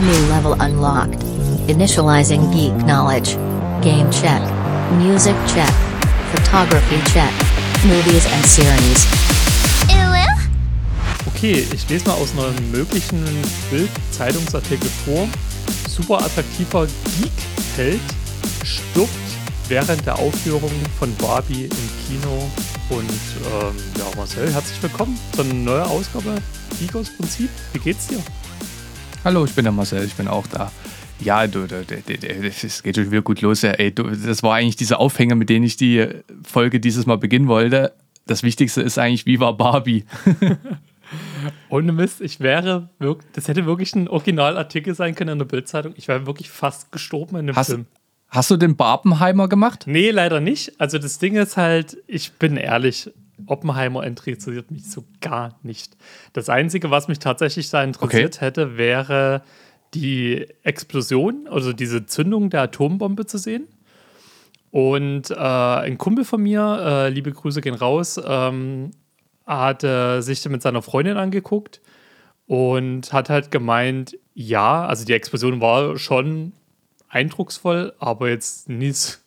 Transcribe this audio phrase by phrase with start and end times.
[0.00, 1.18] New level unlocked.
[1.66, 3.34] Initializing geek knowledge.
[3.82, 4.40] Game check.
[4.92, 5.74] Music check.
[6.30, 7.32] Photography check.
[7.84, 9.06] Movies and series.
[11.26, 13.24] Okay, ich lese mal aus einem möglichen
[13.70, 15.26] Bild-Zeitungsartikel vor.
[15.88, 18.00] Super attraktiver Geek-Held
[18.62, 19.10] stirbt
[19.66, 20.70] während der Aufführung
[21.00, 22.48] von Barbie im Kino.
[22.90, 26.36] Und ähm, ja, Marcel, herzlich willkommen zu einer neuen Ausgabe
[26.78, 27.50] Geek aus Prinzip.
[27.72, 28.22] Wie geht's dir?
[29.24, 30.70] Hallo, ich bin der Marcel, ich bin auch da.
[31.20, 33.64] Ja, du, du, es geht schon wieder gut los.
[33.64, 36.06] Ey, du, das war eigentlich dieser Aufhänger, mit dem ich die
[36.44, 37.92] Folge dieses Mal beginnen wollte.
[38.26, 40.04] Das Wichtigste ist eigentlich, wie war Barbie?
[41.68, 45.94] Ohne Mist, ich wäre wirklich, das hätte wirklich ein Originalartikel sein können in der Bildzeitung.
[45.96, 47.86] Ich wäre wirklich fast gestorben in dem hast, Film.
[48.28, 49.84] Hast du den Barbenheimer gemacht?
[49.86, 50.80] Nee, leider nicht.
[50.80, 53.10] Also das Ding ist halt, ich bin ehrlich,
[53.46, 55.96] Oppenheimer interessiert mich so gar nicht.
[56.32, 58.44] Das Einzige, was mich tatsächlich da interessiert okay.
[58.44, 59.42] hätte, wäre
[59.94, 63.68] die Explosion, also diese Zündung der Atombombe zu sehen.
[64.70, 68.90] Und äh, ein Kumpel von mir, äh, liebe Grüße gehen raus, ähm,
[69.46, 71.80] hat äh, sich mit seiner Freundin angeguckt
[72.46, 76.52] und hat halt gemeint, ja, also die Explosion war schon
[77.08, 79.20] eindrucksvoll, aber jetzt nicht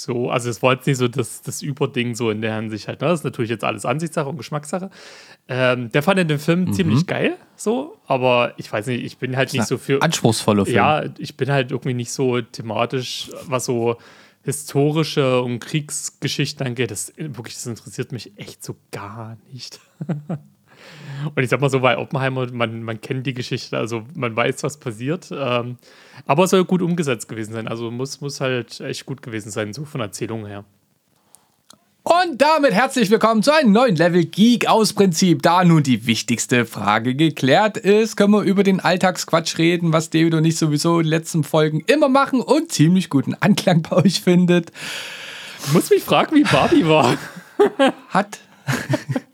[0.00, 3.00] so, also es war jetzt nicht so das, das Überding so in der Hinsicht halt.
[3.00, 3.08] Ne?
[3.08, 4.90] Das ist natürlich jetzt alles Ansichtssache und Geschmackssache.
[5.48, 6.72] Ähm, der fand dem Film mhm.
[6.72, 10.00] ziemlich geil, so, aber ich weiß nicht, ich bin halt nicht so für.
[10.02, 10.76] Anspruchsvoller Film.
[10.76, 13.96] Ja, ich bin halt irgendwie nicht so thematisch, was so
[14.42, 16.90] historische und Kriegsgeschichten angeht.
[16.90, 19.80] Das wirklich, das interessiert mich echt so gar nicht.
[21.34, 24.62] Und ich sag mal so, bei Oppenheimer, man, man kennt die Geschichte, also man weiß,
[24.62, 25.30] was passiert.
[25.32, 25.78] Ähm,
[26.26, 27.68] aber es soll gut umgesetzt gewesen sein.
[27.68, 30.64] Also muss, muss halt echt gut gewesen sein, so von Erzählung her.
[32.02, 35.42] Und damit herzlich willkommen zu einem neuen Level Geek aus Prinzip.
[35.42, 40.34] Da nun die wichtigste Frage geklärt ist, können wir über den Alltagsquatsch reden, was David
[40.34, 44.22] und ich sowieso in den letzten Folgen immer machen und ziemlich guten Anklang bei euch
[44.22, 44.72] findet.
[45.66, 47.18] Du musst mich fragen, wie Barbie war.
[48.08, 48.40] Hat.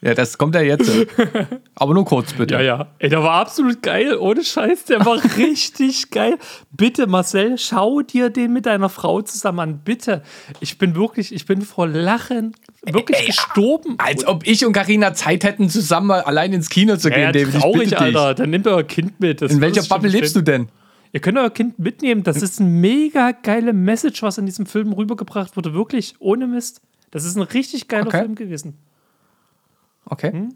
[0.00, 0.90] Ja, das kommt ja jetzt.
[1.74, 2.54] Aber nur kurz, bitte.
[2.54, 2.86] Ja, ja.
[3.00, 4.16] Ey, der war absolut geil.
[4.16, 6.38] Ohne Scheiß, der war richtig geil.
[6.70, 9.78] Bitte, Marcel, schau dir den mit deiner Frau zusammen an.
[9.84, 10.22] Bitte.
[10.60, 12.54] Ich bin wirklich, ich bin vor Lachen
[12.84, 13.96] wirklich ey, gestorben.
[13.98, 17.54] Als ob ich und Karina Zeit hätten, zusammen allein ins Kino zu gehen, ja, David.
[17.54, 18.34] Ich traurig, Alter.
[18.34, 19.42] Dann nehmt euer Kind mit.
[19.42, 20.68] Das In welcher Bubble lebst du denn?
[21.12, 22.22] Ihr könnt euer Kind mitnehmen.
[22.22, 25.74] Das ist ein mega geile Message, was in diesem Film rübergebracht wurde.
[25.74, 26.82] Wirklich, ohne Mist.
[27.10, 28.20] Das ist ein richtig geiler okay.
[28.20, 28.78] Film gewesen.
[30.10, 30.32] Okay.
[30.32, 30.54] Hm?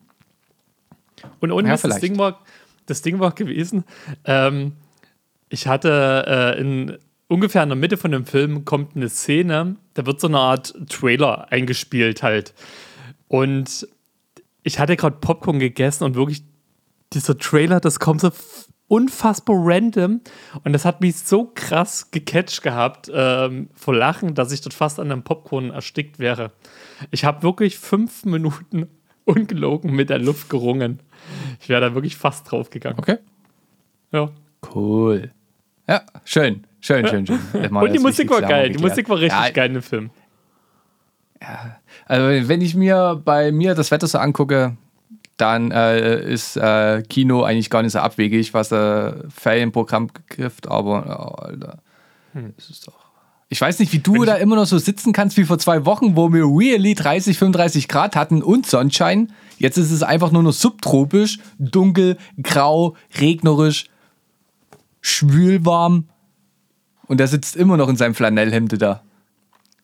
[1.41, 2.41] Und ohne ja, das Ding war,
[2.87, 3.85] das Ding war gewesen,
[4.25, 4.73] ähm,
[5.49, 6.25] ich hatte
[6.57, 6.99] äh, in
[7.29, 10.75] ungefähr in der Mitte von dem Film kommt eine Szene, da wird so eine Art
[10.89, 12.53] Trailer eingespielt halt.
[13.29, 13.89] Und
[14.63, 16.43] ich hatte gerade Popcorn gegessen und wirklich
[17.13, 18.31] dieser Trailer, das kommt so
[18.89, 20.21] unfassbar random
[20.65, 25.01] und das hat mich so krass gecatcht gehabt ähm, vor Lachen, dass ich dort fast
[25.01, 26.53] an einem Popcorn erstickt wäre.
[27.11, 28.89] Ich habe wirklich fünf Minuten
[29.25, 31.01] ungelogen mit der Luft gerungen.
[31.61, 32.99] Ich wäre da wirklich fast drauf gegangen.
[32.99, 33.19] Okay.
[34.11, 34.31] Ja.
[34.75, 35.31] Cool.
[35.89, 36.67] Ja, schön.
[36.81, 37.39] Schön, schön, schön.
[37.77, 38.71] Und die Musik war geil.
[38.71, 40.11] Die Musik war richtig ja, geil im Film.
[41.41, 44.77] Ja, also wenn ich mir bei mir das Wetter so angucke,
[45.37, 51.05] dann äh, ist äh, Kino eigentlich gar nicht so abwegig, was äh, Ferienprogramm betrifft, aber
[51.07, 51.79] oh, Alter,
[52.33, 52.53] hm.
[52.57, 53.02] das ist doch
[53.53, 56.17] ich weiß nicht, wie du da immer noch so sitzen kannst wie vor zwei Wochen,
[56.17, 59.31] wo wir really 30, 35 Grad hatten und Sonnenschein.
[59.59, 63.91] Jetzt ist es einfach nur noch subtropisch, dunkel, grau, regnerisch,
[65.03, 66.09] schwülwarm.
[67.09, 69.03] Und er sitzt immer noch in seinem Flanellhemde da.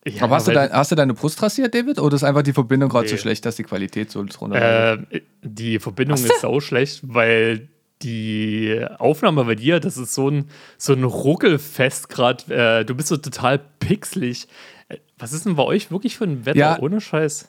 [0.07, 1.99] Ja, Aber hast du, dein, hast du deine Brust rasiert, David?
[1.99, 3.11] Oder ist einfach die Verbindung gerade nee.
[3.11, 7.69] so schlecht, dass die Qualität so runter äh, Die Verbindung ist so schlecht, weil
[8.03, 12.55] die Aufnahme bei dir, das ist so ein, so ein Ruckelfest gerade.
[12.55, 14.49] Äh, du bist so total pixelig.
[15.19, 16.59] Was ist denn bei euch wirklich für ein Wetter?
[16.59, 16.79] Ja.
[16.81, 17.49] Ohne Scheiß.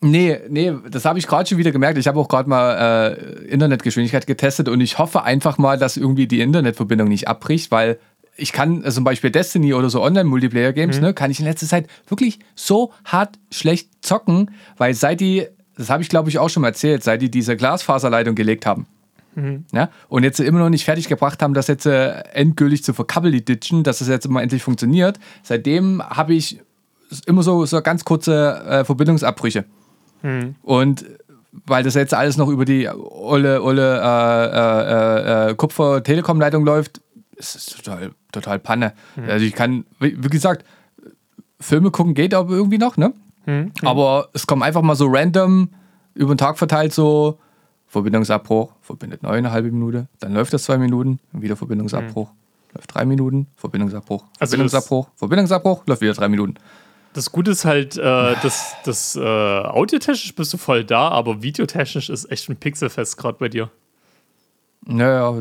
[0.00, 1.96] Nee, nee, das habe ich gerade schon wieder gemerkt.
[1.96, 6.26] Ich habe auch gerade mal äh, Internetgeschwindigkeit getestet und ich hoffe einfach mal, dass irgendwie
[6.26, 7.98] die Internetverbindung nicht abbricht, weil
[8.36, 11.02] ich kann also zum Beispiel Destiny oder so Online-Multiplayer-Games, mhm.
[11.02, 15.46] ne, kann ich in letzter Zeit wirklich so hart schlecht zocken, weil seit die
[15.76, 18.86] das habe ich glaube ich auch schon mal erzählt, seit die diese Glasfaserleitung gelegt haben.
[19.34, 19.64] Mhm.
[19.72, 23.82] Ja, und jetzt immer noch nicht fertig gebracht haben, das jetzt äh, endgültig zu verkabbelitschen,
[23.82, 25.18] dass das jetzt immer endlich funktioniert.
[25.42, 26.60] Seitdem habe ich
[27.26, 29.64] immer so, so ganz kurze äh, Verbindungsabbrüche.
[30.22, 30.54] Mhm.
[30.62, 31.04] Und
[31.66, 37.00] weil das jetzt alles noch über die olle, olle äh, äh, äh Kupfer-Telekom-Leitung läuft,
[37.36, 38.92] ist es total, total Panne.
[39.16, 39.24] Mhm.
[39.28, 40.64] Also ich kann, wie, wie gesagt,
[41.60, 43.12] Filme gucken geht aber irgendwie noch, ne?
[43.46, 43.72] Mhm.
[43.82, 45.68] Aber es kommt einfach mal so random
[46.14, 47.38] über den Tag verteilt so
[47.88, 52.74] Verbindungsabbruch, verbindet neu eine halbe Minute, dann läuft das zwei Minuten, wieder Verbindungsabbruch, mhm.
[52.74, 56.54] läuft drei Minuten, Verbindungsabbruch, also Verbindungsabbruch, Verbindungsabbruch, läuft wieder drei Minuten.
[57.12, 62.10] Das Gute ist halt, äh, das, das äh, audiotechnisch bist du voll da, aber videotechnisch
[62.10, 63.70] ist echt ein Pixelfest gerade bei dir.
[64.86, 65.32] Naja,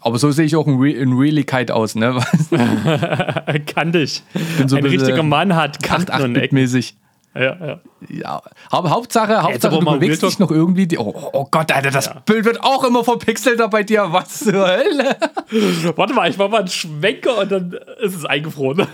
[0.00, 2.20] aber so sehe ich auch in, Re in Realigkeit aus, ne?
[3.66, 4.22] Kann dich.
[4.66, 6.54] So ein richtiger Mann hat Kanten und Ecken.
[6.54, 6.96] mäßig.
[7.38, 7.80] Ja, ja.
[8.08, 8.42] ja.
[8.70, 10.86] Aber Hauptsache, Hauptsache du bewegst dich noch irgendwie.
[10.86, 12.22] Die, oh, oh, Gott, Alter, das ja.
[12.24, 14.06] Bild wird auch immer verpixelter bei dir.
[14.10, 15.16] Was zur Hölle?
[15.96, 18.86] Warte mal, ich mach mal einen Schwenker und dann ist es eingefroren.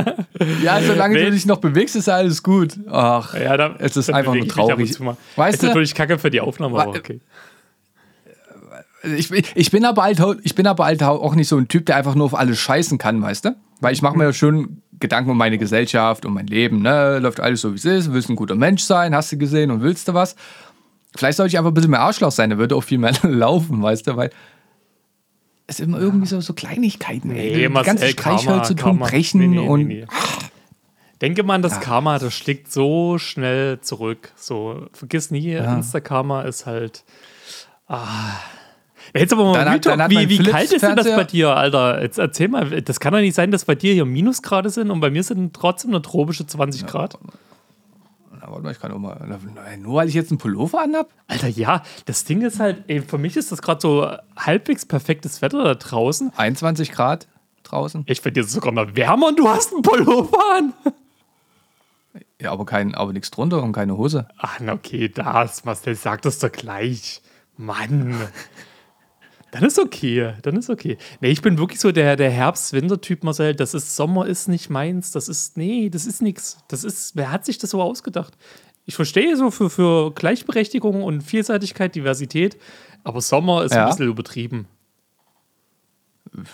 [0.62, 2.78] ja, solange Wenn, du dich noch bewegst, ist alles gut.
[2.90, 4.98] Ach, ja, dann, es ist einfach nur traurig.
[5.36, 5.66] Weißt ist du?
[5.66, 7.20] natürlich kacke für die Aufnahme, aber okay.
[9.16, 11.96] Ich, ich, bin aber halt, ich bin aber halt auch nicht so ein Typ, der
[11.96, 13.56] einfach nur auf alles scheißen kann, weißt du?
[13.80, 17.18] Weil ich mache mir ja schon Gedanken um meine Gesellschaft, um mein Leben, ne?
[17.18, 19.82] Läuft alles so, wie es ist, willst ein guter Mensch sein, hast du gesehen und
[19.82, 20.36] willst du was?
[21.16, 23.82] Vielleicht sollte ich einfach ein bisschen mehr Arschloch sein, dann würde auch viel mehr laufen,
[23.82, 24.30] weißt du, weil
[25.66, 27.68] es immer irgendwie so, so Kleinigkeiten, nee, ey.
[27.68, 29.86] Die ganze Streichhölzer tun brechen nee, nee, und.
[29.86, 30.06] Nee,
[31.20, 31.80] Denke mal an das ja.
[31.80, 34.32] Karma, das schlägt so schnell zurück.
[34.36, 35.74] So, vergiss nie, ja.
[35.74, 37.04] Insta-Karma ist halt.
[37.88, 38.36] Ah,
[39.18, 42.02] Jetzt aber mal dann, dann wie, wie kalt ist denn das bei dir, Alter?
[42.02, 45.00] Jetzt erzähl mal, das kann doch nicht sein, dass bei dir hier Minusgrade sind und
[45.00, 47.18] bei mir sind trotzdem nur tropische 20 Grad.
[48.32, 49.38] Na, warte mal, ich kann auch mal.
[49.78, 51.08] Nur weil ich jetzt einen Pullover anhab?
[51.26, 55.42] Alter, ja, das Ding ist halt, ey, für mich ist das gerade so halbwegs perfektes
[55.42, 56.32] Wetter da draußen.
[56.36, 57.26] 21 Grad
[57.64, 58.04] draußen.
[58.06, 60.72] Ich finde jetzt sogar noch wärmer und du hast einen Pullover an.
[62.40, 64.28] Ja, aber, kein, aber nichts drunter und keine Hose.
[64.38, 67.20] Ach, na okay, das, Marcel, sag das doch gleich.
[67.56, 68.16] Mann.
[69.50, 70.98] Dann ist okay, dann ist okay.
[71.20, 73.54] Nee, ich bin wirklich so der, der Herbst-Winter-Typ, Marcel.
[73.54, 75.10] Das ist Sommer ist nicht meins.
[75.10, 76.58] Das ist, nee, das ist nichts.
[76.68, 78.34] Das ist, wer hat sich das so ausgedacht?
[78.84, 82.58] Ich verstehe so für, für Gleichberechtigung und Vielseitigkeit, Diversität,
[83.04, 83.84] aber Sommer ist ja.
[83.84, 84.66] ein bisschen übertrieben.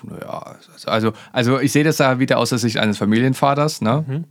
[0.02, 0.56] Naja,
[0.86, 4.04] also, also ich sehe das da wieder aus der Sicht eines Familienvaters, ne?
[4.06, 4.24] Mhm.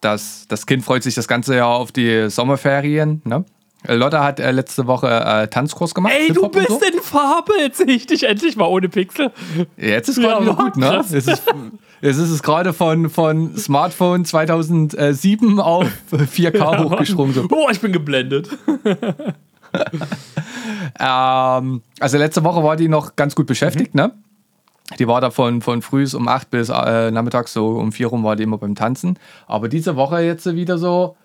[0.00, 3.44] Das, das Kind freut sich das ganze Jahr auf die Sommerferien, ne?
[3.88, 6.12] Lotta hat äh, letzte Woche äh, Tanzkurs gemacht.
[6.16, 6.80] Ey, du bist so.
[6.80, 7.52] in Farbe.
[7.60, 9.32] Jetzt sehe ich dich endlich mal ohne Pixel.
[9.76, 10.98] Jetzt ist gerade ja, wieder gut, ne?
[10.98, 11.42] Es ist,
[12.00, 17.34] es ist gerade von, von Smartphone 2007 auf 4K ja, hochgesprungen.
[17.34, 17.48] So.
[17.50, 18.48] Oh, ich bin geblendet.
[21.00, 24.00] ähm, also letzte Woche war die noch ganz gut beschäftigt, mhm.
[24.00, 24.12] ne?
[24.98, 28.24] Die war da von, von früh um 8 bis äh, nachmittags so um 4 rum
[28.24, 29.18] war die immer beim Tanzen.
[29.46, 31.16] Aber diese Woche jetzt wieder so.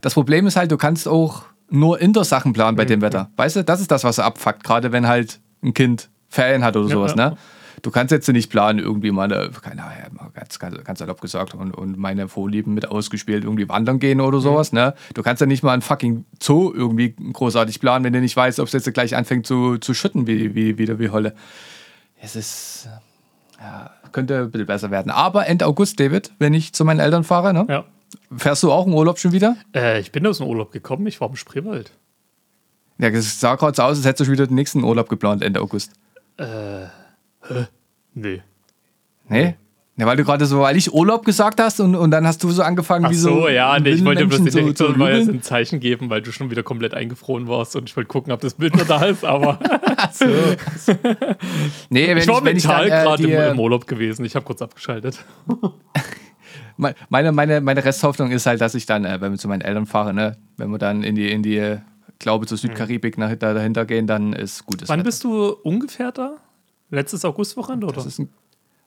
[0.00, 2.88] Das Problem ist halt, du kannst auch nur Inter-Sachen planen bei mhm.
[2.88, 3.30] dem Wetter.
[3.36, 6.76] Weißt du, das ist das, was er abfuckt, gerade wenn halt ein Kind Ferien hat
[6.76, 7.30] oder ja, sowas, ja.
[7.30, 7.36] ne?
[7.80, 11.72] Du kannst jetzt nicht planen, irgendwie meine, keine Ahnung, ganz, ganz, ganz salopp gesagt, und,
[11.72, 14.42] und meine Vorlieben mit ausgespielt, irgendwie wandern gehen oder mhm.
[14.42, 14.78] sowas, mhm.
[14.78, 14.94] ne?
[15.14, 18.60] Du kannst ja nicht mal ein fucking Zoo irgendwie großartig planen, wenn du nicht weißt,
[18.60, 21.34] ob es jetzt gleich anfängt zu, zu schütten, wie, wie, wieder wie Holle.
[22.20, 22.88] Es ist,
[23.58, 25.10] ja, könnte ein bisschen besser werden.
[25.10, 27.66] Aber Ende August, David, wenn ich zu meinen Eltern fahre, ne?
[27.68, 27.84] Ja
[28.36, 29.56] Fährst du auch im Urlaub schon wieder?
[29.74, 31.92] Äh, ich bin aus dem Urlaub gekommen, ich war im Spreewald.
[32.98, 35.42] Ja, es sah gerade so aus, als hättest du schon wieder den nächsten Urlaub geplant,
[35.42, 35.92] Ende August.
[36.36, 36.86] Äh,
[37.42, 37.66] hä?
[38.14, 38.42] Nee.
[39.28, 39.56] Nee?
[39.96, 42.50] Ja, weil du gerade so, weil ich Urlaub gesagt hast und, und dann hast du
[42.50, 43.42] so angefangen Ach wie so.
[43.42, 46.32] so ja, nee, ich wollte bloß direkt so, so ein, ein Zeichen geben, weil du
[46.32, 49.22] schon wieder komplett eingefroren warst und ich wollte gucken, ob das Bild noch da ist,
[49.22, 49.58] aber.
[50.12, 50.24] so.
[51.90, 54.62] nee, wenn ich war ich, mental äh, gerade im, im Urlaub gewesen, ich habe kurz
[54.62, 55.22] abgeschaltet
[57.08, 59.86] meine, meine, meine Resthoffnung ist halt, dass ich dann, äh, wenn wir zu meinen Eltern
[59.86, 61.78] fahren, ne, wenn wir dann in die, in die
[62.18, 65.04] glaube zur Südkaribik nach, da, dahinter gehen, dann ist gutes Wann Wetter.
[65.04, 66.36] bist du ungefähr da?
[66.90, 67.96] Letztes Augustwochenende, oder?
[67.96, 68.28] Das ist ein,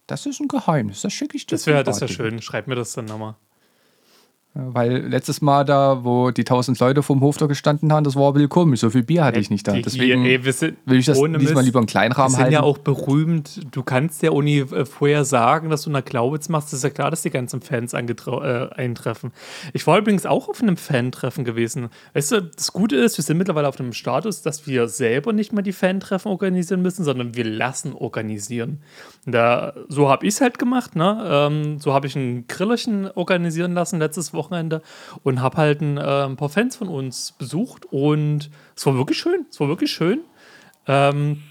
[0.07, 1.55] das ist ein Geheimnis, das schicke ich dir.
[1.55, 3.35] Das wäre wär schön, schreib mir das dann nochmal.
[4.57, 8.35] Weil letztes Mal da, wo die tausend Leute vom Hof da gestanden haben, das war
[8.35, 8.77] willkommen.
[8.77, 9.73] So viel Bier hatte ich nicht da.
[9.73, 12.51] Deswegen ey, sind, will ich das diesmal lieber einen kleinen Rahmen halten.
[12.51, 13.59] Wir sind ja auch berühmt.
[13.71, 16.69] Du kannst ja Uni äh, vorher sagen, dass du eine Glaubitz machst.
[16.69, 19.33] Das ist ja klar, dass die ganzen Fans äh, eintreffen.
[19.73, 21.89] Ich war übrigens auch auf einem Fan-Treffen gewesen.
[22.13, 25.51] Weißt du, das Gute ist, wir sind mittlerweile auf einem Status, dass wir selber nicht
[25.51, 28.79] mehr die Fan-Treffen organisieren müssen, sondern wir lassen organisieren.
[29.25, 30.95] Da, so habe ich es halt gemacht.
[30.95, 31.25] Ne?
[31.29, 34.44] Ähm, so habe ich ein Grillerchen organisieren lassen letztes Wochenende.
[34.45, 34.81] Wochenende
[35.23, 39.17] und habe halt ein, äh, ein, paar Fans von uns besucht und es war wirklich
[39.17, 39.45] schön.
[39.49, 40.21] Es war wirklich schön.
[40.87, 41.41] Ähm,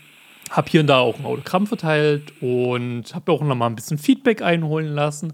[0.51, 3.99] habe hier und da auch ein Autogramm verteilt und habe auch noch mal ein bisschen
[3.99, 5.33] Feedback einholen lassen.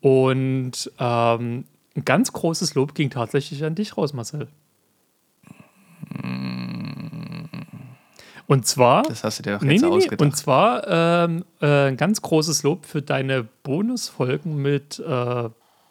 [0.00, 1.64] Und ähm,
[1.96, 4.48] ein ganz großes Lob ging tatsächlich an dich raus, Marcel.
[8.48, 9.02] Und zwar.
[9.02, 10.22] Das hast du dir doch jetzt nee, nee, ausgedacht.
[10.22, 15.48] Und zwar ähm, äh, ein ganz großes Lob für deine Bonusfolgen mit äh,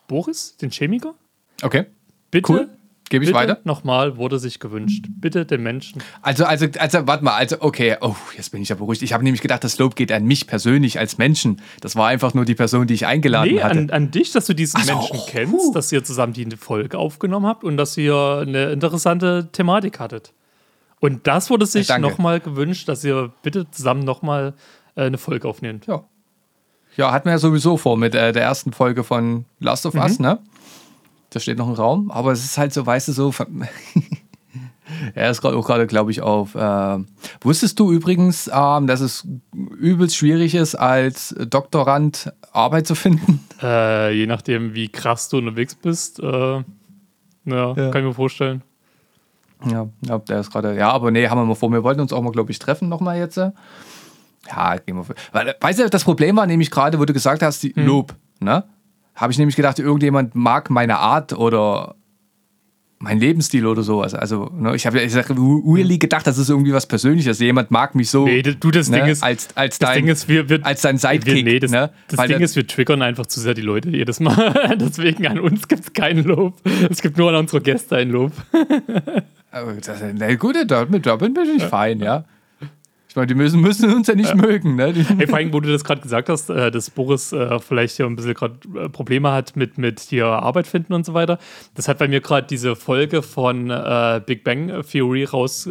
[0.08, 1.14] Boris, den Chemiker.
[1.62, 1.86] Okay.
[2.32, 2.70] Bitte, cool.
[3.10, 3.60] Gebe ich Bitte weiter?
[3.64, 5.06] Nochmal wurde sich gewünscht.
[5.10, 6.04] Bitte den Menschen.
[6.22, 9.02] Also, also, also, warte mal, also, okay, oh, jetzt bin ich ja beruhigt.
[9.02, 11.62] Ich habe nämlich gedacht, das Lob geht an mich persönlich als Menschen.
[11.80, 13.80] Das war einfach nur die Person, die ich eingeladen Nee, hatte.
[13.80, 15.74] an, an dich, dass du diesen so, Menschen oh, kennst, huh.
[15.74, 20.34] dass ihr zusammen die Folge aufgenommen habt und dass ihr eine interessante Thematik hattet.
[21.00, 24.54] Und das wurde sich Ja, nochmal gewünscht, dass ihr bitte zusammen nochmal
[24.96, 25.86] äh, eine Folge aufnehmt.
[25.86, 26.04] Ja.
[26.98, 30.00] Ja, hatten wir ja sowieso vor mit äh, der ersten Folge von Last of Mhm.
[30.02, 30.40] Us, ne?
[31.30, 33.34] Da steht noch ein Raum, aber es ist halt so, weißt du, so.
[35.16, 36.56] er ist gerade auch gerade, glaube ich, auf.
[36.56, 36.98] Äh,
[37.42, 39.28] wusstest du übrigens, ähm, dass es
[39.78, 43.40] übelst schwierig ist, als Doktorand Arbeit zu finden?
[43.60, 46.26] Äh, je nachdem, wie krass du unterwegs bist, äh,
[46.58, 46.64] ja,
[47.46, 47.74] Ja.
[47.74, 48.62] kann ich mir vorstellen.
[49.66, 50.76] Ja, ja, der ist gerade.
[50.78, 51.72] Ja, aber nee, haben wir mal vor.
[51.72, 53.40] Wir wollten uns auch mal, glaube ich, treffen nochmal jetzt.
[54.48, 54.76] Äh.
[54.76, 55.16] Ja, wir vor.
[55.32, 58.64] Weil, weißt du, das Problem war nämlich gerade, wo du gesagt hast, die Lob, ne?
[59.16, 61.96] Habe ich nämlich gedacht, irgendjemand mag meine Art oder
[63.00, 64.14] mein Lebensstil oder sowas.
[64.14, 67.40] Also, ne, ich habe ja ich sag, really gedacht, das ist irgendwie was Persönliches.
[67.40, 70.28] Jemand mag mich so Nee, du, das ne, Ding ist, als, als, dein, Ding ist,
[70.28, 71.36] wir, wir, als dein Sidekick.
[71.36, 71.92] wir, nee, das, ne?
[72.08, 74.76] das Ding ist, wir triggern einfach zu sehr die Leute jedes Mal.
[74.80, 76.56] Deswegen an uns gibt es kein Lob.
[76.90, 78.32] Es gibt nur an unsere Gäste ein Lob.
[79.84, 82.20] Das, na gut, damit, damit bin ich fein, ja.
[82.20, 82.37] Ich
[83.18, 84.76] meine, die müssen, müssen uns ja nicht mögen.
[84.76, 84.94] Ne?
[84.94, 88.06] Hey, vor allem, wo du das gerade gesagt hast, äh, dass Boris äh, vielleicht hier
[88.06, 91.38] ein bisschen gerade äh, Probleme hat mit, mit hier Arbeit finden und so weiter.
[91.76, 93.68] Das hat bei mir gerade diese Folge von
[94.26, 95.68] Big Bang Theory raus.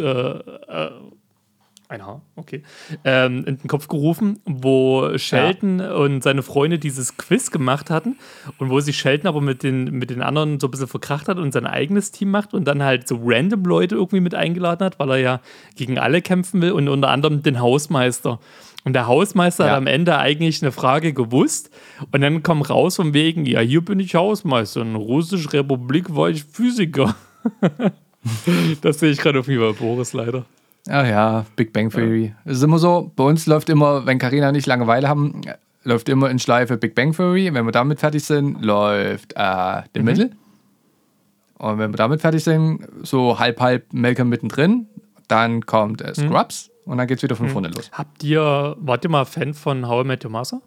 [1.89, 2.65] Ein Haar, okay.
[3.05, 8.17] Ähm, in den Kopf gerufen, wo Sheldon und seine Freunde dieses Quiz gemacht hatten
[8.59, 11.39] und wo sich Sheldon aber mit den, mit den anderen so ein bisschen verkracht hat
[11.39, 14.99] und sein eigenes Team macht und dann halt so random Leute irgendwie mit eingeladen hat,
[14.99, 15.41] weil er ja
[15.77, 18.41] gegen alle kämpfen will und unter anderem den Hausmeister.
[18.85, 19.71] Und der Hausmeister Ja.
[19.73, 21.71] hat am Ende eigentlich eine Frage gewusst
[22.11, 26.17] und dann kam raus von wegen, ja, hier bin ich Hausmeister, in der Russischen Republik
[26.17, 27.15] war ich Physiker.
[28.81, 30.45] das sehe ich gerade auf jeden Fall Boris leider.
[30.89, 32.35] Ach ja, Big Bang Theory.
[32.45, 35.41] Es ist immer so, bei uns läuft immer, wenn Karina nicht Langeweile haben,
[35.83, 37.53] läuft immer in Schleife Big Bang Theory.
[37.53, 40.31] Wenn wir damit fertig sind, läuft äh, The Middle.
[41.59, 44.87] Und wenn wir damit fertig sind, so halb, halb Malcolm mittendrin,
[45.29, 47.91] dann kommt äh, Scrubs und dann geht's wieder von vorne los.
[47.93, 50.61] Habt ihr, wart ihr mal Fan von How I Met Your Mother?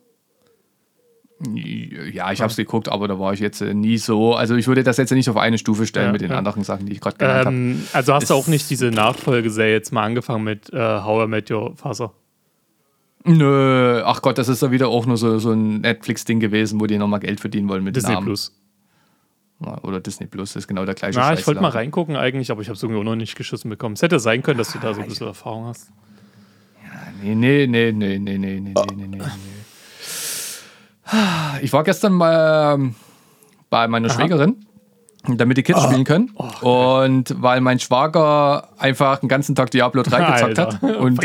[2.11, 4.35] Ja, ich habe es geguckt, aber da war ich jetzt äh, nie so.
[4.35, 6.37] Also ich würde das jetzt nicht auf eine Stufe stellen Ja, mit den ja.
[6.37, 7.55] anderen Sachen, die ich gerade genannt habe.
[7.55, 11.25] Ähm, also hast du Es- auch nicht diese Nachfolgeserie jetzt mal angefangen mit äh, How
[11.25, 12.11] I Met Your Father?
[13.25, 16.87] Nö, ach Gott, das ist ja wieder auch nur so, so ein Netflix-Ding gewesen, wo
[16.87, 18.25] die nochmal Geld verdienen wollen mit Disney Namen.
[18.25, 18.55] Plus.
[19.63, 22.61] Ja, Oder Disney Plus, ist genau der gleiche Na, ich wollte mal reingucken eigentlich, aber
[22.61, 23.95] ich habe es irgendwie auch noch nicht geschissen bekommen.
[23.95, 25.89] Es hätte sein können, dass du da so ein bisschen Erfahrung hast.
[27.21, 29.17] Nee, nee, nee, nee, nee, nee, nee, nee, nee, nee.
[31.61, 32.95] Ich war gestern mal ähm,
[33.69, 34.65] bei meiner Schwägerin,
[35.27, 35.63] damit die.
[35.63, 36.31] Kids spielen können.
[36.61, 40.81] Oh, und weil mein Schwager einfach den ganzen Tag Diablo 3 gezockt Alter.
[40.81, 41.19] hat und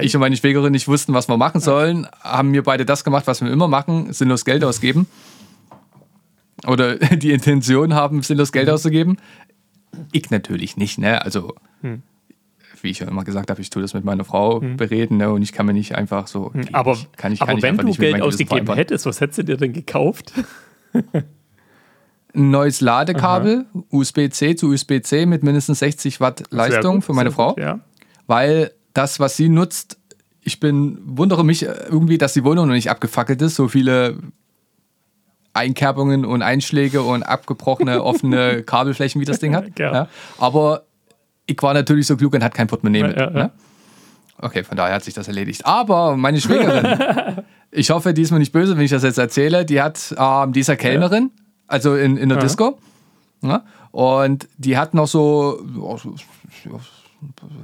[0.00, 3.26] ich und meine Schwägerin nicht wussten, was wir machen sollen, haben wir beide das gemacht,
[3.26, 5.06] was wir immer machen, sinnlos Geld ausgeben.
[6.66, 8.52] Oder die Intention haben, sinnlos Mhm.
[8.52, 9.18] Geld auszugeben.
[10.12, 11.22] Ich natürlich nicht, ne?
[11.22, 12.02] Also, Hm.
[12.82, 15.30] Wie ich ja immer gesagt habe, ich tue das mit meiner Frau bereden, ne?
[15.30, 16.46] Und ich kann mir nicht einfach so.
[16.46, 16.74] okay, Hm.
[16.74, 19.44] Aber, ich, kann ich, aber kann ich wenn du Geld ausgegeben hättest, was hättest du
[19.44, 20.32] dir denn gekauft?
[22.34, 27.54] Ein neues Ladekabel, USB-C zu USB-C mit mindestens 60 Watt Leistung gut, für meine Frau.
[27.54, 27.80] gut, Ja.
[28.26, 29.98] weil das, was sie nutzt,
[30.42, 33.54] ich bin, wundere mich irgendwie, dass die Wohnung noch nicht abgefackelt ist.
[33.54, 34.18] So viele
[35.54, 39.78] Einkerbungen und Einschläge und abgebrochene, offene Kabelflächen, wie das Ding hat.
[39.78, 39.92] Ja.
[39.92, 40.08] Ja.
[40.38, 40.84] Aber
[41.48, 43.16] ich war natürlich so klug und hat kein Portemonnaie mit.
[43.16, 43.30] ja, ja.
[43.30, 43.50] Ne?
[44.40, 45.66] Okay, von daher hat sich das erledigt.
[45.66, 49.64] Aber meine Schwägerin, ich hoffe, die ist mir nicht böse, wenn ich das jetzt erzähle,
[49.64, 51.32] die hat, ähm, die ist ja Kellnerin,
[51.66, 52.38] also in, in der.
[52.38, 52.78] Disco.
[53.42, 53.64] Ja?
[53.90, 55.60] Und die hat noch so,
[56.64, 56.78] ja,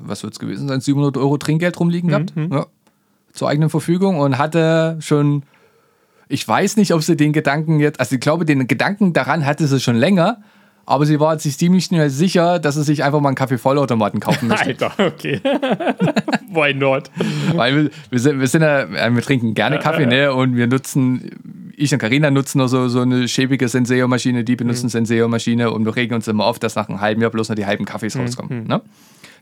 [0.01, 2.67] was wird es gewesen sein, 700 Euro Trinkgeld rumliegen gehabt, ja,
[3.33, 5.45] zur eigenen Verfügung und hatte schon,
[6.29, 9.67] ich weiß nicht, ob sie den Gedanken jetzt, also ich glaube, den Gedanken daran hatte
[9.67, 10.39] sie schon länger,
[10.87, 14.49] aber sie war sich ziemlich schnell sicher, dass sie sich einfach mal einen Kaffee-Vollautomaten kaufen
[14.49, 14.67] möchte.
[14.69, 15.41] Alter, okay.
[16.51, 17.11] Why not?
[17.55, 20.33] Weil wir, wir, sind, wir sind ja, äh, wir trinken gerne Kaffee, ne?
[20.33, 24.89] Und wir nutzen, ich und Karina nutzen noch so, so eine schäbige Senseo-Maschine, die benutzen
[24.89, 27.67] Senseo-Maschine und wir regen uns immer auf, dass nach einem halben Jahr bloß noch die
[27.67, 28.67] halben Kaffees rauskommen.
[28.67, 28.83] Ne?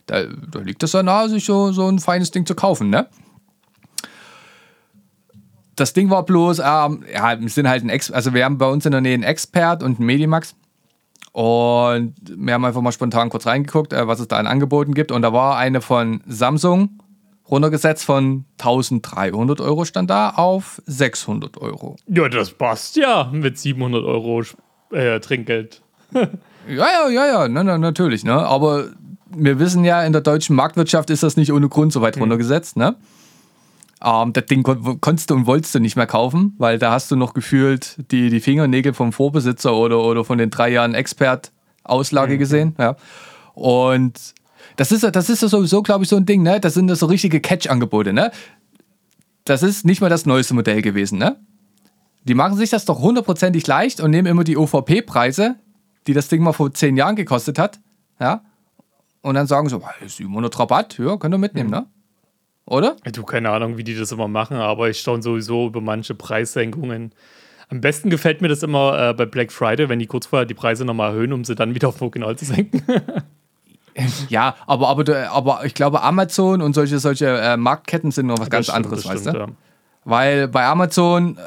[0.06, 3.08] Da, da liegt es ja nahe, sich so, so ein feines Ding zu kaufen, ne?
[5.74, 8.68] Das Ding war bloß, ähm, ja, wir sind halt ein Ex, also wir haben bei
[8.68, 10.54] uns in der Nähe einen Expert und einen Medimax.
[11.32, 15.10] Und wir haben einfach mal spontan kurz reingeguckt, äh, was es da an Angeboten gibt.
[15.10, 17.00] Und da war eine von Samsung
[17.50, 21.96] runtergesetzt von 1300 Euro stand da auf 600 Euro.
[22.08, 24.42] Ja, das passt ja mit 700 Euro
[24.90, 25.82] äh, Trinkgeld.
[26.68, 28.34] Ja, ja, ja, ja, na, na, natürlich, ne?
[28.34, 28.90] Aber
[29.36, 32.22] wir wissen ja, in der deutschen Marktwirtschaft ist das nicht ohne Grund so weit mhm.
[32.22, 32.94] runtergesetzt, ne?
[34.04, 37.10] Ähm, das Ding kon konntest du und wolltest du nicht mehr kaufen, weil da hast
[37.10, 42.34] du noch gefühlt die, die Fingernägel vom Vorbesitzer oder, oder von den drei Jahren Expert-Auslage
[42.34, 42.38] mhm.
[42.38, 42.96] gesehen, ja.
[43.54, 44.34] Und
[44.76, 46.58] das ist, das ist sowieso, glaube ich, so ein Ding, ne?
[46.58, 48.32] Das sind so richtige Catch-Angebote, ne?
[49.44, 51.36] Das ist nicht mal das neueste Modell gewesen, ne?
[52.24, 55.56] Die machen sich das doch hundertprozentig leicht und nehmen immer die OVP-Preise,
[56.06, 57.80] die das Ding mal vor zehn Jahren gekostet hat,
[58.20, 58.42] ja?
[59.20, 61.76] Und dann sagen so, 700 Rabatt, ja, könnt ihr mitnehmen, mhm.
[61.76, 61.86] ne?
[62.66, 62.96] Oder?
[63.12, 67.12] Du, keine Ahnung, wie die das immer machen, aber ich staune sowieso über manche Preissenkungen.
[67.68, 70.54] Am besten gefällt mir das immer äh, bei Black Friday, wenn die kurz vorher die
[70.54, 72.82] Preise nochmal erhöhen, um sie dann wieder auf Original zu senken.
[74.28, 78.48] ja, aber, aber, aber ich glaube, Amazon und solche, solche äh, Marktketten sind noch was
[78.48, 79.30] das ganz stimmt, anderes, weißt du?
[79.30, 79.46] Ja.
[80.04, 81.38] Weil bei Amazon,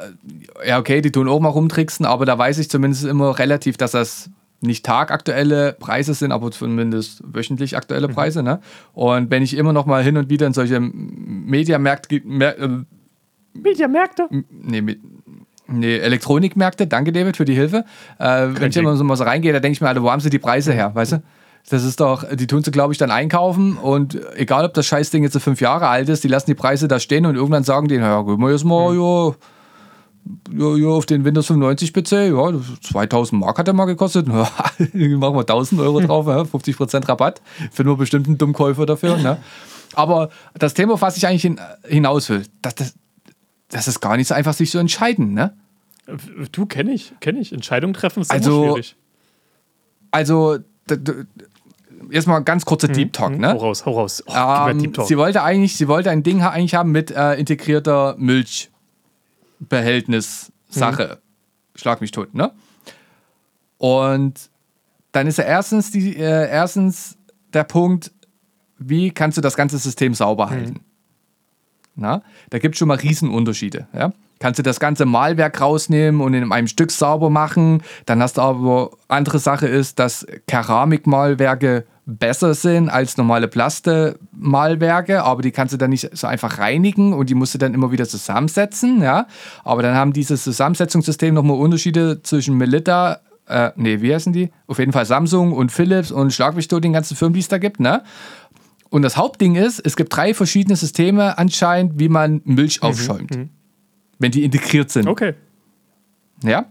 [0.60, 3.76] äh, ja, okay, die tun auch mal rumtricksen, aber da weiß ich zumindest immer relativ,
[3.76, 4.30] dass das
[4.60, 8.12] nicht tagaktuelle Preise sind, aber zumindest wöchentlich aktuelle mhm.
[8.12, 8.42] Preise.
[8.42, 8.60] Ne?
[8.92, 12.20] Und wenn ich immer noch mal hin und wieder in solche Mediamärkte.
[12.24, 12.68] Mer, äh,
[13.54, 14.28] Mediamärkte?
[14.50, 14.98] Nee,
[15.68, 17.84] nee, Elektronikmärkte, danke David für die Hilfe.
[18.18, 20.20] Äh, wenn ich immer so mal so reingehe, da denke ich mir, Alter, wo haben
[20.20, 21.22] sie die Preise her, weißt du?
[21.68, 25.24] Das ist doch, die tun sie, glaube ich, dann einkaufen und egal, ob das Scheißding
[25.24, 27.98] jetzt fünf Jahre alt ist, die lassen die Preise da stehen und irgendwann sagen die,
[27.98, 29.00] naja, gehen wir jetzt mal, mhm.
[29.00, 29.34] ja,
[30.56, 32.52] ja, auf den Windows 95 PC, ja,
[32.82, 34.26] 2000 Mark hat er mal gekostet.
[34.92, 37.40] Ja, machen wir 1000 Euro drauf, ja, 50% Rabatt.
[37.70, 39.16] für nur bestimmten Dummkäufer dafür.
[39.16, 39.38] Ne?
[39.94, 42.94] Aber das Thema, was ich eigentlich hin, hinaus will, das, das,
[43.68, 45.32] das ist gar nicht so einfach, sich zu entscheiden.
[45.32, 45.54] Ne?
[46.52, 47.52] Du, kenne ich, kenne ich.
[47.52, 48.96] Entscheidungen treffen ist also, schwierig.
[50.10, 50.58] Also,
[52.10, 53.38] erstmal ganz kurzer mhm, Deep Talk, mhm.
[53.38, 53.52] ne?
[53.52, 54.22] Hau raus, hau raus.
[54.26, 54.92] Oh, ähm.
[55.04, 58.70] Sie wollte eigentlich, sie wollte ein Ding eigentlich haben mit äh, integrierter Milch.
[59.58, 61.18] Behältnis-Sache.
[61.20, 61.78] Mhm.
[61.78, 62.52] Schlag mich tot, ne?
[63.78, 64.50] Und
[65.12, 67.16] dann ist ja erstens, die, äh, erstens
[67.52, 68.12] der Punkt,
[68.78, 70.50] wie kannst du das ganze System sauber mhm.
[70.50, 70.72] halten?
[70.72, 70.80] Mhm.
[71.96, 72.22] Na?
[72.50, 73.88] Da gibt es schon mal Riesenunterschiede.
[73.94, 74.12] Ja?
[74.38, 77.82] Kannst du das ganze Malwerk rausnehmen und in einem Stück sauber machen.
[78.04, 85.42] Dann hast du aber, andere Sache ist, dass Keramikmalwerke besser sind als normale Plaste-Malwerke, aber
[85.42, 88.06] die kannst du dann nicht so einfach reinigen und die musst du dann immer wieder
[88.06, 89.26] zusammensetzen, ja.
[89.64, 94.50] Aber dann haben dieses Zusammensetzungssystem nochmal Unterschiede zwischen Melitta, äh, nee, wie heißen die?
[94.68, 97.58] Auf jeden Fall Samsung und Philips und Schlag mich den ganzen Firmen, die es da
[97.58, 98.02] gibt, ne?
[98.88, 103.36] Und das Hauptding ist, es gibt drei verschiedene Systeme anscheinend, wie man Milch mhm, aufschäumt.
[103.36, 103.50] Mhm.
[104.20, 105.08] Wenn die integriert sind.
[105.08, 105.34] Okay.
[106.42, 106.66] Ja?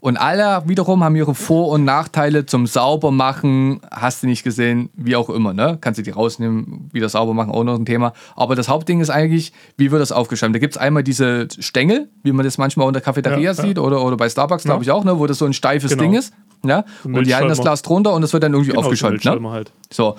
[0.00, 3.80] Und alle wiederum haben ihre Vor- und Nachteile zum Saubermachen.
[3.90, 5.78] Hast du nicht gesehen, wie auch immer, ne?
[5.80, 8.12] Kannst du die rausnehmen, wieder sauber machen, auch noch ein Thema.
[8.36, 10.54] Aber das Hauptding ist eigentlich, wie wird das aufgeschäumt?
[10.54, 13.76] Da gibt es einmal diese Stängel, wie man das manchmal in der Cafeteria ja, sieht,
[13.76, 13.82] ja.
[13.82, 15.18] Oder, oder bei Starbucks, glaube ich auch, ne?
[15.18, 16.02] Wo das so ein steifes genau.
[16.02, 16.32] Ding ist.
[16.64, 16.84] Ja?
[17.04, 19.24] Und die halten das Glas drunter und das wird dann irgendwie genau, aufgeschäumt.
[19.24, 19.50] Ne?
[19.50, 19.72] Halt.
[19.90, 20.16] So.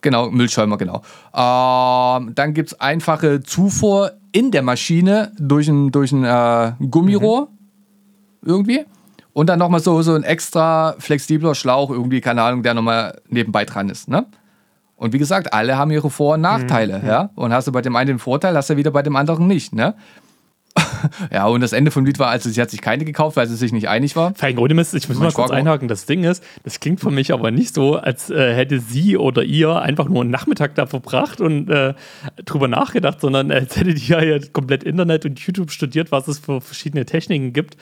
[0.00, 0.96] Genau, Müllschäumer, genau.
[1.32, 7.48] Ähm, dann gibt es einfache Zufuhr in der Maschine durch ein, durch ein äh, Gummirohr.
[7.48, 8.48] Mhm.
[8.48, 8.84] Irgendwie.
[9.34, 13.64] Und dann nochmal so, so ein extra flexibler Schlauch, irgendwie, keine Ahnung, der nochmal nebenbei
[13.64, 14.08] dran ist.
[14.08, 14.26] Ne?
[14.96, 17.00] Und wie gesagt, alle haben ihre Vor- und Nachteile.
[17.00, 17.06] Mhm.
[17.06, 17.30] Ja?
[17.34, 19.74] Und hast du bei dem einen den Vorteil, hast du wieder bei dem anderen nicht.
[19.74, 19.94] Ne?
[21.32, 23.56] ja, und das Ende vom Lied war, also sie hat sich keine gekauft, weil sie
[23.56, 24.34] sich nicht einig war.
[24.34, 25.88] Fein, ohne Mist, ich muss mal kurz einhaken.
[25.88, 29.42] Das Ding ist, das klingt für mich aber nicht so, als äh, hätte sie oder
[29.42, 31.94] ihr einfach nur einen Nachmittag da verbracht und äh,
[32.44, 34.20] drüber nachgedacht, sondern als hätte die ja
[34.52, 37.76] komplett Internet und YouTube studiert, was es für verschiedene Techniken gibt.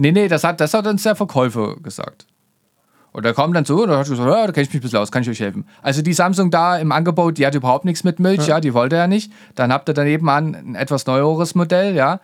[0.00, 2.26] Nee, nee, das hat, das hat uns der Verkäufer gesagt.
[3.12, 4.98] Und er kam dann so und hat gesagt, ja, da kenne ich mich ein bisschen
[4.98, 5.66] aus, kann ich euch helfen.
[5.82, 8.72] Also die Samsung da im Angebot, die hat überhaupt nichts mit Milch, ja, ja die
[8.72, 9.30] wollte er nicht.
[9.56, 12.20] Dann habt ihr daneben an ein etwas neueres Modell, ja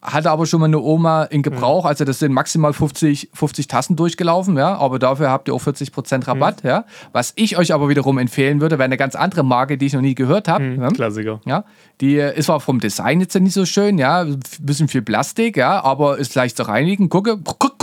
[0.00, 3.96] hatte aber schon mal eine Oma in Gebrauch, also das sind maximal 50, 50 Tassen
[3.96, 6.70] durchgelaufen, ja, aber dafür habt ihr auch 40% Rabatt, mhm.
[6.70, 6.84] ja.
[7.12, 10.00] Was ich euch aber wiederum empfehlen würde, wäre eine ganz andere Marke, die ich noch
[10.00, 10.64] nie gehört habe.
[10.64, 10.88] Mhm, ja?
[10.88, 11.40] Klassiker.
[11.44, 11.64] Ja,
[12.00, 15.82] die ist zwar vom Design jetzt nicht so schön, ja, ein bisschen viel Plastik, ja,
[15.82, 17.08] aber ist leicht zu reinigen.
[17.08, 17.77] Gucke, guck,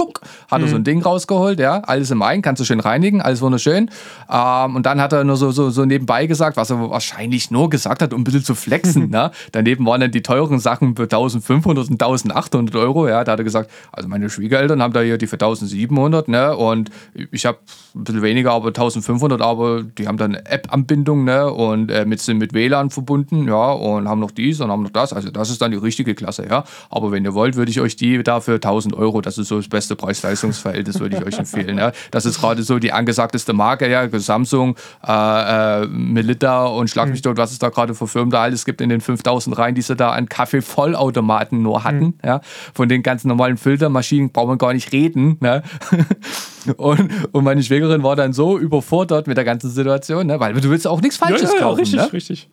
[0.50, 0.86] hat er so ein mhm.
[0.86, 3.90] Ding rausgeholt, ja, alles im einen, kannst du schön reinigen, alles wunderschön.
[4.32, 7.70] Ähm, und dann hat er nur so, so, so nebenbei gesagt, was er wahrscheinlich nur
[7.70, 9.32] gesagt hat, um ein bisschen zu flexen, ne?
[9.52, 13.08] Daneben waren dann die teuren Sachen für 1500 und 1800 Euro.
[13.08, 16.56] Ja, da hat er gesagt, also meine Schwiegereltern haben da hier die für 1700, ne?
[16.56, 16.90] Und
[17.32, 17.60] ich habe
[17.96, 21.52] ein bisschen weniger, aber 1500, aber die haben dann eine App-Anbindung, ne?
[21.52, 24.92] Und äh, mit, sind mit WLAN verbunden, ja, und haben noch dies und haben noch
[24.92, 25.14] das.
[25.14, 26.64] Also das ist dann die richtige Klasse, ja.
[26.90, 29.68] Aber wenn ihr wollt, würde ich euch die dafür 1000 Euro, das ist so das
[29.68, 31.78] beste Preis-Leistungs-Verhältnis, würde ich euch empfehlen.
[31.78, 31.92] Ja.
[32.12, 34.76] Das ist gerade so die angesagteste Marke, ja, Samsung,
[35.06, 37.24] äh, äh, Melitta und Schlag mich mhm.
[37.24, 39.82] dort, was es da gerade für Firmen da alles gibt in den 5000 Reihen, die
[39.82, 42.06] sie da an Kaffeevollautomaten nur hatten.
[42.06, 42.14] Mhm.
[42.24, 42.42] Ja.
[42.74, 45.38] Von den ganzen normalen Filtermaschinen braucht man gar nicht reden.
[45.40, 45.64] Ne?
[46.78, 50.40] Und, und meine Schwägerin war dann so überfordert mit der ganzen Situation, ne?
[50.40, 51.80] weil du willst auch nichts Falsches ja, ja, ja, kaufen.
[51.80, 52.12] richtig, ne?
[52.12, 52.50] richtig.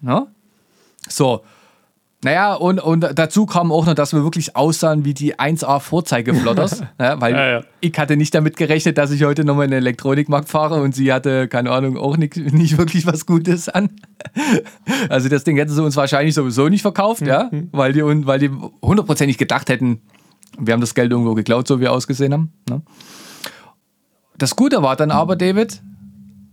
[0.00, 0.26] Ne?
[1.08, 1.44] So.
[2.24, 6.82] Naja, und, und dazu kam auch noch, dass wir wirklich aussahen wie die 1A-Vorzeigeflotters.
[7.00, 7.64] ja, weil Ja, ja.
[7.80, 11.12] ich hatte nicht damit gerechnet, dass ich heute nochmal in den Elektronikmarkt fahre und sie
[11.12, 13.90] hatte, keine Ahnung, auch nicht, nicht wirklich was Gutes an.
[15.08, 18.50] Also das Ding hätten sie uns wahrscheinlich sowieso nicht verkauft, ja, weil die, weil die
[18.80, 20.00] hundertprozentig gedacht hätten,
[20.58, 22.52] wir haben das Geld irgendwo geklaut, so wie wir ausgesehen haben.
[22.68, 22.82] Ne?
[24.38, 25.82] Das Gute war dann aber, David,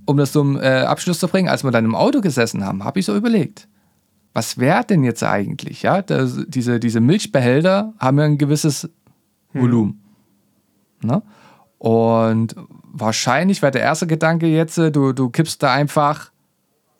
[0.06, 3.00] um das zum äh, Abschluss zu bringen, als wir dann im Auto gesessen haben, habe
[3.00, 3.68] ich so überlegt,
[4.34, 5.82] was wäre denn jetzt eigentlich?
[5.82, 8.89] Ja, das, diese, diese Milchbehälter haben ja ein gewisses
[9.54, 10.02] Volumen.
[11.02, 11.22] Ne?
[11.78, 12.56] Und
[12.92, 16.32] wahrscheinlich wäre der erste Gedanke jetzt, äh, du, du kippst da einfach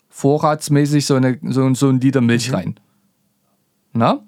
[0.08, 2.78] vorratsmäßig so, eine, so, so ein Liter Milch rein.
[3.92, 4.22] Na?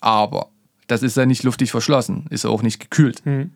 [0.00, 0.48] Aber
[0.86, 3.24] das ist ja nicht luftig verschlossen, ist auch nicht gekühlt.
[3.26, 3.52] Mhm.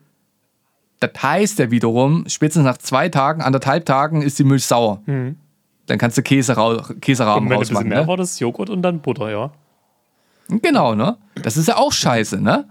[0.99, 5.01] Das heißt ja wiederum, spätestens nach zwei Tagen, anderthalb Tagen ist die Milch sauer.
[5.05, 5.37] Mhm.
[5.87, 7.89] Dann kannst du Käse rau Käserahmen Und wenn du ein bisschen rausmachen.
[7.89, 8.07] mehr Ne?
[8.07, 9.51] war, das Joghurt und dann Butter, ja.
[10.47, 11.17] Genau, ne?
[11.41, 12.67] Das ist ja auch scheiße, ne?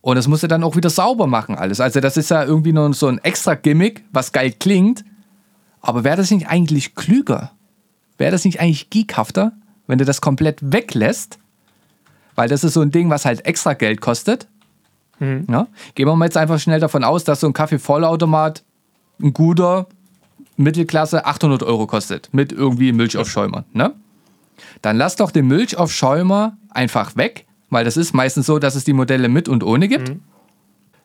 [0.00, 1.80] Und das musst du dann auch wieder sauber machen, alles.
[1.80, 5.04] Also, das ist ja irgendwie nur so ein extra Gimmick, was geil klingt.
[5.80, 7.52] Aber wäre das nicht eigentlich klüger?
[8.18, 9.52] Wäre das nicht eigentlich geekhafter,
[9.86, 11.38] wenn du das komplett weglässt?
[12.34, 14.46] Weil das ist so ein Ding, was halt extra Geld kostet.
[15.20, 15.68] Ja?
[15.94, 18.62] Gehen wir mal jetzt einfach schnell davon aus, dass so ein Kaffee-Vollautomat
[19.22, 19.86] ein guter
[20.56, 22.28] Mittelklasse 800 Euro kostet.
[22.32, 23.64] Mit irgendwie Milchaufschäumer.
[23.72, 23.92] Ne?
[24.82, 28.92] Dann lass doch den Milchaufschäumer einfach weg, weil das ist meistens so, dass es die
[28.92, 30.12] Modelle mit und ohne gibt.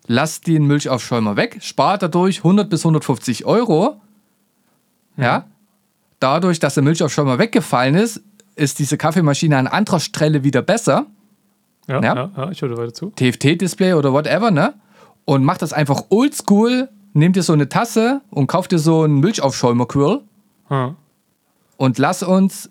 [0.07, 4.01] Lass den Milchaufschäumer weg, spart dadurch 100 bis 150 Euro.
[5.17, 5.45] Ja.
[6.19, 8.21] Dadurch, dass der Milchaufschäumer weggefallen ist,
[8.55, 11.05] ist diese Kaffeemaschine an anderer Stelle wieder besser.
[11.87, 12.15] Ja, Ja.
[12.15, 12.31] ja.
[12.35, 13.11] ja, ich höre weiter zu.
[13.15, 14.73] TFT-Display oder whatever, ne?
[15.25, 19.19] Und macht das einfach oldschool, nehmt dir so eine Tasse und kauft dir so einen
[19.19, 20.21] Milchaufschäumer-Quirl
[20.69, 20.95] Hm.
[21.77, 22.69] und lass uns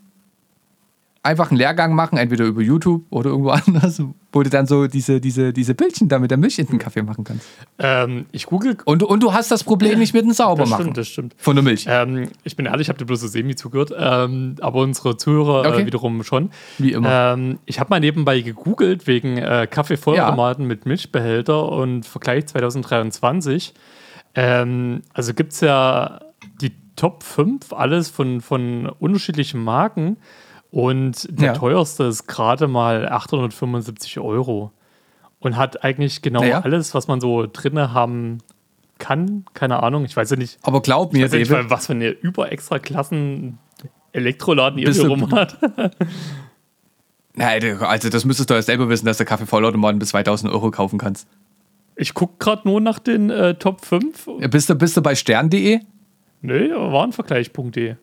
[1.25, 4.01] einfach einen Lehrgang machen, entweder über YouTube oder irgendwo anders,
[4.33, 7.03] wo du dann so diese, diese, diese Bildchen da mit der Milch in den Kaffee
[7.03, 7.45] machen kannst.
[7.81, 8.77] Ähm, ich google.
[8.85, 11.35] Und, und du hast das Problem nicht mit dem Das Saubermachen stimmt, das stimmt.
[11.37, 11.87] von der Milch.
[11.89, 15.69] Ähm, ich bin ehrlich, ich habe dir bloß so semi zugehört, ähm, aber unsere Zuhörer
[15.69, 15.83] Okay.
[15.83, 16.51] äh, wiederum schon.
[16.79, 17.33] Wie immer.
[17.35, 23.75] Ähm, ich habe mal nebenbei gegoogelt wegen äh, Kaffeevollautomaten mit Milchbehälter und Vergleich 2023.
[24.41, 26.21] Ähm, also gibt es ja
[26.61, 30.17] die Top 5, alles von, von unterschiedlichen Marken.
[30.71, 31.53] Und der Ja.
[31.55, 34.71] teuerste ist gerade mal 875 Euro.
[35.41, 36.61] Und hat eigentlich genau Naja.
[36.61, 38.39] alles, was man so drinne haben
[38.99, 39.45] kann.
[39.55, 41.95] Keine Ahnung, ich weiß ja nicht, Aber glaub ich mir, weiß ja nicht, was für
[41.95, 43.59] eine überextra Klassen
[44.13, 45.59] Elektroladen ihr rum hat.
[47.35, 50.99] nein, also das müsstest du ja selber wissen, dass der Kaffeevollautomaten bis 2000 Euro kaufen
[50.99, 51.27] kannst.
[52.01, 54.29] Ich gucke gerade nur nach den äh, Top 5.
[54.51, 55.81] Bist du, bist du bei stern.de?
[56.43, 57.97] Nee, Warenvergleich.de.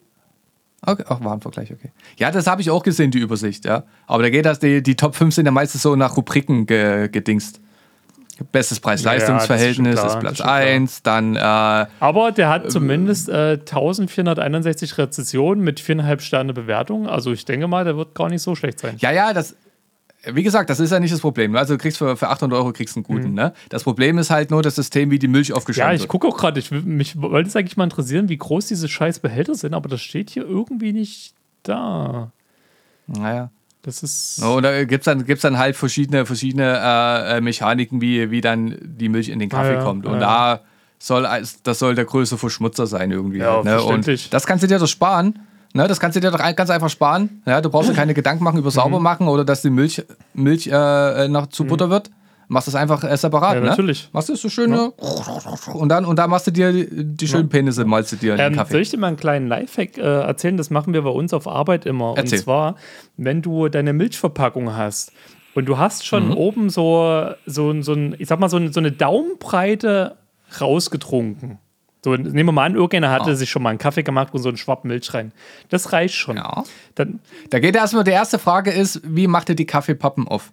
[0.86, 1.92] Okay, ach, Warenvergleich, okay.
[2.18, 3.84] Ja, das habe ich auch gesehen, die Übersicht, ja.
[4.06, 7.08] Aber da geht das, die, die Top 5 sind ja meistens so nach Rubriken ge,
[7.08, 7.62] gedingst.
[8.52, 13.30] Bestes Preis-Leistungs-Verhältnis Ja, ist ist Platz ist schon 1, dann, äh, Aber der hat zumindest
[13.30, 17.08] äh, 1461 Rezessionen mit 4,5 Sterne Bewertung.
[17.08, 18.98] Also ich denke mal, der wird gar nicht so schlecht sein.
[19.00, 19.56] ja, ja, das,
[20.34, 21.56] wie gesagt, das ist ja nicht das Problem.
[21.56, 23.54] Also du kriegst für, für 800 Euro kriegst einen guten, ne?
[23.70, 26.10] Das Problem ist halt nur das System, wie die Milch Ja, aufgeschäumt ich wird.
[26.10, 29.56] gucke auch gerade, ich, mich wollte es eigentlich mal interessieren, wie groß diese scheiß Behälter
[29.56, 31.34] sind, aber das steht hier irgendwie nicht
[31.64, 32.32] da.
[33.08, 33.50] Naja.
[33.86, 34.42] Das ist.
[34.42, 38.42] Und da gibt es dann, gibt's dann halt verschiedene, verschiedene äh, äh, Mechaniken, wie, wie
[38.42, 40.08] dann die Milch in den Kaffee ja, kommt.
[40.08, 40.62] Und da
[40.98, 41.28] soll,
[41.62, 43.38] das soll der größte Verschmutzer sein irgendwie.
[43.38, 43.84] Ja, halt, ne?
[43.84, 45.40] Und das kannst du dir doch sparen.
[45.76, 45.88] Ne?
[45.88, 47.42] Das kannst du dir doch ganz einfach sparen.
[47.46, 47.62] Ja?
[47.62, 48.62] Du brauchst dir keine Gedanken machen Mhm.
[48.62, 52.10] über sauber machen oder dass die Milch, Milch äh, noch zu Butter wird.
[52.48, 53.56] Machst das einfach äh, separat.
[53.56, 53.68] Ja, ne?
[53.70, 54.08] natürlich.
[54.14, 54.92] Machst du so schöne.
[55.74, 58.38] Und, dann, und dann machst du dir die, die schönen Penisse, malst du dir in
[58.38, 58.80] den Ähm, soll Kaffee.
[58.82, 60.56] ich dir mal einen kleinen Lifehack äh, erzählen?
[60.56, 62.14] Das machen wir bei uns auf Arbeit immer.
[62.16, 62.38] Erzähl.
[62.40, 62.76] Und zwar,
[63.18, 65.12] wenn du deine Milchverpackung hast
[65.56, 66.38] und du hast schon Mhm.
[66.38, 70.16] oben so, so, so ein, ich sag mal, so, so eine Daumenbreite
[70.62, 71.58] rausgetrunken.
[72.06, 73.36] So, nehmen wir mal an, irgendeiner hatte Ah.
[73.36, 75.32] sich schon mal einen Kaffee gemacht und so einen Schwapp Milch rein.
[75.70, 76.38] Das reicht schon.
[76.38, 76.64] Ja.
[76.94, 80.52] Dann, Da geht erstmal, die erste Frage ist, wie macht ihr die Kaffeepappen auf?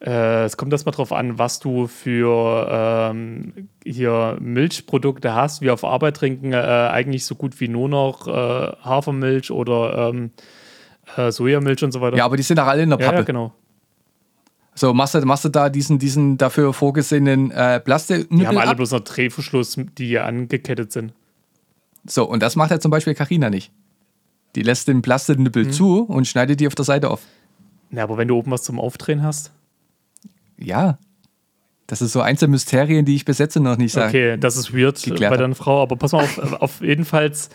[0.00, 2.66] äh, es kommt erstmal drauf an, was du für
[3.10, 5.60] ähm, hier Milchprodukte hast.
[5.62, 8.30] Wir auf Arbeit trinken äh, eigentlich so gut wie nur noch äh,
[8.84, 10.30] Hafermilch oder ähm,
[11.16, 12.16] äh, Sojamilch und so weiter.
[12.16, 13.18] Ja, aber die sind doch alle in der ja, Pappe.
[13.18, 13.52] ja, genau.
[14.74, 18.70] So, machst du, machst du da diesen, diesen dafür vorgesehenen äh, Die Plastiknippel haben alle
[18.70, 18.76] ab?
[18.78, 21.12] bloß noch Drehverschluss, die hier angekettet sind.
[22.06, 23.70] So, und das macht ja zum Beispiel Carina nicht.
[24.56, 25.02] Die lässt den Mhm.
[25.02, 27.20] Plastiknippel zu und schneidet die auf der Seite auf.
[27.90, 29.52] Ja, aber wenn du oben was zum Aufdrehen hast,
[30.58, 30.98] Ja.
[31.86, 34.08] Das ist so eins der Mysterien, die ich bis jetzt noch nicht sage.
[34.08, 37.50] Okay, das ist weird geklärt bei deiner Frau, aber pass mal auf, auf jedenfalls,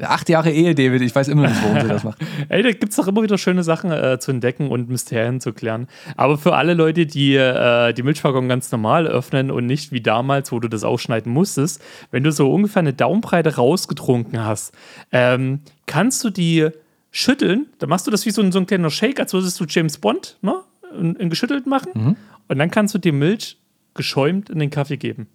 [0.00, 1.02] Acht Jahre Ehe, David.
[1.02, 2.18] Ich weiß immer noch nicht, warum sie das macht.
[2.48, 5.52] ey, da gibt es doch immer wieder schöne Sachen äh, zu entdecken und Mysterien zu
[5.52, 5.86] klären.
[6.16, 10.52] Aber für alle Leute, die äh, die Milchpackung ganz normal öffnen und nicht wie damals,
[10.52, 14.74] wo du das ausschneiden musstest, wenn du so ungefähr eine Daumenbreite rausgetrunken hast,
[15.12, 16.68] ähm, kannst du die
[17.10, 19.64] schütteln, dann machst du das wie so ein, so ein kleiner Shake, als würdest du
[19.68, 20.62] James Bond, ne?
[20.98, 22.16] In, in geschüttelt machen.
[22.48, 23.58] Und dann kannst du die Milch
[23.94, 25.26] geschäumt in den Kaffee geben.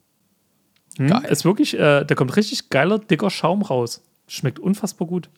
[0.97, 1.07] Hm?
[1.07, 1.25] Geil.
[1.29, 4.03] Ist wirklich, äh, da kommt richtig geiler, dicker Schaum raus.
[4.31, 5.29] Schmeckt unfassbar gut.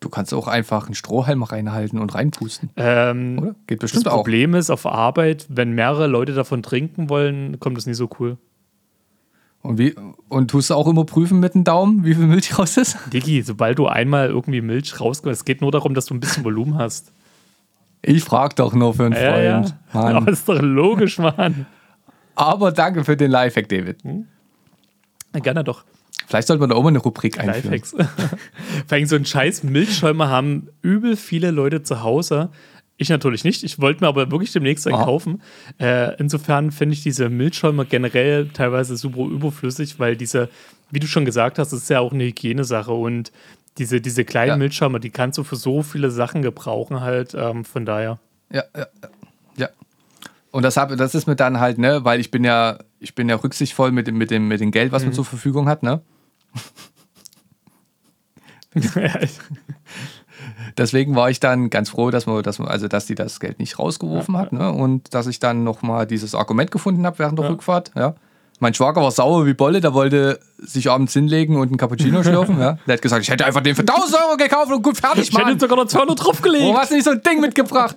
[0.00, 3.54] Du kannst auch einfach einen Strohhalm reinhalten und reinpusten, Ähm, oder?
[3.68, 4.16] Geht das bestimmt auch.
[4.16, 8.36] Problem ist, auf Arbeit, wenn mehrere Leute davon trinken wollen, kommt das nicht so cool.
[9.62, 9.94] Und, wie,
[10.28, 12.98] und tust du auch immer prüfen mit dem Daumen, wie viel Milch raus ist?
[13.12, 16.42] Digi, sobald du einmal irgendwie Milch rausgibst, es geht nur darum, dass du ein bisschen
[16.44, 17.12] Volumen hast.
[18.02, 19.62] Ich frag doch nur für einen Ja, ja.
[19.62, 19.74] Freund.
[19.94, 20.16] Mann.
[20.16, 21.66] Aber ist doch logisch, Mann.
[22.34, 23.98] Aber danke für den Lifehack, David.
[25.32, 25.84] Gerne doch.
[26.26, 27.72] Vielleicht sollte man da auch mal eine Rubrik einführen.
[27.72, 27.90] Lifehacks.
[28.86, 32.50] Vor allem so einen scheiß Milchschäumer haben übel viele Leute zu Hause.
[32.98, 33.62] Ich natürlich nicht.
[33.62, 35.42] Ich wollte mir aber wirklich demnächst einen kaufen.
[35.78, 40.48] Äh, insofern finde ich diese Milchschäumer generell teilweise super überflüssig, weil diese,
[40.90, 43.32] wie du schon gesagt hast, ist ja auch eine Hygienesache und
[43.78, 44.56] diese, diese kleinen Ja.
[44.56, 47.34] Milchschäumer, die kannst du für so viele Sachen gebrauchen halt.
[47.34, 48.18] Ähm, von daher.
[48.50, 48.86] Ja, ja,
[49.56, 49.68] ja.
[50.50, 53.28] Und das, hab, das ist mir dann halt, ne, weil ich bin ja, ich bin
[53.28, 56.00] ja rücksichtsvoll mit dem, mit dem, mit dem Geld, was man zur Verfügung hat, ne?
[60.76, 63.58] Deswegen war ich dann ganz froh, dass man, dass man, also dass die das Geld
[63.58, 64.70] nicht rausgeworfen hat, ne?
[64.70, 67.52] Und dass ich dann nochmal dieses Argument gefunden habe während der Ja.
[67.52, 68.14] Rückfahrt, ja.
[68.58, 72.58] Mein Schwager war sauer wie Bolle, der wollte sich abends hinlegen und einen Cappuccino schlürfen,
[72.58, 72.78] ja.
[72.86, 75.38] Der hat gesagt, ich hätte einfach den für 1000 Euro gekauft und gut fertig, ich
[75.38, 76.64] hätte sogar noch 200 draufgelegt.
[76.64, 77.96] Warum hast du nicht so ein Ding mitgebracht?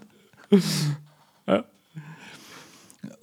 [1.48, 1.63] Ja.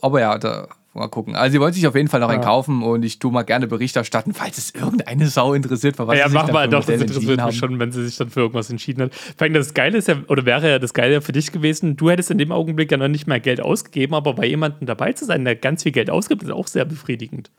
[0.01, 1.37] Aber ja, da mal gucken.
[1.37, 2.47] Also sie wollen sich auf jeden Fall noch einen Ja.
[2.49, 6.19] kaufen und ich tue mal gerne Bericht erstatten, falls es irgendeine Sau interessiert, für was
[6.19, 8.31] Ja, sie sich mach dann mal doch, das interessiert mich schon, wenn sie sich dann
[8.31, 9.15] für irgendwas entschieden hat.
[9.15, 11.97] Vor allem das Geile ist ja, oder wäre ja das Geile ja für dich gewesen,
[11.97, 15.13] du hättest in dem Augenblick ja noch nicht mehr Geld ausgegeben, aber bei jemandem dabei
[15.13, 17.51] zu sein, der ganz viel Geld ausgibt, ist auch sehr befriedigend.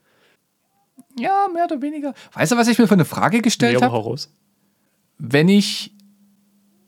[1.20, 2.14] Ja, mehr oder weniger.
[2.34, 4.16] Weißt du, was ich mir für eine Frage gestellt habe?
[5.18, 5.92] Wenn ich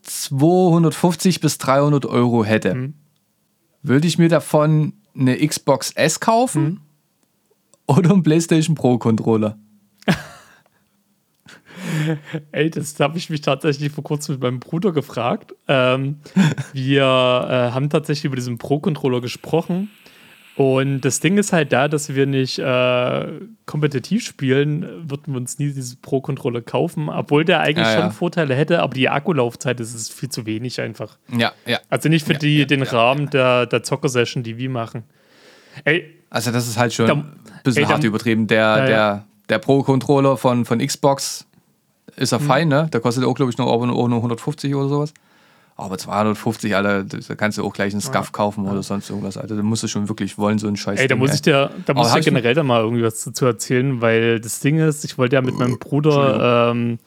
[0.03, 2.93] 250 bis 300 Euro hätte, Mhm.
[3.81, 6.81] würde ich mir davon eine Xbox S kaufen Mhm.
[7.87, 9.57] oder einen PlayStation Pro Controller?
[12.51, 15.53] Ey, das habe ich mich tatsächlich vor kurzem mit meinem Bruder gefragt.
[15.67, 16.19] Ähm,
[16.73, 19.89] wir äh, haben tatsächlich über diesen Pro-Controller gesprochen.
[20.59, 23.27] Und das Ding ist halt da, dass wir nicht äh,
[23.65, 28.01] kompetitiv spielen, würden wir uns nie diesen Pro-Controller kaufen, obwohl der eigentlich Ja, ja.
[28.01, 31.17] schon Vorteile hätte, aber die Akkulaufzeit das ist viel zu wenig einfach.
[31.31, 31.79] Ja, ja.
[31.89, 35.03] Also nicht für die, den Rahmen der, der Zocker-Session, die wir machen.
[35.85, 38.47] Ey, Also das ist halt schon ein bisschen ey, hart übertrieben.
[38.47, 38.85] Der, Ja, ja.
[38.85, 41.45] der, der Pro-Controller von, von Xbox
[42.17, 42.37] ist Mhm.
[42.37, 42.89] ja fein, ne?
[42.91, 45.13] Der kostet auch, glaube ich, noch, auch nur 150 oder sowas.
[45.79, 49.37] Aber 250, Alter, da kannst du auch gleich einen Scuff kaufen oder sonst irgendwas.
[49.37, 50.99] Alter, da musst du schon wirklich wollen, so einen Scheiß.
[50.99, 53.23] Ey, da Ding, muss ich dir, da muss ich dir generell dann mal irgendwie was
[53.23, 56.99] dazu erzählen, weil das Ding ist, ich wollte ja mit meinem Bruder, ähm,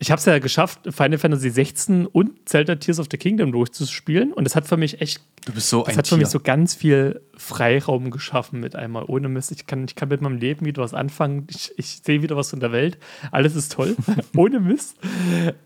[0.00, 4.32] ich habe es ja geschafft, Final Fantasy 16 und Zelda Tears of the Kingdom durchzuspielen
[4.32, 6.18] und das hat für mich echt, Du bist so das ein hat für Tier.
[6.18, 9.04] mich so ganz viel Freiraum geschaffen mit einmal.
[9.08, 12.22] Ohne Mist, ich kann, ich kann mit meinem Leben wieder was anfangen, ich, ich sehe
[12.22, 12.96] wieder was in der Welt,
[13.32, 13.96] alles ist toll,
[14.36, 14.96] ohne Mist.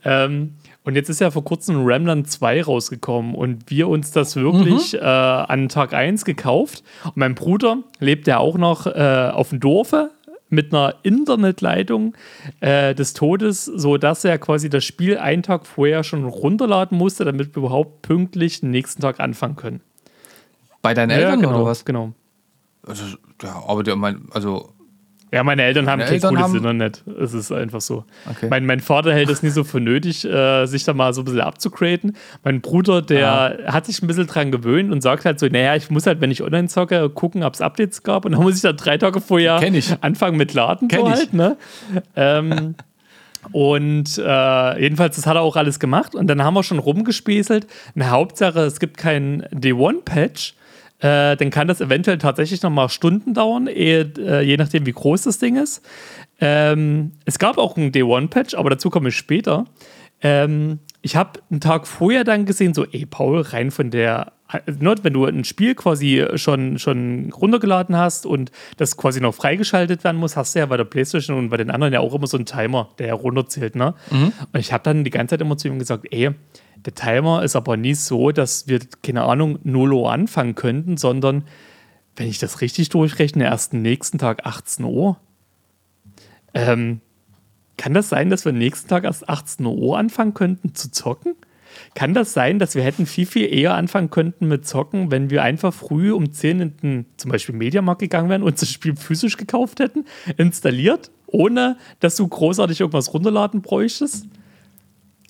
[0.05, 4.95] Ähm, und jetzt ist ja vor kurzem Remnant 2 rausgekommen und wir uns das wirklich
[4.95, 6.83] äh, an Tag 1 gekauft.
[7.05, 10.11] Und mein Bruder lebt ja auch noch äh, auf dem Dorfe
[10.49, 12.15] mit einer Internetleitung
[12.61, 17.55] äh, des Todes, sodass er quasi das Spiel einen Tag vorher schon runterladen musste, damit
[17.55, 19.81] wir überhaupt pünktlich den nächsten Tag anfangen können.
[20.83, 21.85] Bei deinen Eltern genau, oder was?
[21.85, 22.13] Genau.
[22.85, 23.05] Also,
[23.41, 24.73] ja, aber der, mein, also,
[25.33, 27.03] Ja, meine Eltern haben kein cooles haben- Internet.
[27.19, 28.05] Es ist einfach so.
[28.31, 28.49] Okay.
[28.51, 31.25] Mein, mein Vater hält es nie so für nötig, äh, sich da mal so ein
[31.25, 32.17] bisschen abzugraden.
[32.45, 35.89] Mein Bruder, der hat sich ein bisschen dran gewöhnt und sagt halt so, naja, ich
[35.91, 38.27] muss halt, wenn ich online zocke, gucken, ob es Updates gab.
[38.27, 39.59] Und dann muss ich dann drei Tage vorher
[40.03, 40.89] anfangen mit Laden.
[40.89, 41.15] Kenn so ich.
[41.15, 41.57] halt, ne?
[42.15, 42.75] ähm,
[43.53, 46.15] und äh, jedenfalls, das hat er auch alles gemacht.
[46.15, 47.67] Und dann haben wir schon rumgespieselt.
[47.95, 50.57] Eine Hauptsache, es gibt keinen Day-One-Patch.
[51.03, 54.93] Äh, dann kann das eventuell tatsächlich noch mal Stunden dauern, ehe, äh, je nachdem, wie
[54.93, 55.85] groß das Ding ist.
[56.41, 59.65] Ähm, es gab auch einen Day-One-Patch, aber dazu komme ich später.
[60.21, 64.31] Ähm, ich habe einen Tag vorher dann gesehen, so, ey, Paul, rein von der,
[64.67, 70.05] ne, wenn du ein Spiel quasi schon, schon runtergeladen hast und das quasi noch freigeschaltet
[70.05, 72.29] werden muss, hast du ja bei der Playstation und bei den anderen ja auch immer
[72.29, 73.95] so einen Timer, der ja runterzählt, ne?
[74.53, 76.31] Und ich habe dann die ganze Zeit immer zu ihm gesagt, ey,
[76.85, 81.45] der Timer ist aber nie so, dass wir, keine Ahnung, 0 Uhr anfangen könnten, sondern
[82.17, 85.19] wenn ich das richtig durchrechne, erst nächsten Tag 18 Uhr.
[86.55, 87.01] Ähm,
[87.77, 91.35] kann das sein, dass wir nächsten Tag erst 18 Uhr anfangen könnten zu zocken?
[91.95, 95.43] Kann das sein, dass wir hätten viel, viel eher anfangen könnten mit Zocken, wenn wir
[95.43, 99.37] einfach früh um 10 in den zum Beispiel Mediamarkt gegangen wären und das Spiel physisch
[99.37, 100.05] gekauft hätten,
[100.37, 104.27] installiert, ohne dass du großartig irgendwas runterladen bräuchtest?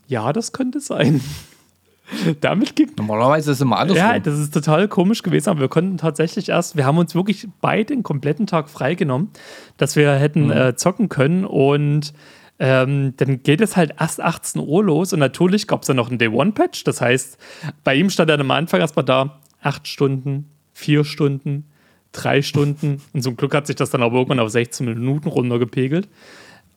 [0.09, 1.21] Ja, das könnte sein.
[2.43, 2.91] Damit ging.
[2.99, 4.05] Normalerweise ist es immer andersrum.
[4.07, 7.49] Ja, das ist total komisch gewesen, aber wir konnten tatsächlich erst, wir haben uns wirklich
[7.63, 9.31] beide den kompletten Tag freigenommen,
[9.79, 10.51] dass wir hätten Mhm.
[10.53, 12.13] äh, zocken können und
[12.59, 16.11] ähm, dann geht es halt erst 18 Uhr los und natürlich gab es dann noch
[16.11, 16.85] einen Day-One-Patch.
[16.85, 17.39] Das heißt,
[17.83, 21.65] bei ihm stand dann am Anfang erstmal da acht Stunden, vier Stunden,
[22.13, 26.09] drei Stunden und zum Glück hat sich das dann aber irgendwann auf 16 Minuten runtergepegelt.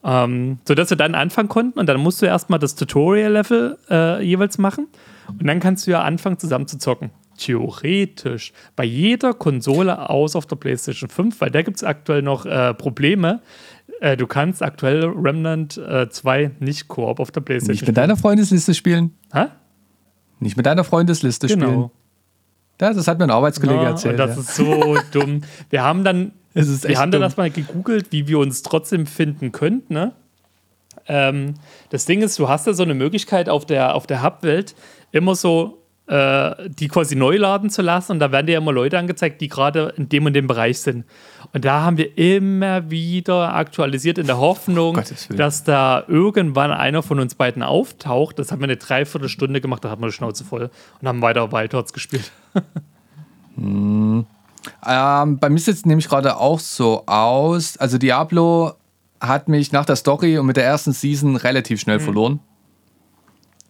[0.08, 4.56] Ähm, sodass wir dann anfangen konnten und dann musst du erstmal das Tutorial-Level äh, jeweils
[4.56, 4.86] machen
[5.28, 7.10] und dann kannst du ja anfangen zusammen zu zocken.
[7.38, 12.46] Theoretisch bei jeder Konsole aus auf der PlayStation 5, weil da gibt es aktuell noch
[12.46, 13.40] äh, Probleme.
[14.00, 18.16] Äh, du kannst aktuell Remnant äh, 2 nicht Koop auf der PlayStation Nicht mit deiner
[18.16, 19.12] Freundesliste spielen.
[19.32, 19.46] Hä?
[20.38, 21.68] Nicht mit deiner Freundesliste spielen.
[21.68, 21.90] Genau.
[22.80, 24.12] Ja, das hat mir ein Arbeitskollege Ja, erzählt.
[24.12, 24.40] und das ja.
[24.42, 25.40] ist so dumm.
[25.70, 27.22] Wir haben dann, Es ist wir haben dann dumm.
[27.24, 29.92] erstmal gegoogelt, wie wir uns trotzdem finden könnten.
[29.92, 30.12] Ne?
[31.06, 31.54] Ähm,
[31.90, 34.74] das Ding ist, du hast ja so eine Möglichkeit auf der, auf der Hub-Welt
[35.12, 38.98] immer so äh, die quasi neu laden zu lassen und da werden dir immer Leute
[38.98, 41.04] angezeigt, die gerade in dem und dem Bereich sind.
[41.52, 45.36] Und da haben wir immer wieder aktualisiert in der Hoffnung, Willen.
[45.36, 48.38] dass da irgendwann einer von uns beiden auftaucht.
[48.38, 51.52] Das haben wir eine Dreiviertelstunde gemacht, da hatten wir die Schnauze voll und haben weiter
[51.52, 52.30] Wild Hearts gespielt.
[54.86, 57.76] Ähm, bei mir sieht es nämlich gerade auch so aus.
[57.76, 58.72] Also Diablo
[59.20, 62.40] hat mich nach der Story und mit der ersten Season relativ schnell verloren.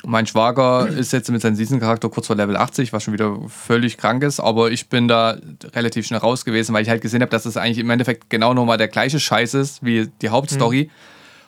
[0.05, 3.97] Mein Schwager ist jetzt mit seinem Season-Charakter kurz vor Level 80, was schon wieder völlig
[3.97, 5.37] krank ist, aber ich bin da
[5.75, 8.55] relativ schnell raus gewesen, weil ich halt gesehen habe, dass das eigentlich im Endeffekt genau
[8.55, 10.91] nochmal der gleiche Scheiß ist wie die Hauptstory.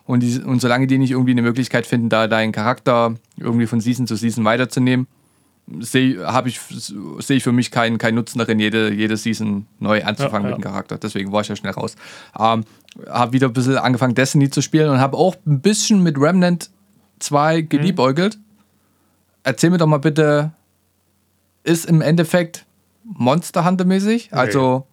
[0.06, 3.80] Und, die, und solange die nicht irgendwie eine Möglichkeit finden, da deinen Charakter irgendwie von
[3.80, 5.06] Season zu Season weiterzunehmen,
[5.80, 6.60] sehe ich
[7.18, 10.50] sehe ich für mich keinen keinen Nutzen darin, jede, jede Season neu anzufangen Ja, mit
[10.50, 10.56] ja.
[10.58, 10.98] dem Charakter.
[10.98, 11.94] Deswegen war ich ja schnell raus.
[12.38, 12.64] Ähm,
[13.08, 16.70] habe wieder ein bisschen angefangen, Destiny zu spielen und habe auch ein bisschen mit Remnant
[17.20, 17.68] 2 Mhm.
[17.68, 18.38] geliebäugelt.
[19.42, 20.52] Erzähl mir doch mal bitte,
[21.64, 22.64] ist im Endeffekt
[23.04, 24.32] Monster Hunter mäßig?
[24.32, 24.86] Also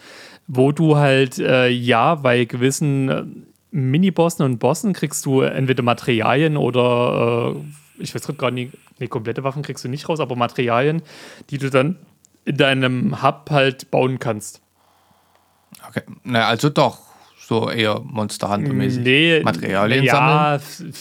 [0.47, 3.23] wo du halt, äh, ja, bei gewissen äh,
[3.71, 7.61] Mini-Bossen und Bossen kriegst du entweder Materialien oder, äh,
[7.99, 11.03] ich weiß gerade gar nicht, nee, komplette Waffen kriegst du nicht raus, aber Materialien,
[11.51, 11.97] die du dann
[12.45, 14.63] in deinem Hub halt bauen kannst.
[15.89, 16.03] Okay.
[16.25, 17.01] Na, also doch,
[17.39, 19.03] so eher Monster Hunter mäßig.
[19.03, 20.95] Nee, Materialien ja, sammeln.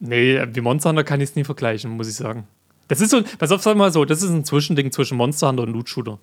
[0.00, 2.46] Nee, wie Monster Hunter kann ich es nie vergleichen, muss ich sagen.
[2.88, 5.64] Das ist so, pass auf, sag mal so, das ist ein Zwischending zwischen Monster Hunter
[5.64, 6.18] und Loot Shooter.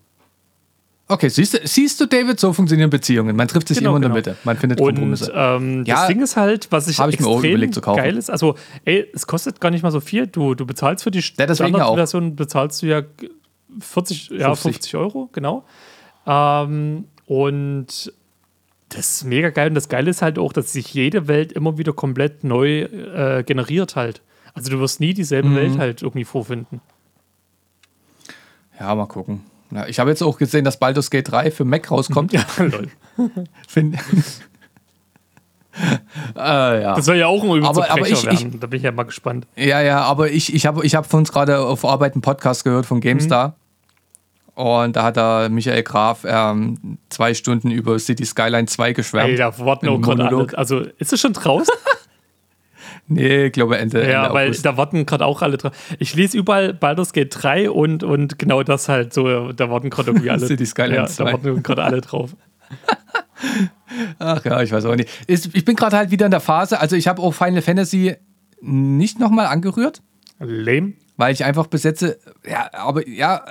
[1.08, 3.36] Okay, siehst du, siehst du, David, so funktionieren Beziehungen.
[3.36, 4.32] Man trifft sich Genau, immer in der genau.
[4.32, 4.38] Mitte.
[4.44, 5.32] Man findet Und Kompromisse.
[5.36, 7.98] ähm, Ja, das Ding ist halt, was ich, hab ich mir extrem überlegt zu kaufen.
[8.02, 10.26] geil ist, also, ey, es kostet gar nicht mal so viel.
[10.26, 11.24] Du, du bezahlst für die Ja.
[11.24, 13.04] Standardversion bezahlst du ja
[13.80, 14.62] 40, ja, 50.
[14.74, 15.64] 50 Euro, genau.
[16.26, 18.12] Ähm, und
[18.90, 19.68] das ist mega geil.
[19.70, 23.44] Und das Geile ist halt auch, dass sich jede Welt immer wieder komplett neu äh,
[23.46, 24.22] generiert halt.
[24.56, 25.56] Also du wirst nie dieselbe Mhm.
[25.56, 26.82] Welt halt irgendwie vorfinden.
[28.80, 29.42] ja, mal gucken.
[29.72, 32.32] Ja, ich habe jetzt auch gesehen, dass Baldur's Gate 3 für Mac rauskommt.
[32.34, 32.88] Ja, lol.
[33.68, 33.98] Find-
[36.36, 36.38] äh,
[36.82, 36.96] ja.
[36.96, 38.60] Das soll ja auch ein übelster Aber- aber ich- werden.
[38.60, 39.48] Da bin ich ja mal gespannt.
[39.56, 42.64] ja, ja, aber ich, ich habe ich hab von uns gerade auf Arbeit einen Podcast
[42.64, 43.56] gehört von GameStar.
[44.54, 49.32] Und da hat da Michael Graf ähm, zwei Stunden über City Skyline 2 geschwärmt.
[49.32, 50.48] Ey, da warten auch gerade alle.
[50.58, 51.74] Also, ist es schon draußen?
[53.08, 54.66] Nee, ich glaube Ende, Ja, Ende weil August.
[54.66, 55.74] da warten gerade auch alle drauf.
[56.00, 60.10] Ich lese überall Baldur's Gate 3 und, und genau das halt so, da warten gerade
[60.12, 60.46] irgendwie alle.
[60.48, 61.32] City Skylines ja, 2.
[61.32, 62.36] da warten gerade alle drauf.
[64.20, 65.10] Ach ja, ich weiß auch nicht.
[65.28, 68.16] Ich bin gerade halt wieder in der Phase, also ich habe auch Final Fantasy
[68.62, 70.02] nicht nochmal angerührt,
[70.40, 70.94] Lame.
[71.18, 73.46] weil ich einfach bis jetzt, ja, aber ja,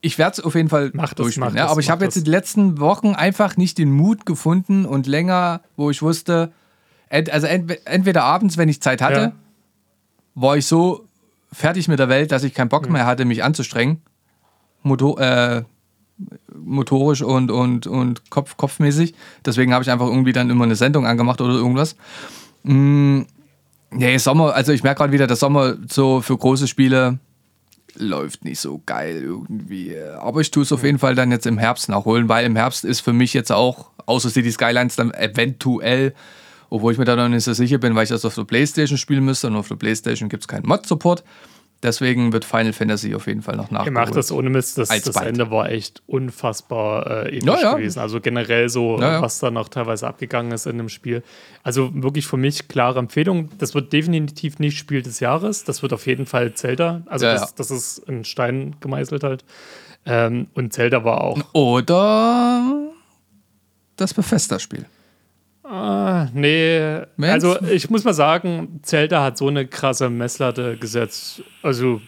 [0.00, 1.50] ich werde es auf jeden Fall Mach das, durchspielen.
[1.50, 2.24] mach ja, das, aber ich habe jetzt das.
[2.24, 6.50] die letzten Wochen einfach nicht den Mut gefunden und länger, wo ich wusste,
[7.12, 9.32] also ent, entweder abends, wenn ich Zeit hatte, Ja.
[10.34, 11.04] war ich so
[11.52, 14.00] fertig mit der Welt, dass ich keinen Bock mehr hatte, mich anzustrengen.
[14.82, 15.62] Motor, äh,
[16.56, 19.14] motorisch und, und, und Kopf, kopfmäßig.
[19.44, 21.96] Deswegen habe ich einfach irgendwie dann immer eine Sendung angemacht oder irgendwas.
[22.62, 23.22] Mm,
[23.90, 27.18] nee, Sommer, also ich merke gerade wieder, der Sommer so für große Spiele
[27.96, 29.94] läuft nicht so geil irgendwie.
[30.18, 32.84] Aber ich tue es auf jeden Fall dann jetzt im Herbst nachholen, weil im Herbst
[32.84, 36.14] ist für mich jetzt auch, außer City Skylines, dann eventuell,
[36.72, 38.96] obwohl ich mir da noch nicht so sicher bin, weil ich das auf der Playstation
[38.96, 41.22] spielen müsste und auf der Playstation gibt es keinen Mod-Support.
[41.82, 43.88] Deswegen wird Final Fantasy auf jeden Fall noch nachgeholt.
[43.88, 44.78] Ihr macht das ohne Mist.
[44.78, 47.74] Das, das Ende war echt unfassbar äh, episch ja, ja.
[47.74, 47.98] gewesen.
[47.98, 51.24] Also generell so, ja, was da noch teilweise abgegangen ist in dem Spiel.
[51.64, 53.50] Also wirklich für mich klare Empfehlung.
[53.58, 55.64] Das wird definitiv nicht Spiel des Jahres.
[55.64, 57.02] Das wird auf jeden Fall Zelda.
[57.06, 59.44] Also das, das, ist in Stein gemeißelt halt.
[60.06, 61.42] Ähm, und Zelda war auch.
[61.52, 62.92] Oder
[63.96, 64.86] das Bethesda-Spiel.
[65.72, 67.00] Ah, nee.
[67.16, 67.32] Mensch.
[67.32, 71.42] Also ich muss mal sagen, Zelda hat so eine krasse Messlatte gesetzt.
[71.62, 72.02] Also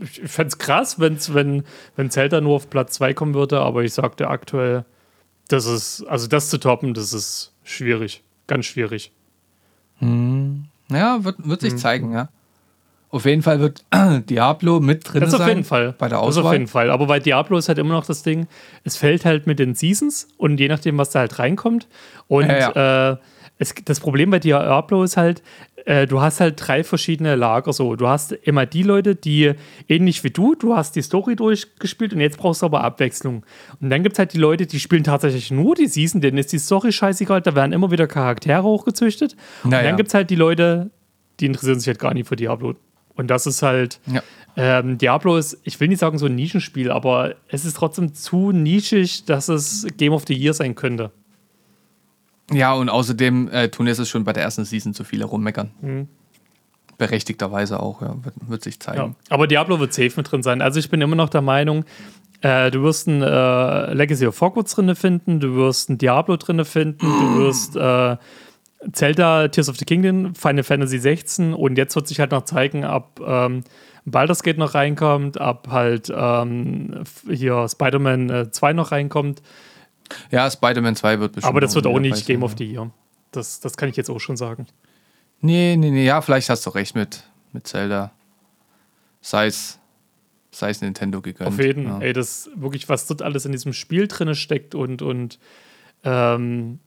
[0.00, 1.64] ich fände es krass, wenn's, wenn,
[1.96, 4.86] wenn Zelda nur auf Platz 2 kommen würde, aber ich sagte aktuell,
[5.48, 8.22] das ist, also das zu toppen, das ist schwierig.
[8.46, 9.12] Ganz schwierig.
[9.98, 10.64] Hm.
[10.88, 11.78] Ja, wird, wird sich hm.
[11.78, 12.30] zeigen, ja.
[13.14, 13.84] Auf jeden Fall wird
[14.28, 15.30] Diablo mit drin sein.
[15.30, 15.94] Das auf jeden Fall.
[15.96, 16.42] Bei der Auswahl.
[16.42, 16.90] Das auf jeden Fall.
[16.90, 18.48] Aber bei Diablo ist halt immer noch das Ding,
[18.82, 21.86] es fällt halt mit den Seasons und je nachdem, was da halt reinkommt.
[22.26, 23.12] Und ja, ja.
[23.12, 23.16] Äh,
[23.58, 25.44] es, das Problem bei Diablo ist halt,
[25.84, 27.72] äh, du hast halt drei verschiedene Lager.
[27.72, 29.52] So, du hast immer die Leute, die
[29.88, 33.46] ähnlich wie du, du hast die Story durchgespielt und jetzt brauchst du aber Abwechslung.
[33.80, 36.52] Und dann gibt es halt die Leute, die spielen tatsächlich nur die Season, denen ist
[36.52, 39.36] die Story scheißegal, da werden immer wieder Charaktere hochgezüchtet.
[39.62, 39.78] Naja.
[39.78, 40.90] Und dann gibt es halt die Leute,
[41.38, 42.74] die interessieren sich halt gar nicht für Diablo.
[43.16, 44.22] Und das ist halt, ja.
[44.56, 48.52] ähm, Diablo ist, ich will nicht sagen so ein Nischenspiel, aber es ist trotzdem zu
[48.52, 51.12] nischig, dass es Game of the Year sein könnte.
[52.52, 55.70] Ja, und außerdem äh, tun es schon bei der ersten Season zu viele rummeckern.
[55.80, 56.08] Mhm.
[56.98, 58.98] Berechtigterweise auch, ja, wird, wird sich zeigen.
[58.98, 60.60] Ja, aber Diablo wird safe mit drin sein.
[60.60, 61.84] Also ich bin immer noch der Meinung,
[62.40, 66.64] äh, du wirst ein äh, Legacy of Hogwarts drin finden, du wirst ein Diablo drin
[66.64, 68.16] finden, du wirst äh,
[68.92, 72.84] Zelda, Tears of the Kingdom, Final Fantasy 16 und jetzt wird sich halt noch zeigen,
[72.84, 73.64] ob ähm,
[74.04, 79.42] Baldur's Gate noch reinkommt, ob halt ähm, hier Spider-Man äh, 2 noch reinkommt.
[80.30, 81.48] Ja, Spider-Man 2 wird bestimmt.
[81.48, 82.90] Aber das wird auch nicht Game of the Year.
[83.32, 84.66] Das, das kann ich jetzt auch schon sagen.
[85.40, 88.12] Nee, nee, nee, ja, vielleicht hast du recht mit, mit Zelda.
[89.20, 89.78] Sei es,
[90.50, 91.48] sei es Nintendo gegönnt.
[91.48, 91.98] Auf jeden, ja.
[92.00, 95.38] ey, das wirklich, was dort alles in diesem Spiel drin steckt und, und
[96.04, 96.78] ähm,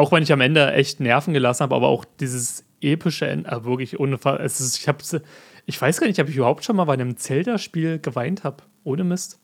[0.00, 3.64] auch wenn ich am Ende echt Nerven gelassen habe, aber auch dieses epische Ende, äh,
[3.64, 4.98] wirklich ohne es ist, ich habe
[5.66, 8.64] ich weiß gar nicht, ob ich überhaupt schon mal bei einem Zelda-Spiel geweint habe.
[8.82, 9.38] Ohne Mist.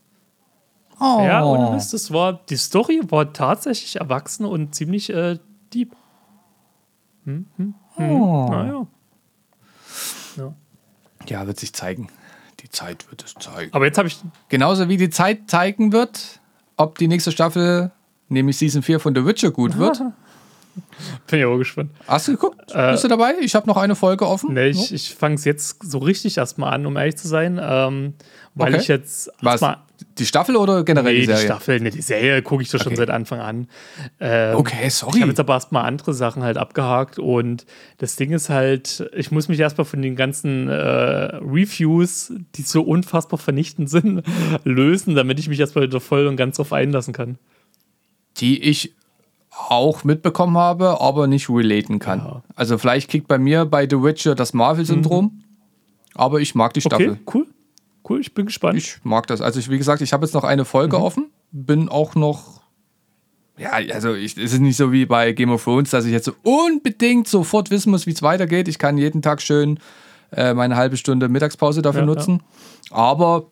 [0.99, 1.21] Oh.
[1.21, 1.93] Ja, ohne Mist.
[1.93, 5.39] Das war, die Story war tatsächlich erwachsen und ziemlich äh,
[5.73, 5.95] deep.
[7.25, 8.11] Hm, hm, hm.
[8.11, 8.49] Oh.
[8.51, 8.87] Naja.
[10.37, 10.55] Ja.
[11.27, 12.09] ja, wird sich zeigen.
[12.61, 13.73] Die Zeit wird es zeigen.
[13.73, 14.19] Aber jetzt habe ich.
[14.49, 16.41] Genauso wie die Zeit zeigen wird,
[16.77, 17.93] ob die nächste Staffel,
[18.29, 20.03] nämlich Season 4 von The Witcher, gut wird.
[21.27, 21.91] Bin ja auch gespannt.
[22.07, 22.73] Hast du geguckt?
[22.73, 23.35] Äh, Bist du dabei?
[23.41, 24.55] Ich habe noch eine Folge offen.
[24.55, 27.61] Nee, ich, ich fange es jetzt so richtig erstmal an, um ehrlich zu sein.
[27.63, 28.15] Ähm,
[28.57, 28.83] weil okay.
[28.83, 29.31] ich jetzt.
[29.43, 29.61] Was?
[30.19, 31.41] Die Staffel oder generell nee, die Serie?
[31.41, 32.91] Die Staffel, nee, die Serie gucke ich doch okay.
[32.91, 33.69] schon seit Anfang an.
[34.21, 35.17] Ähm, okay, sorry.
[35.17, 37.67] Ich habe jetzt aber erstmal andere Sachen halt abgehakt und
[37.99, 42.83] das Ding ist halt, ich muss mich erstmal von den ganzen äh, Reviews, die so
[42.83, 44.23] unfassbar vernichtend sind,
[44.65, 47.39] lösen, damit ich mich erstmal wieder voll und ganz drauf einlassen kann.
[48.39, 48.95] Die ich
[49.59, 52.19] auch mitbekommen habe, aber nicht relaten kann.
[52.21, 52.43] Ja.
[52.55, 55.45] Also vielleicht kriegt bei mir bei The Witcher das Marvel-Syndrom, mhm.
[56.15, 57.11] aber ich mag die Staffel.
[57.11, 57.47] Okay, cool.
[58.09, 58.79] Cool, ich bin gespannt.
[58.79, 59.41] Ich mag das.
[59.41, 61.03] Also ich, wie gesagt, ich habe jetzt noch eine Folge mhm.
[61.03, 62.57] offen, bin auch noch
[63.59, 66.27] ja, also ich, es ist nicht so wie bei Game of Thrones, dass ich jetzt
[66.27, 68.69] so unbedingt sofort wissen muss, wie es weitergeht.
[68.69, 69.79] Ich kann jeden Tag schön
[70.33, 72.43] äh, meine halbe Stunde Mittagspause dafür ja, nutzen.
[72.91, 72.97] Ja.
[72.97, 73.47] Aber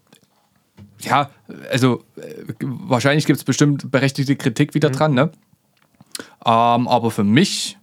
[1.00, 1.30] ja,
[1.70, 4.94] also äh, wahrscheinlich gibt es bestimmt berechtigte Kritik wieder mhm.
[4.94, 5.30] dran, ne?
[6.44, 7.78] Ähm, aber für mich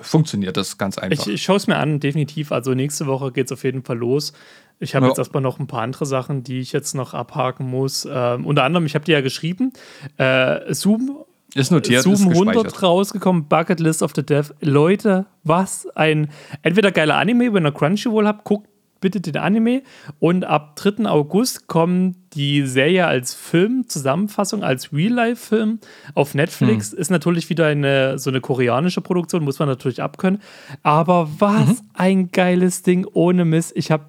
[0.00, 1.26] funktioniert das ganz einfach.
[1.26, 2.52] Ich, ich schaue es mir an, definitiv.
[2.52, 4.32] Also nächste Woche geht es auf jeden Fall los.
[4.78, 5.10] Ich habe ja.
[5.10, 8.06] jetzt erstmal noch ein paar andere Sachen, die ich jetzt noch abhaken muss.
[8.10, 9.72] Ähm, unter anderem, ich habe dir ja geschrieben,
[10.18, 11.24] äh, Zoom.
[11.54, 14.52] Ist notiert, Zoom ist 100 rausgekommen, Bucket List of the Dev.
[14.60, 16.28] Leute, was ein
[16.60, 18.68] entweder geiler Anime, wenn ihr Crunchyroll habt, guckt
[19.00, 19.82] bitte den Anime.
[20.18, 21.06] Und ab 3.
[21.06, 25.80] August kommt die Serie als Film, Zusammenfassung, als Real-Life-Film
[26.14, 26.92] auf Netflix.
[26.92, 26.98] Hm.
[26.98, 30.40] Ist natürlich wieder eine so eine koreanische Produktion, muss man natürlich abkönnen.
[30.82, 31.90] Aber was mhm.
[31.94, 33.72] ein geiles Ding, ohne Mist.
[33.74, 34.04] Ich habe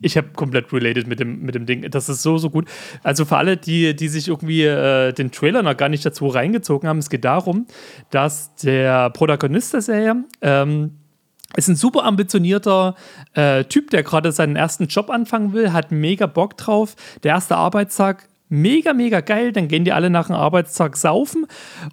[0.00, 1.88] ich habe komplett related mit dem, mit dem Ding.
[1.90, 2.68] Das ist so, so gut.
[3.02, 6.88] Also für alle, die, die sich irgendwie äh, den Trailer noch gar nicht dazu reingezogen
[6.88, 7.66] haben, es geht darum,
[8.10, 10.92] dass der Protagonist der Serie ähm,
[11.56, 12.94] ist ein super ambitionierter
[13.34, 16.94] äh, Typ, der gerade seinen ersten Job anfangen will, hat mega Bock drauf.
[17.22, 19.52] Der erste Arbeitstag mega, mega geil.
[19.52, 21.46] Dann gehen die alle nach dem Arbeitstag saufen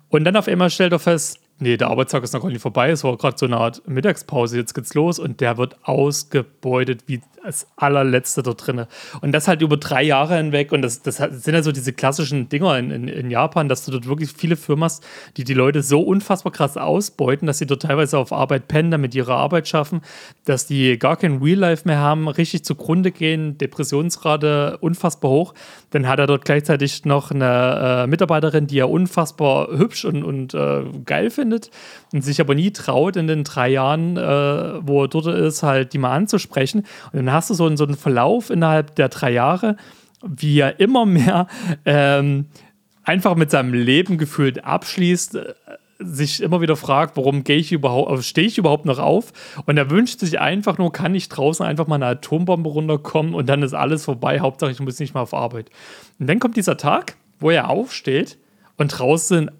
[0.10, 2.89] und dann auf einmal stellt er fest, nee, der Arbeitstag ist noch gar nicht vorbei.
[2.89, 7.22] Es war gerade so eine Art Mittagspause, jetzt geht's los und der wird ausgebeutet wie
[7.43, 8.88] das allerletzte da drin.
[9.22, 10.72] Und das halt über drei Jahre hinweg.
[10.72, 13.91] Und das, das sind ja so diese klassischen Dinger in, in, in Japan, dass du
[13.91, 15.06] dort wirklich viele Firmen hast,
[15.38, 19.14] die die Leute so unfassbar krass ausbeuten, dass sie dort teilweise auf Arbeit pennen, damit
[19.14, 20.01] ihre Arbeit schaffen,
[20.45, 25.53] dass die gar kein Real Life mehr haben, richtig zugrunde gehen, Depressionsrate unfassbar hoch.
[25.91, 30.56] Dann hat er dort gleichzeitig noch eine äh, Mitarbeiterin, die er unfassbar hübsch und, und
[30.56, 35.07] äh, geil findet und sich aber nie traut, in den drei Jahren, äh, wo er
[35.07, 36.85] dort ist, halt die mal anzusprechen.
[37.11, 39.77] Und dann hast du so, einen, so einen Verlauf innerhalb der drei Jahre,
[40.25, 41.47] wie er immer mehr
[41.85, 42.47] ähm,
[43.03, 45.53] einfach mit seinem Leben gefühlt abschließt, äh,
[45.99, 49.31] sich immer wieder fragt, warum gehe ich überhaupt, also stehe ich überhaupt noch auf?
[49.65, 53.47] Und er wünscht sich einfach nur, kann ich draußen einfach mal eine Atombombe runterkommen und
[53.47, 54.41] dann ist alles vorbei.
[54.41, 55.69] Hauptsache, ich muss nicht mal auf Arbeit.
[56.19, 58.37] Und dann kommt dieser Tag, wo er aufsteht
[58.77, 59.51] und draußen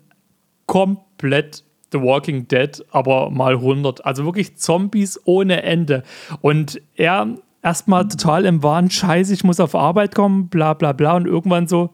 [0.66, 1.64] komplett
[1.96, 4.06] The Walking Dead, aber mal 100.
[4.06, 6.04] Also wirklich Zombies ohne Ende.
[6.42, 11.16] Und er erstmal total im Wahn, scheiße, ich muss auf Arbeit kommen, bla bla bla.
[11.16, 11.92] Und irgendwann so,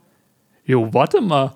[0.66, 1.56] jo, warte mal.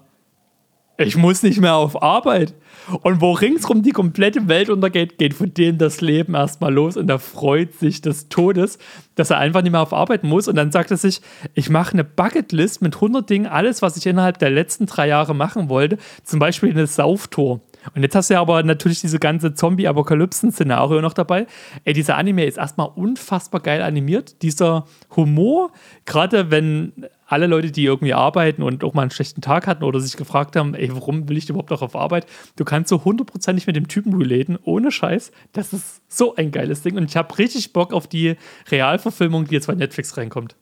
[0.97, 2.53] Ich muss nicht mehr auf Arbeit.
[3.01, 7.09] Und wo ringsrum die komplette Welt untergeht, geht von dem das Leben erstmal los und
[7.09, 8.77] er freut sich des Todes,
[9.15, 10.47] dass er einfach nicht mehr auf Arbeit muss.
[10.47, 11.19] Und dann sagt er sich,
[11.53, 15.35] ich mache eine Bucketlist mit 100 Dingen, alles, was ich innerhalb der letzten drei Jahre
[15.35, 15.97] machen wollte.
[16.23, 17.59] Zum Beispiel eine Sauftour.
[17.93, 21.47] Und jetzt hast du ja aber natürlich diese ganze Zombie-Apokalypsen-Szenario noch dabei.
[21.83, 24.41] Ey, dieser Anime ist erstmal unfassbar geil animiert.
[24.41, 25.71] Dieser Humor,
[26.05, 26.93] gerade wenn
[27.27, 30.55] alle Leute, die irgendwie arbeiten und auch mal einen schlechten Tag hatten oder sich gefragt
[30.55, 32.27] haben, ey, warum will ich überhaupt noch auf Arbeit?
[32.55, 35.31] Du kannst so hundertprozentig mit dem Typen relaten, ohne Scheiß.
[35.53, 36.97] Das ist so ein geiles Ding.
[36.97, 38.35] Und ich habe richtig Bock auf die
[38.69, 40.55] Realverfilmung, die jetzt bei Netflix reinkommt.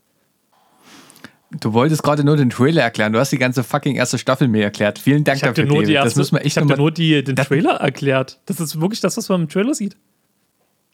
[1.60, 3.14] Du wolltest gerade nur den Trailer erklären.
[3.14, 5.00] Du hast die ganze fucking erste Staffel mir erklärt.
[5.00, 5.66] Vielen Dank ich dafür.
[5.66, 8.40] Nur die erste, das müssen wir echt ich habe nur die, den Trailer erklärt.
[8.46, 9.96] Das ist wirklich das, was man im Trailer sieht.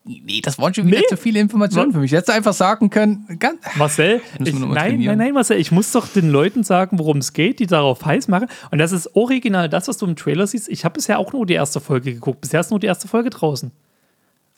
[0.05, 1.05] Nee, das waren schon wieder nee.
[1.07, 2.11] zu viele Informationen für mich.
[2.11, 3.25] Jetzt einfach sagen können.
[3.37, 7.33] Ganz, Marcel, ich, nein, nein, nein, Marcel, ich muss doch den Leuten sagen, worum es
[7.33, 8.47] geht, die darauf heiß machen.
[8.71, 10.69] Und das ist original das, was du im Trailer siehst.
[10.69, 12.41] Ich habe bisher auch nur die erste Folge geguckt.
[12.41, 13.71] Bisher ist nur die erste Folge draußen.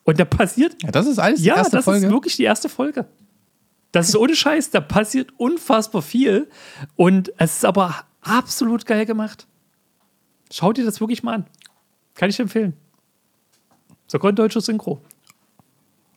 [0.03, 0.75] Und da passiert.
[0.83, 1.99] Ja, das ist alles die ja, erste Folge.
[1.99, 3.05] Ja, das ist wirklich die erste Folge.
[3.91, 6.49] Das ist ohne Scheiß, da passiert unfassbar viel
[6.95, 9.47] und es ist aber absolut geil gemacht.
[10.51, 11.45] Schau dir das wirklich mal an.
[12.15, 12.73] Kann ich empfehlen.
[14.07, 15.01] Sogar ein deutsches Synchro.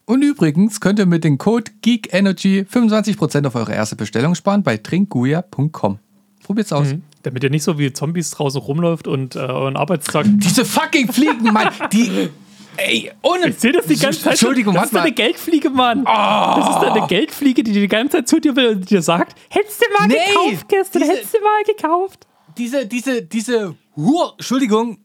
[0.07, 4.77] Und übrigens könnt ihr mit dem Code GeekEnergy 25% auf eure erste Bestellung sparen bei
[4.77, 5.99] trinkguya.com.
[6.43, 6.89] Probiert's aus.
[6.89, 7.03] Mhm.
[7.23, 10.27] Damit ihr nicht so wie Zombies draußen rumläuft und äh, euren Arbeitstag.
[10.29, 11.71] Diese fucking Fliegen, Mann!
[11.91, 12.29] Die.
[12.77, 13.49] Ey, ohne.
[13.49, 14.33] Ich sehe das die ganze Zeit.
[14.33, 16.01] Entschuldigung, Das ist eine Geldfliege, Mann.
[16.01, 16.05] Oh.
[16.05, 19.81] Das ist eine Geldfliege, die die ganze Zeit zu dir will und dir sagt: Hättest
[19.81, 22.27] du mal nee, gekauft gestern, diese, hättest du mal gekauft.
[22.57, 24.35] Diese, diese, diese Hur.
[24.39, 24.99] Entschuldigung,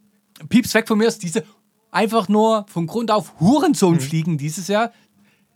[0.49, 1.43] pieps weg von mir ist diese
[1.91, 3.99] einfach nur von Grund auf Hurensohn mhm.
[3.99, 4.91] fliegen dieses Jahr.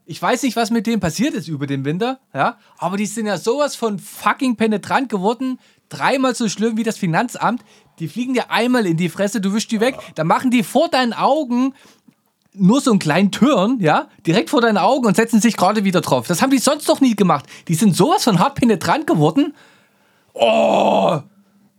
[0.05, 3.25] Ich weiß nicht, was mit denen passiert ist über den Winter, ja, aber die sind
[3.25, 7.63] ja sowas von fucking penetrant geworden, dreimal so schlimm wie das Finanzamt.
[7.99, 10.89] Die fliegen dir einmal in die Fresse, du wischst die weg, dann machen die vor
[10.89, 11.73] deinen Augen
[12.53, 16.01] nur so einen kleinen Turn, ja, direkt vor deinen Augen und setzen sich gerade wieder
[16.01, 16.27] drauf.
[16.27, 17.45] Das haben die sonst noch nie gemacht.
[17.67, 19.53] Die sind sowas von hart penetrant geworden.
[20.33, 21.19] Oh!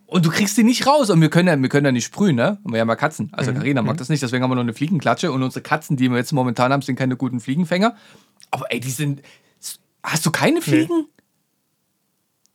[0.06, 1.10] Und du kriegst die nicht raus.
[1.10, 2.58] Und wir können ja, wir können ja nicht sprühen, ne?
[2.62, 3.30] Und wir haben ja Katzen.
[3.32, 3.88] Also Karina mhm.
[3.88, 5.32] mag das nicht, deswegen haben wir noch eine Fliegenklatsche.
[5.32, 7.96] Und unsere Katzen, die wir jetzt momentan haben, sind keine guten Fliegenfänger.
[8.50, 9.22] Aber ey, die sind.
[10.02, 10.96] Hast du keine Fliegen?
[10.98, 11.23] Nee.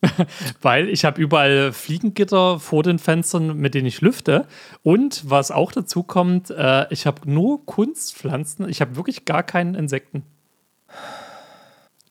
[0.62, 4.48] Weil ich habe überall Fliegengitter vor den Fenstern, mit denen ich lüfte.
[4.82, 8.70] Und was auch dazu kommt, äh, ich habe nur Kunstpflanzen.
[8.70, 10.24] Ich habe wirklich gar keinen Insekten.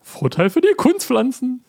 [0.03, 1.65] Vorteil für die Kunstpflanzen.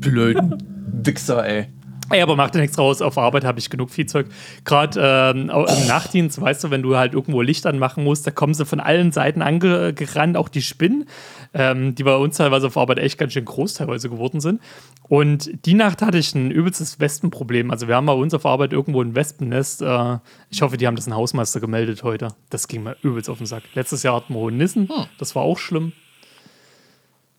[0.00, 0.58] Blöden
[1.04, 1.68] Wichser, ey.
[2.12, 3.00] Ey, aber mach dir nichts raus.
[3.00, 4.26] Auf Arbeit habe ich genug Viehzeug.
[4.64, 5.00] Gerade
[5.34, 8.66] ähm, im Nachtdienst, weißt du, wenn du halt irgendwo Licht anmachen musst, da kommen sie
[8.66, 11.06] von allen Seiten angerannt, auch die Spinnen,
[11.54, 14.60] ähm, die bei uns teilweise auf Arbeit echt ganz schön groß teilweise geworden sind.
[15.08, 17.70] Und die Nacht hatte ich ein übelstes Wespenproblem.
[17.70, 19.82] Also wir haben bei uns auf Arbeit irgendwo ein Wespennest.
[19.82, 20.18] Äh,
[20.50, 22.28] ich hoffe, die haben das ein Hausmeister gemeldet heute.
[22.50, 23.62] Das ging mir übelst auf den Sack.
[23.74, 24.88] Letztes Jahr hatten wir Nissen.
[24.88, 25.06] Hm.
[25.18, 25.92] Das war auch schlimm.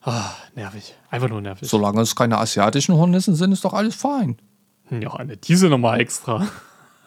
[0.02, 0.94] Ah, nervig.
[1.10, 1.68] Einfach nur nervig.
[1.68, 4.36] Solange es keine asiatischen Hornissen sind, ist doch alles fein.
[4.90, 6.46] Ja, eine, diese nochmal extra.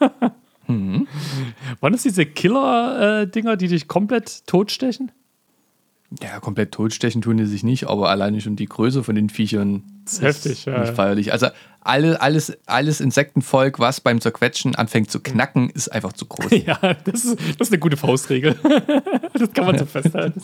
[0.66, 1.06] mhm.
[1.80, 5.12] Waren das diese Killer-Dinger, die dich komplett totstechen?
[6.22, 9.82] Ja, komplett totstechen tun die sich nicht, aber alleine schon die Größe von den Viechern
[10.04, 10.80] das ist heftig, ja.
[10.80, 11.32] Nicht feierlich.
[11.32, 11.48] Also
[11.82, 16.50] alle, alles, alles Insektenvolk, was beim Zerquetschen anfängt zu knacken, ist einfach zu groß.
[16.66, 18.56] Ja, das ist, das ist eine gute Faustregel.
[19.34, 20.40] das kann man so festhalten.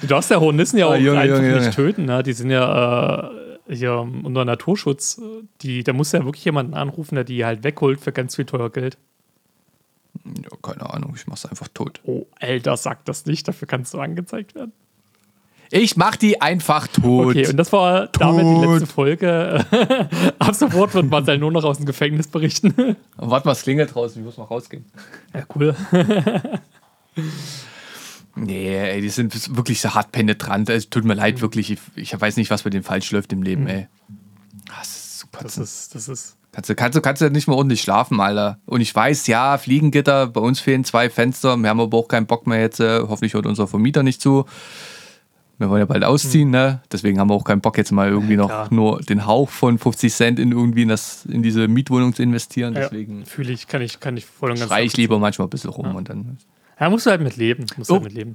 [0.00, 1.70] Du darfst ja Hornissen ja Ah, auch Junge, einfach Junge, nicht Junge.
[1.70, 2.04] töten.
[2.06, 2.22] Ne?
[2.24, 5.20] Die sind ja äh, hier unter Naturschutz.
[5.60, 8.70] Die, da muss ja wirklich jemanden anrufen, der die halt wegholt für ganz viel teuer
[8.70, 8.98] Geld.
[10.24, 12.00] Ja, keine Ahnung, ich mach's einfach tot.
[12.04, 14.72] Oh, Alter, sag das nicht, dafür kannst du angezeigt werden.
[15.74, 17.28] Ich mach die einfach tot.
[17.28, 18.72] Okay, und das war damit die Tot.
[18.72, 19.64] letzte Folge.
[20.38, 22.96] Ab sofort wird Marcel nur noch aus dem Gefängnis berichten.
[23.16, 24.84] Warte mal, es klingelt draußen, ich muss mal rausgehen.
[25.32, 25.74] ja, cool.
[28.34, 30.70] Nee, ey, die sind wirklich so hart penetrant.
[30.70, 31.70] Es tut mir leid, wirklich.
[31.70, 33.88] Ich, ich weiß nicht, was bei denen falsch läuft im Leben, ey.
[34.70, 35.40] Ah, Das ist super.
[35.42, 36.36] Das ist, das ist.
[36.52, 38.58] Kannst du, kannst, du, kannst du nicht mehr ordentlich schlafen, Alter.
[38.66, 41.56] Und ich weiß, ja, Fliegengitter, bei uns fehlen zwei Fenster.
[41.56, 42.78] Wir haben aber auch keinen Bock mehr jetzt.
[42.80, 44.44] Äh, hoffentlich hört unser Vermieter nicht zu.
[45.58, 46.82] Wir wollen ja bald ausziehen, ne?
[46.90, 48.68] Deswegen haben wir auch keinen Bock, jetzt mal irgendwie noch klar.
[48.70, 52.74] nur den Hauch von 50 Cent in irgendwie in, das, in diese Mietwohnung zu investieren.
[52.74, 54.68] Ja, Deswegen fühle ich, kann ich, kann ich voll und ganz.
[54.68, 56.38] schrei ich lieber manchmal ein bisschen rum und dann.
[56.82, 57.64] Ja, musst du halt mit leben.
[57.76, 57.96] Musst du Oh.
[57.98, 58.34] halt mit leben.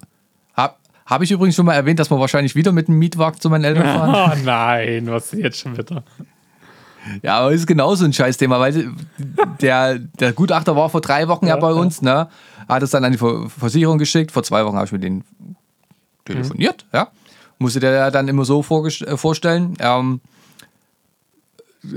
[0.55, 3.49] Hab, habe ich übrigens schon mal erwähnt, dass wir wahrscheinlich wieder mit dem Mietwagen zu
[3.49, 4.31] meinen Eltern fahren?
[4.39, 6.03] Oh nein, was ist jetzt schon wieder?
[7.23, 8.91] Ja, aber ist genauso ein Scheißthema, weil
[9.61, 12.27] der, der Gutachter war vor drei Wochen ja, Ja, bei uns, ne?
[12.67, 14.31] Hat es dann an die Ver- Versicherung geschickt.
[14.31, 15.23] Vor zwei Wochen habe ich mit denen
[16.25, 17.07] telefoniert, ja.
[17.59, 19.73] Musste der dann immer so äh, vorstellen.
[19.79, 20.21] Ähm,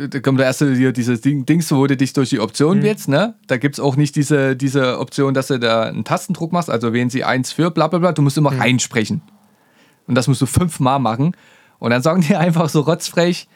[0.09, 3.09] da kommt der erste hier dieses Ding, Dings, wo du dich durch die Option wählst,
[3.09, 3.35] ne?
[3.47, 6.93] Da gibt es auch nicht diese, diese Option, dass du da einen Tastendruck machst, also
[6.93, 8.13] wählen sie eins für, bla bla bla.
[8.13, 9.23] Du musst immer reinsprechen.
[10.07, 11.37] Und das musst du fünfmal machen.
[11.79, 13.49] Und dann sagen die einfach so rotzfrech,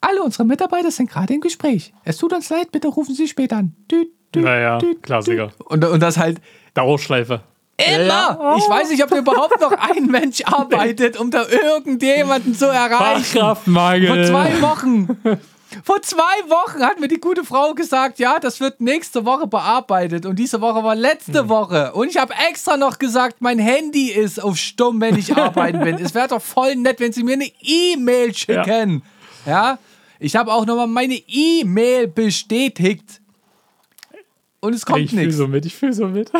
[0.00, 1.92] alle unsere Mitarbeiter sind gerade im Gespräch.
[2.04, 3.74] Es tut uns leid, bitte rufen Sie später an.
[3.90, 5.48] Düt, düt, Naja, düt, Klassiker.
[5.48, 5.60] düt.
[5.66, 6.40] Und, und das halt
[6.74, 7.40] Dauerschleife.
[7.78, 8.56] immer.
[8.58, 13.24] Ich weiß nicht, ob überhaupt noch ein Mensch arbeitet, um da irgendjemanden zu erreichen.
[13.24, 14.06] Fachkraftmangel.
[14.06, 15.18] Vor zwei Wochen.
[15.84, 20.26] Vor zwei Wochen hat mir die gute Frau gesagt, ja, das wird nächste Woche bearbeitet.
[20.26, 21.48] Und diese Woche war letzte Hm.
[21.48, 21.92] Woche.
[21.92, 25.96] Und ich habe extra noch gesagt, mein Handy ist auf Stumm, wenn ich arbeiten bin.
[25.96, 29.02] es wäre doch voll nett, wenn Sie mir eine E-Mail schicken.
[29.44, 29.78] Ja.
[30.18, 33.20] Ich habe auch nochmal meine E-Mail bestätigt.
[34.60, 35.36] Und es kommt ich fühle nichts.
[35.36, 36.30] so mit, ich fühle so mit.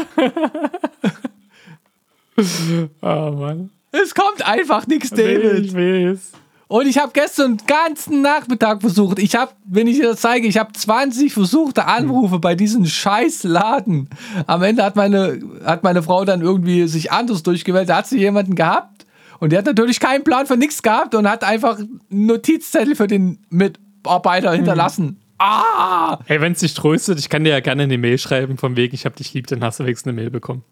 [3.03, 3.71] oh Mann.
[3.93, 5.65] Es kommt einfach nichts, Nee, David.
[5.67, 6.33] ich weiß.
[6.69, 9.21] Und ich habe gestern den ganzen Nachmittag versucht.
[9.21, 13.45] Ich habe, wenn ich dir das zeige, ich habe 20 versuchte Anrufe bei diesem scheiß
[13.45, 14.11] Laden.
[14.49, 17.89] Am Ende hat meine, hat meine Frau dann irgendwie sich anders durchgewählt.
[17.89, 19.07] Da hat sie jemanden gehabt
[19.39, 23.07] und der hat natürlich keinen Plan für nichts gehabt und hat einfach einen Notizzettel für
[23.07, 25.21] den Mitarbeiter hinterlassen.
[25.39, 26.19] Ah!
[26.25, 28.93] Hey, wenn es dich tröstet, ich kann dir ja gerne eine Mail schreiben, vom Weg,
[28.93, 30.65] ich hab dich lieb, dann hast du wenigstens eine Mail bekommen.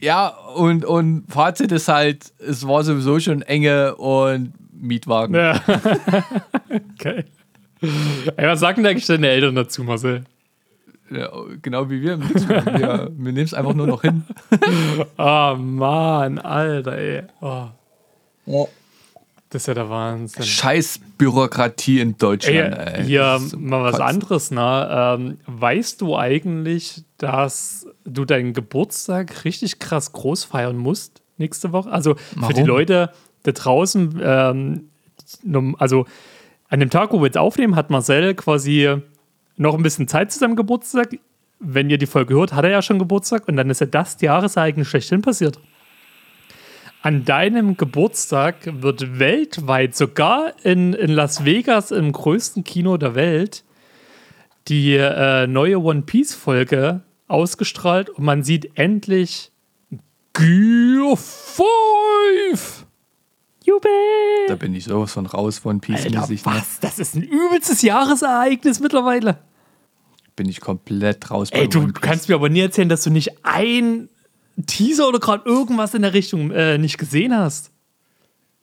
[0.00, 5.34] Ja, und, und Fazit ist halt, es war sowieso schon enge und Mietwagen.
[5.34, 5.60] Ja.
[6.94, 7.24] okay.
[7.80, 10.24] Ey, was sagen denn eigentlich deine Eltern dazu, Marcel?
[11.10, 11.30] Ja,
[11.62, 12.20] genau wie wir.
[12.20, 14.24] Wir, wir nehmen es einfach nur noch hin.
[15.16, 17.22] Oh Mann, Alter, ey.
[17.40, 18.68] Oh,
[19.50, 20.42] das ist ja der Wahnsinn.
[20.42, 22.76] Scheiß Bürokratie in Deutschland.
[22.76, 23.04] Ey, ey.
[23.04, 24.88] hier mal was anderes, ne?
[24.90, 31.90] Ähm, weißt du eigentlich, dass du deinen Geburtstag richtig krass groß feiern musst nächste Woche?
[31.90, 32.66] Also für die Warum?
[32.66, 36.06] Leute da draußen, ähm, also
[36.68, 38.96] an dem Tag, wo wir jetzt aufnehmen, hat Marcel quasi
[39.56, 41.18] noch ein bisschen Zeit zu seinem Geburtstag.
[41.60, 44.20] Wenn ihr die Folge hört, hat er ja schon Geburtstag und dann ist ja das
[44.20, 45.58] Jahresereignis schlechthin passiert.
[47.02, 53.64] An deinem Geburtstag wird weltweit, sogar in, in Las Vegas, im größten Kino der Welt,
[54.68, 59.52] die äh, neue One Piece-Folge ausgestrahlt und man sieht endlich
[60.32, 62.86] Gear 5!
[63.64, 63.90] Jubel!
[64.48, 66.44] Da bin ich sowas von raus von Peace-mäßig.
[66.44, 66.52] Ne?
[66.52, 66.80] was?
[66.80, 69.38] Das ist ein übelstes Jahresereignis mittlerweile.
[70.36, 74.08] Bin ich komplett raus Ey, du kannst mir aber nie erzählen, dass du nicht ein
[74.66, 77.72] Teaser oder gerade irgendwas in der Richtung äh, nicht gesehen hast.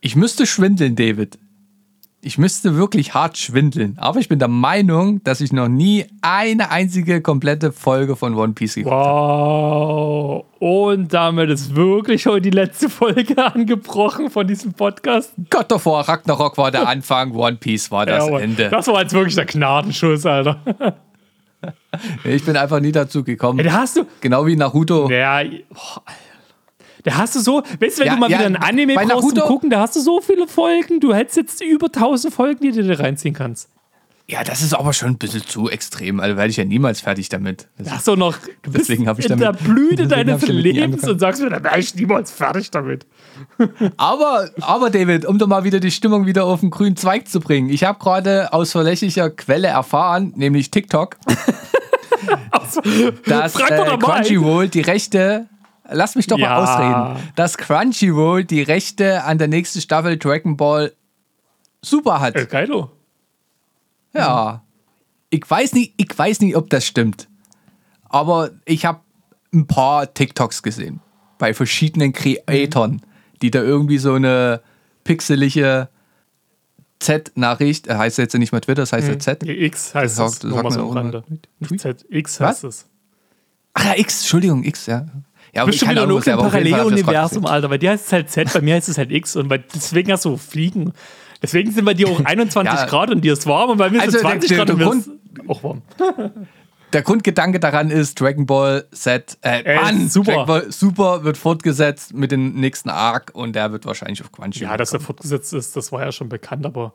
[0.01, 1.37] Ich müsste schwindeln, David.
[2.25, 3.97] Ich müsste wirklich hart schwindeln.
[3.99, 8.53] Aber ich bin der Meinung, dass ich noch nie eine einzige komplette Folge von One
[8.53, 9.05] Piece geguckt habe.
[9.05, 10.45] Wow.
[10.57, 15.33] Und damit ist wirklich heute die letzte Folge angebrochen von diesem Podcast.
[15.51, 18.69] Gott davor, Ragnarok war der Anfang, One Piece war das Ja, Ende.
[18.69, 20.59] Das war jetzt wirklich der Gnadenschuss, Alter.
[22.23, 23.59] ich bin einfach nie dazu gekommen.
[23.59, 24.07] Ey, da hast du.
[24.21, 25.11] Genau wie Naruto.
[25.11, 26.24] Ja, boah, Alter.
[27.05, 29.29] Da hast du so, weißt du, wenn Ja, du mal ja, wieder ein Anime brauchst
[29.35, 30.99] zum Gucken, da hast du so viele Folgen.
[30.99, 33.69] Du hättest jetzt über 1000 Folgen, die du dir reinziehen kannst.
[34.27, 36.19] Ja, das ist aber schon ein bisschen zu extrem.
[36.19, 37.67] Also werde ich ja niemals fertig damit.
[37.77, 40.47] Das Da hast du noch du bist Deswegen hab ich in damit- der Blüte deines
[40.47, 43.05] Lebens und sagst mir, da wäre ich niemals fertig damit.
[43.97, 47.39] Aber, aber David, um doch mal wieder die Stimmung wieder auf den grünen Zweig zu
[47.39, 47.69] bringen.
[47.69, 51.17] Ich habe gerade aus verlässlicher Quelle erfahren, nämlich TikTok,
[53.25, 53.97] dass Frag doch äh.
[53.97, 55.47] Crunchyroll die Rechte
[55.89, 56.49] lass mich doch Ja.
[56.49, 60.93] mal ausreden, dass Crunchyroll die Rechte an der nächsten Staffel Dragon Ball
[61.81, 62.35] Super hat.
[62.35, 62.91] Äh, Kaido.
[64.13, 64.63] Ja.
[65.29, 67.27] Ich weiß nicht, ich weiß nicht, ob das stimmt.
[68.09, 69.01] Aber ich habe
[69.53, 71.01] ein paar TikToks gesehen
[71.37, 73.01] bei verschiedenen Creatoren,
[73.41, 74.61] die da irgendwie so eine
[75.03, 75.89] pixelige
[76.99, 79.43] Z-Nachricht, äh, heißt jetzt nicht mal Twitter, das heißt ja Z.
[79.43, 80.43] X heißt es.
[80.43, 81.23] Nur sagt mal man
[81.69, 81.75] so?
[81.75, 82.47] Z, X Was?
[82.49, 82.85] heißt es.
[83.73, 85.05] Ach ja, X, Entschuldigung, X, ja.
[85.55, 87.69] Ja, schon wieder nur der- gerade Paralleluniversum, Alter.
[87.69, 90.11] Bei dir heißt es halt Z, bei mir heißt es halt X und bei, deswegen
[90.11, 90.91] hast du Fliegen.
[91.41, 92.85] Deswegen sind bei dir auch 21 Ja.
[92.85, 94.79] Grad und dir ist warm und bei mir Also, sind der- 20 der- Grad und
[94.79, 95.09] der mir ist
[95.47, 95.81] auch warm.
[96.93, 100.31] Der Grundgedanke daran ist, Dragon Ball Z, äh, Äh, Mann, super.
[100.31, 104.71] Dragon Ball Super wird fortgesetzt mit dem nächsten Arc und der wird wahrscheinlich auf Crunchyroll
[104.71, 106.93] Ja, dass er fortgesetzt ist, das war ja schon bekannt, aber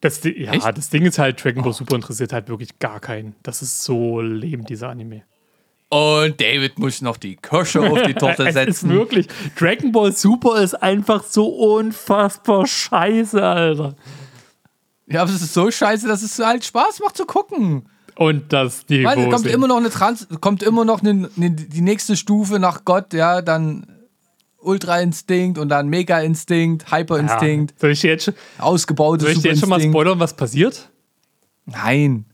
[0.00, 0.64] das, ja, Echt?
[0.66, 0.70] Oh.
[0.72, 3.34] das Ding ist halt, Dragon Ball Super interessiert halt wirklich gar keinen.
[3.42, 5.22] Das ist so leben, dieser Anime.
[5.90, 8.90] Und David muss noch die Kirsche auf die Torte es ist setzen.
[8.90, 9.26] wirklich,
[9.58, 13.94] Dragon Ball Super ist einfach so unfassbar scheiße, Alter.
[15.06, 17.88] Ja, aber es ist so scheiße, dass es halt Spaß macht zu gucken.
[18.16, 19.08] Und das Niveau.
[19.08, 22.58] Weil es kommt immer noch eine Trans, kommt immer noch eine, eine, die nächste Stufe
[22.58, 23.86] nach Gott, ja, dann
[24.58, 27.22] Ultra Instinkt und dann Mega Instinkt, Hyper ja.
[27.22, 30.90] Instinkt, Soll ich dir jetzt, schon- ausgebaute soll ich jetzt schon mal spoilern, was passiert?
[31.64, 32.26] Nein.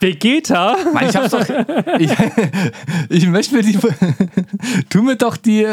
[0.00, 1.44] Vegeta Mann, ich hab's doch.
[1.98, 2.10] Ich,
[3.10, 3.78] ich möchte mir die.
[4.88, 5.66] tu mir doch die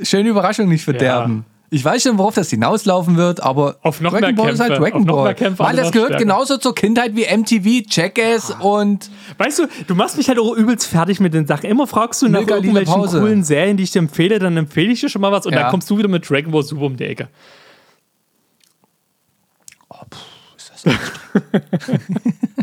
[0.00, 1.44] schöne Überraschung nicht verderben.
[1.70, 4.72] Ich weiß schon, worauf das hinauslaufen wird, aber Auf noch Dragon mehr Ball ist halt
[4.74, 5.34] Kämpfe, Dragon Ball.
[5.34, 6.24] Kämpfe, alle das gehört stärker.
[6.24, 8.60] genauso zur Kindheit wie MTV, Jackass Ah.
[8.60, 11.68] und Weißt du, du machst mich halt auch übelst fertig mit den Sachen.
[11.68, 13.18] Immer fragst du nach Mega irgendwelchen Pause.
[13.20, 15.62] coolen Serien, die ich dir empfehle, dann empfehle ich dir schon mal was und Ja.
[15.62, 17.28] dann kommst du wieder mit Dragon Ball Super um die Ecke.
[20.84, 20.84] Das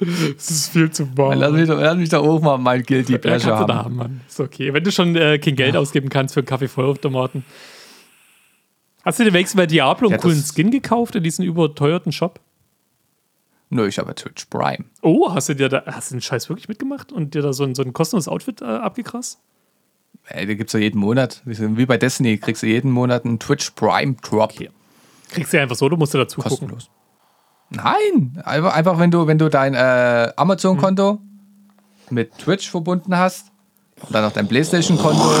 [0.00, 1.38] ist viel zu warm.
[1.38, 3.74] lass mich, doch, lass mich doch auch mal mein Guilty Ja, kannst du Pleasure da
[3.76, 3.84] haben.
[3.84, 4.20] haben, Mann.
[4.28, 4.72] Ist okay.
[4.72, 7.44] Wenn du schon äh, kein Geld ausgeben kannst für einen Kaffee Vollautomaten.
[9.04, 12.12] Hast du dir wenigstens bei Diablo einen Ja, das- coolen Skin gekauft in diesem überteuerten
[12.12, 12.40] Shop?
[13.70, 14.84] Nö, ich habe Twitch Prime.
[15.00, 17.62] Oh, hast du dir da, hast du den Scheiß wirklich mitgemacht und dir da so
[17.64, 19.38] ein, so ein kostenloses Outfit äh, abgekrast?
[20.26, 23.70] Ey, da gibt's ja jeden Monat, wie bei Destiny, kriegst du jeden Monat einen Twitch
[23.70, 24.52] Prime Drop.
[24.52, 24.70] Okay.
[25.30, 26.76] Kriegst du ja einfach so, du musst dir dazu gucken.
[27.70, 31.20] Nein, einfach, wenn du, wenn du dein äh, Amazon-Konto
[32.10, 33.52] mit Twitch verbunden hast
[34.02, 35.32] und dann noch dein PlayStation-Konto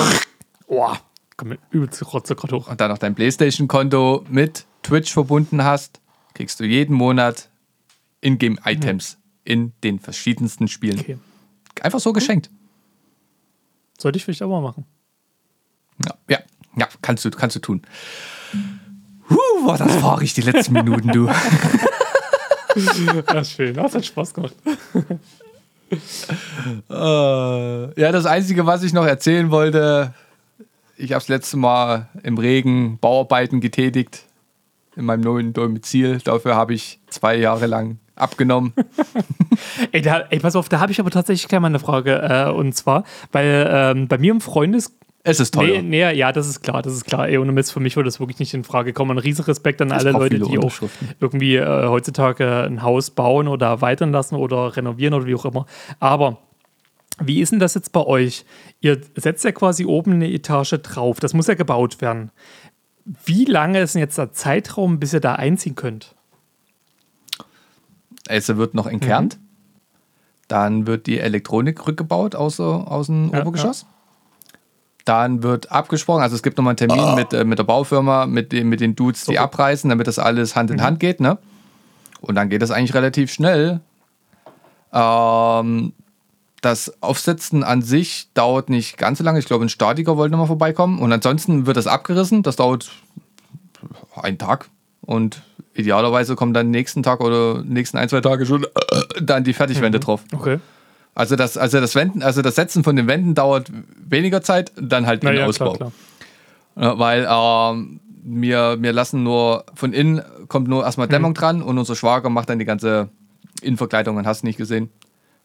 [0.68, 1.00] Boah,
[1.36, 2.68] komm übelst Rotze gerade hoch.
[2.68, 6.00] und dann noch dein PlayStation-Konto mit Twitch verbunden hast,
[6.34, 7.50] kriegst du jeden Monat
[8.20, 11.00] Ingame-Items in den verschiedensten Spielen.
[11.00, 11.18] Okay.
[11.82, 12.50] Einfach so geschenkt.
[13.98, 14.86] Sollte ich vielleicht auch mal machen.
[16.06, 16.38] Ja, ja,
[16.76, 17.82] ja kannst, du, kannst du tun.
[19.28, 21.28] Huh, war das fahrig die letzten Minuten, du.
[23.34, 23.74] Ja, schön.
[23.74, 24.54] Das hat Spaß gemacht.
[26.88, 30.14] Äh, ja, das Einzige, was ich noch erzählen wollte,
[30.96, 34.24] ich habe das letzte Mal im Regen Bauarbeiten getätigt
[34.96, 36.18] in meinem neuen Domizil.
[36.22, 38.74] Dafür habe ich zwei Jahre lang abgenommen.
[39.92, 42.20] Ey, da, ey pass auf, da habe ich aber tatsächlich gleich mal eine Frage.
[42.20, 44.94] Äh, und zwar, weil ähm, bei mir im Freundes...
[45.22, 45.82] Es ist teuer.
[45.82, 47.28] Nee, nee, ja, das ist klar, das ist klar.
[47.28, 49.12] Ey, ohne Mist, für mich würde das wirklich nicht in Frage kommen.
[49.12, 50.72] Ein riesen Respekt an alle braucht Leute, die auch
[51.20, 55.66] irgendwie äh, heutzutage ein Haus bauen oder erweitern lassen oder renovieren oder wie auch immer.
[55.98, 56.38] Aber
[57.22, 58.46] wie ist denn das jetzt bei euch?
[58.80, 61.20] Ihr setzt ja quasi oben eine Etage drauf.
[61.20, 62.30] Das muss ja gebaut werden.
[63.24, 66.14] Wie lange ist denn jetzt der Zeitraum, bis ihr da einziehen könnt?
[68.26, 69.36] Es wird noch entkernt.
[69.36, 69.46] Mhm.
[70.48, 73.86] Dann wird die Elektronik rückgebaut aus, aus dem Ja, Obergeschoss.
[75.10, 78.52] Dann wird abgesprochen, also es gibt nochmal einen Termin mit, äh, mit der Baufirma, mit,
[78.52, 79.40] den- mit den Dudes, die Super.
[79.42, 80.82] abreißen, damit das alles Hand in Mhm.
[80.82, 81.18] Hand geht.
[81.18, 81.36] Ne?
[82.20, 83.80] Und dann geht das eigentlich relativ schnell.
[84.92, 85.92] Ähm,
[86.60, 89.38] das Aufsetzen an sich dauert nicht ganz so lange.
[89.38, 90.98] Ich glaube, ein Statiker wollte nochmal vorbeikommen.
[91.00, 92.42] Und ansonsten wird das abgerissen.
[92.42, 92.90] Das dauert
[94.14, 94.68] einen Tag.
[95.00, 95.42] Und
[95.74, 98.66] idealerweise kommen dann nächsten Tag oder nächsten ein, zwei Tage schon
[99.20, 100.02] dann die Fertigwände Mhm.
[100.02, 100.22] drauf.
[100.32, 100.58] Okay.
[101.14, 103.70] Also das, also, das Wenden, also das Setzen von den Wänden dauert
[104.08, 105.72] weniger Zeit, dann halt den Naja, Ausbau.
[105.72, 105.92] klar,
[106.76, 106.92] klar.
[106.92, 111.10] Ja, weil ähm, wir, wir lassen nur, von innen kommt nur erstmal Mhm.
[111.10, 113.08] Dämmung dran und unser Schwager macht dann die ganze
[113.62, 114.88] Innenverkleidung und hast du nicht gesehen.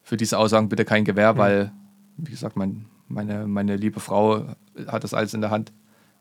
[0.03, 1.37] Für diese Aussagen bitte kein Gewehr, Mhm.
[1.37, 1.71] weil,
[2.17, 4.45] wie gesagt, mein, meine, meine liebe Frau
[4.87, 5.71] hat das alles in der Hand.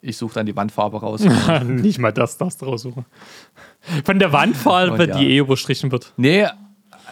[0.01, 1.23] Ich suche dann die Wandfarbe raus.
[1.65, 3.05] Nicht mal das du raussuchen.
[4.05, 5.19] Von der Wandfarbe, Und ja.
[5.19, 6.13] die eh überstrichen wird.
[6.17, 6.47] nee,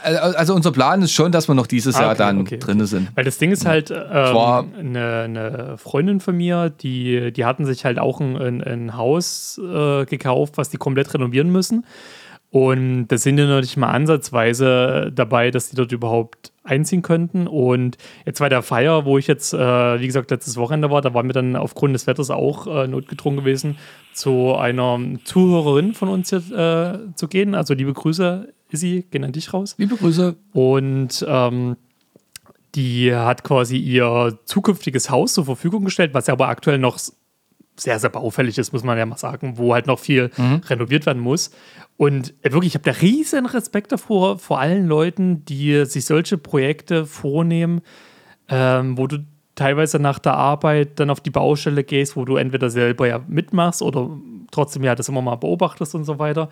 [0.02, 2.86] also unser Plan ist schon, dass wir noch dieses Ah, Jahr okay, dann okay, drinne
[2.86, 3.08] sind.
[3.14, 7.64] Weil das Ding ist halt, war- ähm, eine, eine Freundin von mir, die, die hatten
[7.64, 11.84] sich halt auch ein, ein, Haus äh, gekauft, was die komplett renovieren müssen.
[12.50, 17.46] Und da sind die noch nicht mal ansatzweise dabei, dass die dort überhaupt einziehen könnten.
[17.46, 17.96] Und
[18.26, 21.26] jetzt bei der Feier, wo ich jetzt, äh, wie gesagt, letztes Wochenende war, da waren
[21.26, 23.78] wir dann aufgrund des Wetters auch äh, notgedrungen gewesen,
[24.12, 27.54] zu einer Zuhörerin von uns hier äh, zu gehen.
[27.54, 29.74] Also liebe Grüße, Isi, gehen an dich raus.
[29.78, 30.36] Liebe Grüße.
[30.52, 31.76] Und ähm,
[32.74, 36.98] die hat quasi ihr zukünftiges Haus zur Verfügung gestellt, was ja aber aktuell noch
[37.76, 40.60] sehr, sehr baufällig ist, muss man ja mal sagen, wo halt noch viel mhm.
[40.66, 41.50] renoviert werden muss.
[41.96, 46.38] Und äh, wirklich, ich habe da riesen Respekt davor, vor allen Leuten, die sich solche
[46.38, 47.80] Projekte vornehmen,
[48.48, 52.70] ähm, wo du teilweise nach der Arbeit dann auf die Baustelle gehst, wo du entweder
[52.70, 54.10] selber ja mitmachst oder
[54.50, 56.48] trotzdem ja das immer mal beobachtest und so weiter.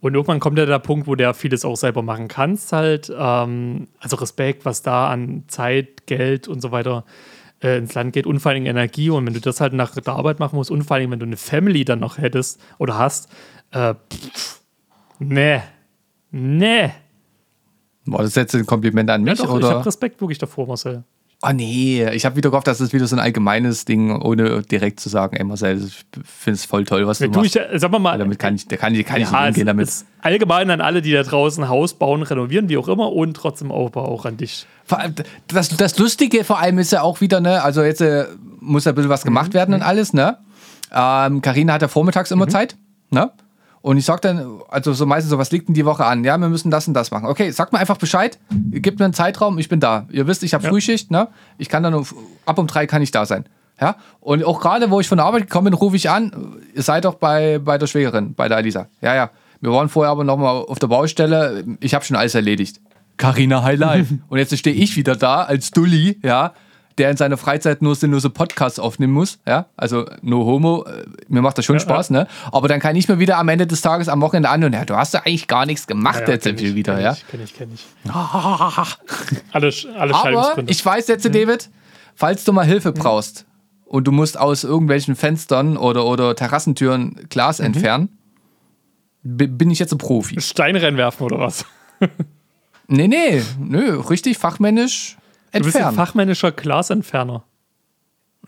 [0.00, 3.12] Und irgendwann kommt ja der Punkt, wo der vieles auch selber machen kannst, halt.
[3.16, 7.04] Ähm, also Respekt, was da an Zeit, Geld und so weiter
[7.62, 9.10] äh, ins Land geht und vor allem Energie.
[9.10, 11.26] Und wenn du das halt nach der Arbeit machen musst und vor allem, wenn du
[11.26, 13.30] eine Family dann noch hättest oder hast,
[13.72, 14.60] äh, pff,
[15.18, 15.60] nee,
[16.30, 16.90] nee.
[18.04, 19.38] War das jetzt ein Kompliment an mich?
[19.38, 19.68] Ja, doch, oder?
[19.68, 21.04] Ich habe Respekt wirklich davor, Marcel.
[21.42, 25.00] Oh nee, ich habe wieder gehofft, dass es wieder so ein allgemeines Ding, ohne direkt
[25.00, 27.56] zu sagen, ey Marcel, ich finde es voll toll, was du du machst.
[27.56, 29.66] Ich, sag mal, mal damit kann ich, da kann, ich, kann ja, ich nicht umgehen
[29.66, 29.90] damit.
[30.22, 34.06] allgemein an alle, die da draußen Haus bauen, renovieren, wie auch immer, und trotzdem Aufbau
[34.06, 34.66] auch an dich.
[35.48, 38.24] Das, das Lustige vor allem ist ja auch wieder, ne, also jetzt äh,
[38.60, 39.54] muss ja ein bisschen was gemacht mhm.
[39.54, 40.38] werden und alles, ne?
[40.90, 42.50] Ähm, Carina hat ja vormittags immer mhm.
[42.50, 42.76] Zeit,
[43.10, 43.30] ne?
[43.86, 46.24] Und ich sag dann, also so meistens so, was liegt denn die Woche an?
[46.24, 47.26] Ja, wir müssen das und das machen.
[47.26, 50.08] Okay, sag mir einfach Bescheid, gebt mir einen Zeitraum, ich bin da.
[50.10, 50.70] Ihr wisst, ich habe ja.
[50.70, 51.28] Frühschicht, ne?
[51.56, 52.04] Ich kann dann um,
[52.46, 53.44] ab um drei kann ich da sein.
[53.80, 53.94] Ja?
[54.18, 57.04] Und auch gerade, wo ich von der Arbeit gekommen bin, rufe ich an, ihr seid
[57.04, 58.88] doch bei, bei der Schwägerin, bei der Alisa.
[59.02, 59.30] Ja, ja.
[59.60, 62.80] Wir waren vorher aber nochmal auf der Baustelle, ich habe schon alles erledigt.
[63.18, 64.18] Carina High Life.
[64.28, 66.54] und jetzt stehe ich wieder da als Dulli, ja,
[66.98, 69.38] der in seiner Freizeit nur sinnlose Podcasts aufnehmen muss.
[69.46, 70.84] Ja, also no homo.
[70.84, 72.20] Äh, mir macht das schon ja, Spaß, ja.
[72.20, 72.28] ne?
[72.52, 74.84] Aber dann kann ich mir wieder am Ende des Tages am Wochenende an und ja,
[74.84, 77.12] du hast ja eigentlich gar nichts gemacht ja, jetzt ich, wieder, kenn ja?
[77.12, 77.86] Ich, kenn ich, kenn ich.
[79.52, 81.32] alle, alle Aber ich weiß jetzt, mhm.
[81.32, 81.70] David,
[82.14, 82.94] falls du mal Hilfe mhm.
[82.94, 83.44] brauchst
[83.84, 87.66] und du musst aus irgendwelchen Fenstern oder, oder Terrassentüren Glas mhm.
[87.66, 88.18] entfernen,
[89.22, 90.40] bin ich jetzt ein Profi.
[90.40, 91.66] Steine reinwerfen oder was?
[92.86, 95.16] nee, nee, nö, richtig fachmännisch
[95.56, 95.72] entfernen.
[95.72, 97.44] Du bist ein fachmännischer Glasentferner.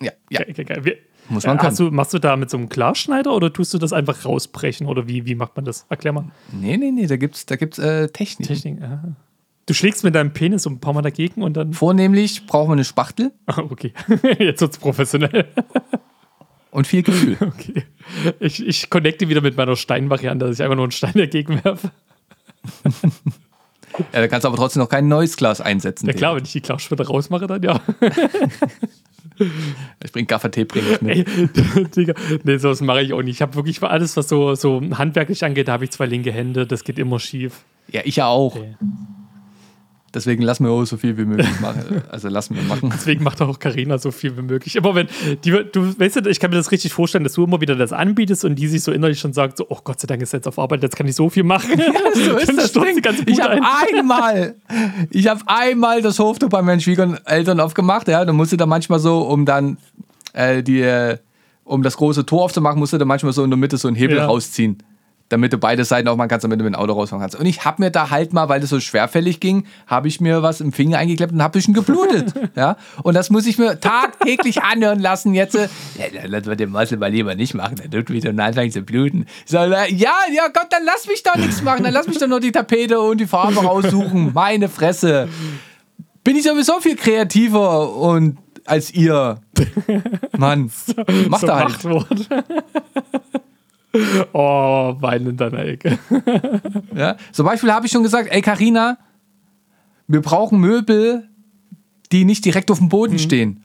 [0.00, 0.40] Ja, ja.
[0.40, 0.98] Okay, okay, okay.
[1.28, 1.76] Muss man können.
[1.76, 5.08] Du, machst du da mit so einem Glasschneider oder tust du das einfach rausbrechen oder
[5.08, 5.86] wie, wie macht man das?
[5.88, 6.24] Erklär mal.
[6.52, 8.48] Nee, nee, nee, da gibt's, da gibt's äh, Technik.
[8.48, 9.14] Technik, aha.
[9.66, 11.74] Du schlägst mit deinem Penis so ein paar Mal dagegen und dann.
[11.74, 13.32] Vornehmlich brauchen wir eine Spachtel.
[13.46, 13.92] Ah, okay.
[14.38, 15.48] Jetzt wird's professionell.
[16.70, 17.36] und viel Gefühl.
[17.40, 17.84] Okay.
[18.40, 21.90] Ich, ich connecte wieder mit meiner Steinvariante, dass ich einfach nur einen Stein dagegen werfe.
[24.12, 26.06] Ja, da kannst du aber trotzdem noch kein neues Glas einsetzen.
[26.06, 27.80] Ja klar, wenn ich die Glasschwitter rausmache, dann ja.
[30.04, 31.28] ich bring Gaffertee bringe ich mit.
[31.28, 33.36] Ey, Digga, nee, sowas mache ich auch nicht.
[33.36, 36.32] Ich habe wirklich für alles, was so, so handwerklich angeht, da habe ich zwei linke
[36.32, 37.64] Hände, das geht immer schief.
[37.90, 38.56] Ja, ich ja auch.
[38.56, 38.74] Okay.
[40.14, 42.02] Deswegen lassen wir auch so viel wie möglich machen.
[42.08, 42.90] Also lassen wir machen.
[42.94, 44.76] Deswegen macht auch Karina so viel wie möglich.
[44.76, 45.08] Immer wenn
[45.44, 47.92] die, du weißt du, ich kann mir das richtig vorstellen, dass du immer wieder das
[47.92, 50.48] anbietest und die sich so innerlich schon sagt: so, Oh Gott sei Dank ist jetzt
[50.48, 51.70] auf Arbeit, jetzt kann ich so viel machen.
[51.88, 53.00] Ja, so ist das Ding.
[53.26, 54.54] Ich habe einmal,
[55.10, 58.08] ich habe einmal das Hoftuch bei meinen Schwiegereltern aufgemacht.
[58.08, 59.78] Ja, dann musste da manchmal so, um dann
[60.32, 61.16] äh, die, äh,
[61.64, 64.18] um das große Tor aufzumachen, musste da manchmal so in der Mitte so einen Hebel
[64.18, 64.26] ja.
[64.26, 64.82] rausziehen
[65.28, 67.38] damit du beide Seiten aufmachen kannst, damit du mit dem Auto rausfahren kannst.
[67.38, 70.42] Und ich habe mir da halt mal, weil das so schwerfällig ging, habe ich mir
[70.42, 72.32] was im Finger eingeklemmt und habe ein bisschen geblutet.
[72.56, 72.76] ja?
[73.02, 75.34] Und das muss ich mir tagtäglich anhören lassen.
[75.34, 78.40] Jetzt, äh, ja, lass mal den Muscle mal lieber nicht machen, dann tut wieder und
[78.40, 79.26] anfangen zu bluten.
[79.44, 82.40] So, ja, ja Gott, dann lass mich doch nichts machen, dann lass mich doch nur
[82.40, 84.32] die Tapete und die Farbe raussuchen.
[84.32, 85.28] Meine Fresse.
[86.24, 89.40] Bin ich sowieso viel kreativer und als ihr.
[90.36, 90.70] Mann,
[91.28, 91.78] macht so da halt.
[94.32, 95.98] Oh, weinen in deiner Ecke.
[96.94, 97.16] ja?
[97.32, 98.98] Zum Beispiel habe ich schon gesagt, ey Karina,
[100.06, 101.28] wir brauchen Möbel,
[102.12, 103.18] die nicht direkt auf dem Boden mhm.
[103.18, 103.64] stehen.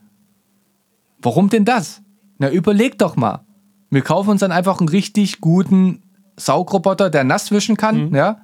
[1.22, 2.02] Warum denn das?
[2.38, 3.46] Na, überleg doch mal.
[3.90, 6.02] Wir kaufen uns dann einfach einen richtig guten
[6.36, 8.16] Saugroboter, der nass wischen kann, mhm.
[8.16, 8.42] ja.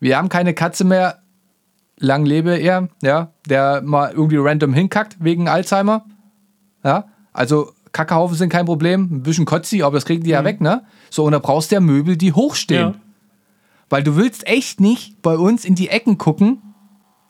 [0.00, 1.22] Wir haben keine Katze mehr,
[1.98, 6.04] lang lebe er, ja, der mal irgendwie random hinkackt wegen Alzheimer.
[6.82, 10.34] Ja, also Kackehaufen sind kein Problem, ein bisschen Kotzi, aber das kriegen die mhm.
[10.34, 10.84] ja weg, ne?
[11.08, 12.88] So, und da brauchst du ja Möbel, die hochstehen.
[12.88, 12.94] Ja.
[13.88, 16.60] Weil du willst echt nicht bei uns in die Ecken gucken,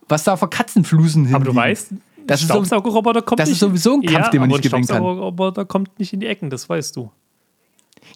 [0.09, 1.35] was da für Katzenflusen sind.
[1.35, 1.93] Aber du weißt,
[2.27, 3.57] das Staubsaugerroboter kommt das nicht.
[3.57, 4.97] ist sowieso ein Kampf, ja, den man nicht gewinnen kann.
[4.97, 7.11] Staubsaugerroboter kommt nicht in die Ecken, das weißt du.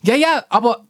[0.03, 0.86] Ja, ja, aber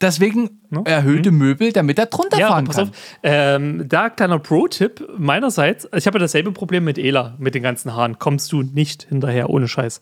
[0.00, 0.82] deswegen no?
[0.84, 1.38] erhöhte hm?
[1.38, 2.90] Möbel, damit er drunter ja, fahren kann.
[2.90, 5.88] Auf, ähm, da kleiner Pro-Tipp meinerseits.
[5.96, 8.18] Ich habe ja dasselbe Problem mit Ela, mit den ganzen Haaren.
[8.18, 10.00] Kommst du nicht hinterher, ohne Scheiß.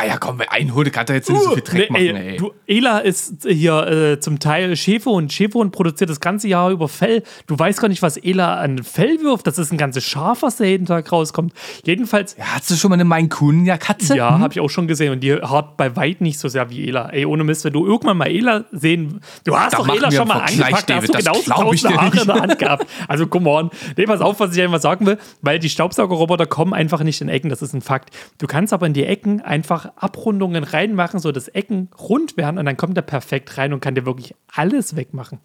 [0.00, 2.36] Ah ja, komm, wer einholt, kann doch jetzt nicht so viel Dreck Nee, machen, ey.
[2.36, 5.32] Du, Ela ist hier äh, zum Teil Schäferhund.
[5.32, 7.24] Schäferhund produziert das ganze Jahr über Fell.
[7.48, 9.48] Du weißt gar nicht, was Ela an Fell wirft.
[9.48, 11.52] Das ist ein ganzes Schaf, was da jeden Tag rauskommt.
[11.84, 14.16] Jedenfalls, Ja, hast du schon mal eine Maine Coon ja Katze?
[14.16, 14.40] ja, Hm?
[14.40, 15.12] habe ich auch schon gesehen.
[15.12, 17.08] Und die hart bei weit nicht so sehr wie Ela.
[17.10, 19.20] Ey, ohne Mist, wenn du irgendwann mal Ela sehen.
[19.42, 20.88] Du hast Da doch Ela schon mal angepackt.
[20.88, 22.20] Da hast du David, das genauso tausend Haare nicht.
[22.22, 22.86] in der Hand gehabt.
[23.08, 23.70] Also, come on.
[23.96, 27.28] Nee, pass auf, was ich einfach sagen will, weil die Staubsaugerroboter kommen einfach nicht in
[27.28, 27.50] Ecken.
[27.50, 28.10] Das ist ein Fakt.
[28.38, 32.66] Du kannst aber in die Ecken einfach Abrundungen reinmachen, so dass Ecken rund werden und
[32.66, 35.38] dann kommt er perfekt rein und kann dir wirklich alles wegmachen.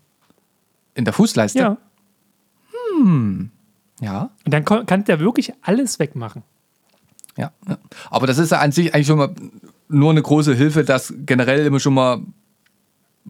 [0.95, 1.59] In der Fußleiste?
[1.59, 1.77] Ja.
[4.01, 4.29] Ja.
[4.45, 6.43] Und dann kann der wirklich alles wegmachen.
[7.37, 7.77] Ja, ja.
[8.11, 9.33] Aber das ist ja an sich eigentlich schon mal
[9.87, 12.19] nur eine große Hilfe, das generell immer schon mal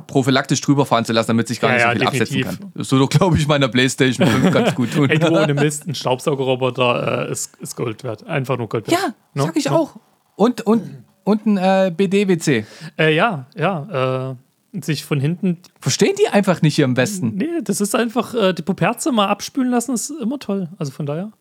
[0.08, 2.60] prophylaktisch drüber fahren zu lassen, damit sich gar Ja, nicht so ja, viel absetzen definitiv.
[2.62, 2.72] kann.
[2.76, 5.10] Das würde, glaube ich, meiner Playstation 5 ganz gut tun.
[5.10, 8.26] Ey, du ohne Mist, ein Staubsaugerroboter äh, ist, ist Gold wert.
[8.26, 9.00] Einfach nur Gold wert.
[9.00, 9.46] ja, No?
[9.46, 9.76] sag ich No?
[9.78, 9.96] auch.
[10.36, 12.66] Und, und, und ein äh, BD-WC.
[12.98, 14.32] Äh, ja, ja.
[14.32, 15.60] Äh, sich von hinten.
[15.80, 17.36] Verstehen die einfach nicht hier im Westen?
[17.36, 20.70] Nee, das ist einfach, äh, die Puperze mal abspülen lassen, ist immer toll.
[20.80, 21.32] Also von daher.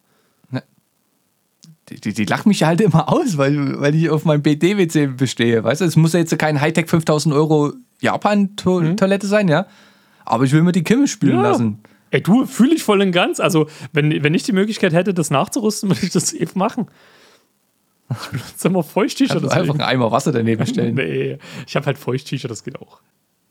[1.88, 5.64] Die, die, die lachen mich halt immer aus, weil, weil ich auf meinem BD-WC bestehe.
[5.64, 9.66] Weißt du, es muss ja jetzt kein Hightech 5000 Euro Japan-Toilette sein, ja.
[10.24, 11.42] Aber ich will mir die Kimme spülen Ja.
[11.42, 11.80] lassen.
[12.10, 13.40] Ey, du, fühle ich voll und ganz.
[13.40, 16.86] Also, wenn, wenn ich die Möglichkeit hätte, das nachzurüsten, würde ich das eben machen.
[18.22, 19.34] Ich benutze immer Feuchttücher.
[19.34, 19.80] Also einfach deswegen.
[19.80, 20.94] einen Eimer Wasser daneben stellen.
[21.02, 23.00] Nee, ich habe halt Feuchttücher, das geht auch.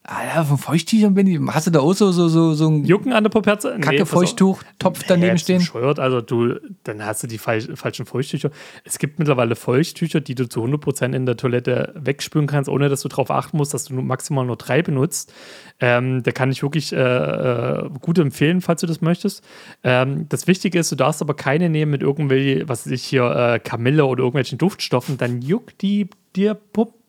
[0.04, 1.40] Ah ja, von Feuchttüchern bin ich.
[1.54, 3.76] Hast du da auch so, so, so, so ein Jucken an der Puperze?
[3.76, 4.20] Nee, kacke pass auf.
[4.20, 5.60] Feuchttuch-Topf daneben Nee, stehen?
[5.60, 6.00] bescheuert.
[6.00, 8.50] Also du, dann hast du die falsch, falschen Feuchttücher.
[8.84, 13.02] Es gibt mittlerweile Feuchttücher, die du zu 100% in der Toilette wegspülen kannst, ohne dass
[13.02, 15.32] du darauf achten musst, dass du nur maximal nur drei benutzt.
[15.80, 19.44] Ähm, da kann ich wirklich äh, äh, gut empfehlen, falls du das möchtest.
[19.84, 23.24] Ähm, das Wichtige ist, du darfst aber keine nehmen mit irgendwelchen, was weiß ich hier,
[23.26, 25.20] äh, Kamille oder irgendwelchen Duftstoffen.
[25.20, 26.56] Dann juckt die dir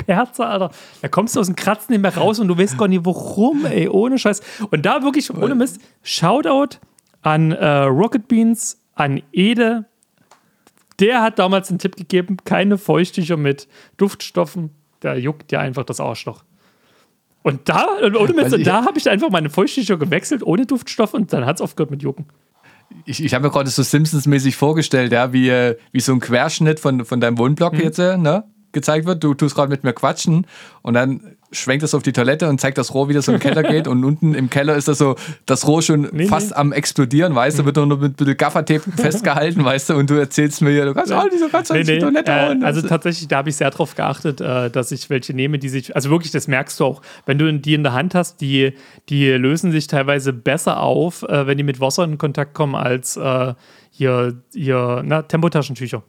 [0.06, 0.70] Puperze, Alter.
[1.00, 3.64] Da kommst du aus dem Kratzen nicht mehr raus und du weißt gar nicht, warum,
[3.66, 4.40] ey, ohne Scheiß.
[4.70, 6.76] Und da wirklich, ohne Mist, Shoutout
[7.22, 9.86] an äh, Rocket Beans, an Ede.
[11.00, 14.70] Der hat damals einen Tipp gegeben, keine Feuchttücher mit Duftstoffen.
[15.00, 16.44] Da juckt dir einfach das Arschloch.
[17.42, 21.12] Und da, ohne Mist, Also ich- da habe ich einfach meine Feuchttücher gewechselt, ohne Duftstoff
[21.14, 22.26] und dann hat es aufgehört mit Jucken.
[23.06, 26.78] Ich, ich habe mir gerade so Simpsons-mäßig vorgestellt, ja, wie, äh, wie so ein Querschnitt
[26.78, 27.80] von, von deinem Wohnblock Mhm.
[27.80, 29.22] jetzt äh, ne, gezeigt wird.
[29.22, 30.46] Du tust gerade mit mir quatschen
[30.82, 33.38] und dann schwenkt es auf die Toilette und zeigt das Rohr, wie das so im
[33.38, 33.86] Keller geht.
[33.92, 35.16] Und unten im Keller ist das so,
[35.46, 36.56] das Rohr schon Nee, fast nee.
[36.56, 40.14] am explodieren, weißt du, wird nur mit ein bisschen Gaffertape festgehalten, weißt du, und du
[40.14, 42.64] erzählst mir hier, du kannst auch nicht so ganz Nee, nee, Toilette äh, hauen.
[42.64, 45.94] also tatsächlich, da habe ich sehr darauf geachtet, äh, dass ich welche nehme, die sich,
[45.94, 48.72] also wirklich, das merkst du auch, wenn du die in der Hand hast, die,
[49.10, 53.16] die lösen sich teilweise besser auf, äh, wenn die mit Wasser in Kontakt kommen, als
[53.18, 53.52] äh,
[53.90, 56.02] hier, hier na, Tempotaschentücher.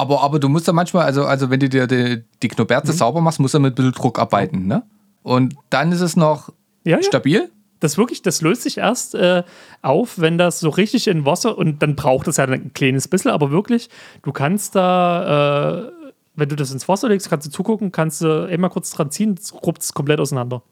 [0.00, 2.96] Aber, aber du musst ja manchmal, also, also wenn du dir die, die Knoberze Mhm.
[2.96, 4.82] sauber machst, musst du mit ein bisschen Druck arbeiten, ne?
[5.22, 6.50] Und dann ist es noch
[6.84, 7.02] Ja, ja.
[7.02, 7.50] stabil.
[7.80, 9.44] Das wirklich, das löst sich erst äh,
[9.82, 13.30] auf, wenn das so richtig in Wasser und dann braucht es ja ein kleines bisschen,
[13.30, 13.88] aber wirklich,
[14.22, 15.92] du kannst da, äh,
[16.34, 19.38] wenn du das ins Wasser legst, kannst du zugucken, kannst du immer kurz dran ziehen,
[19.64, 20.62] ruppt es komplett auseinander.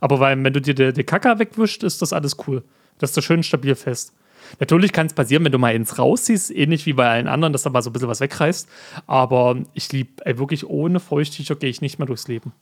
[0.00, 2.62] Aber weil, wenn du dir die, die Kacke wegwischst, ist das alles cool.
[2.98, 4.12] Das ist da schön stabil fest.
[4.60, 7.62] Natürlich kann es passieren, wenn du mal ins rausziehst, ähnlich wie bei allen anderen, dass
[7.62, 8.68] da mal so ein bisschen was wegreißt.
[9.06, 12.52] Aber ich liebe, wirklich ohne Feuchttücher gehe ich nicht mehr durchs Leben.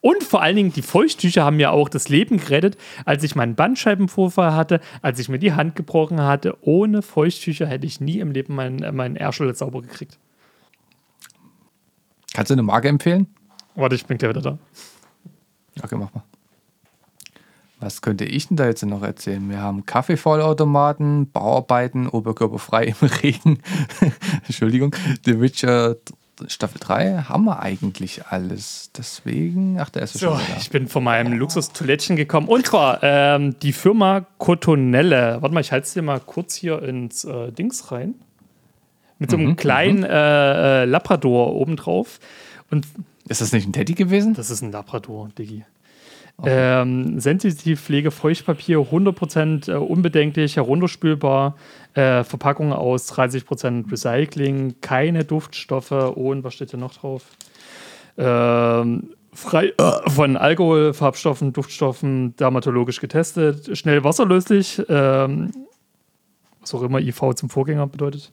[0.00, 3.54] Und vor allen Dingen, die Feuchttücher haben mir auch das Leben gerettet, als ich meinen
[3.54, 6.56] Bandscheibenvorfall hatte, als ich mir die Hand gebrochen hatte.
[6.62, 10.18] Ohne Feuchttücher hätte ich nie im Leben meinen, äh, meinen Ärschel sauber gekriegt.
[12.32, 13.26] Kannst du eine Marke empfehlen?
[13.74, 14.58] Warte, ich bin gleich wieder da.
[15.82, 16.22] Okay, mach mal.
[17.80, 19.48] Was könnte ich denn da jetzt noch erzählen?
[19.48, 23.58] Wir haben Kaffeevollautomaten, Bauarbeiten, oberkörperfrei im Regen.
[24.46, 24.94] Entschuldigung.
[25.24, 25.96] The Witcher
[26.46, 28.90] Staffel 3 haben wir eigentlich alles.
[28.96, 30.56] Deswegen, ach, der ist So, schon wieder.
[30.58, 32.48] ich bin von meinem Luxus-Toilettchen gekommen.
[32.48, 35.38] Und zwar ähm, die Firma Cotonelle.
[35.40, 38.14] Warte mal, ich halte es dir mal kurz hier ins äh, Dings rein.
[39.18, 42.20] Mit so einem kleinen äh, äh, Labrador obendrauf.
[42.70, 42.86] Und
[43.28, 44.32] Ist das nicht ein Teddy gewesen?
[44.32, 45.64] Das ist ein Labrador, Diggi.
[46.44, 51.56] Ähm, Sensitivpflege, Feuchtpapier, 100% äh, unbedenklich, herunterspülbar,
[51.94, 57.24] äh, Verpackung aus 30% Recycling, keine Duftstoffe und was steht hier noch drauf?
[58.16, 65.50] Ähm, frei äh, von Alkohol, Farbstoffen, Duftstoffen, dermatologisch getestet, schnell wasserlöslich, ähm,
[66.60, 68.30] was auch immer IV zum Vorgänger bedeutet.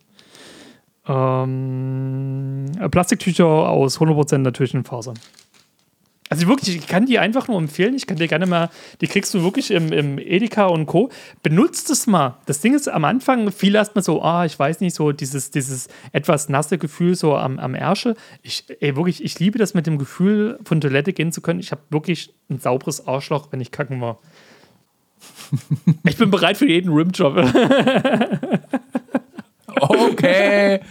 [1.08, 5.18] Ähm, Plastiktücher aus 100% natürlichen Fasern.
[6.30, 7.96] Also wirklich, ich kann die einfach nur empfehlen.
[7.96, 8.70] Ich kann dir gerne mal,
[9.00, 11.10] die kriegst du wirklich im, im Edeka und Co.
[11.42, 12.38] Benutzt es mal.
[12.46, 15.88] Das Ding ist am Anfang viel erstmal so, ah, ich weiß nicht, so dieses, dieses
[16.12, 18.16] etwas nasse Gefühl so am, am Ärsche.
[18.44, 21.62] Ich, ey, wirklich, ich liebe das mit dem Gefühl, von Toilette gehen zu können.
[21.62, 24.20] Ich habe wirklich ein sauberes Arschloch, wenn ich kacken war.
[26.04, 27.38] ich bin bereit für jeden Rimjob.
[29.80, 30.82] okay.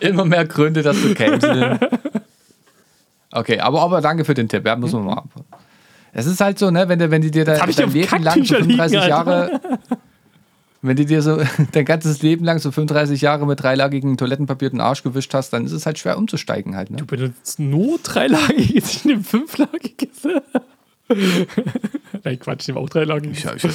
[0.00, 1.78] Immer mehr Gründe, dass du canceln.
[3.34, 4.64] Okay, aber, aber danke für den Tipp.
[4.64, 5.22] Ja, muss man mal.
[6.12, 8.54] Es ist halt so, ne, wenn, du, wenn die dir da, dein Leben lang so
[8.54, 9.60] 35 liegen, Jahre,
[10.80, 14.80] wenn du dir so dein ganzes Leben lang so 35 Jahre mit dreilagigen Toilettenpapier den
[14.80, 16.90] Arsch gewischt hast, dann ist es halt schwer umzusteigen halt.
[16.90, 16.98] Ne?
[16.98, 20.28] Du benutzt nur dreilagiges, ich nehme fünflagiges.
[22.24, 23.44] Nein, Quatsch, ich nehme auch dreilagiges.
[23.56, 23.74] Ich, ich,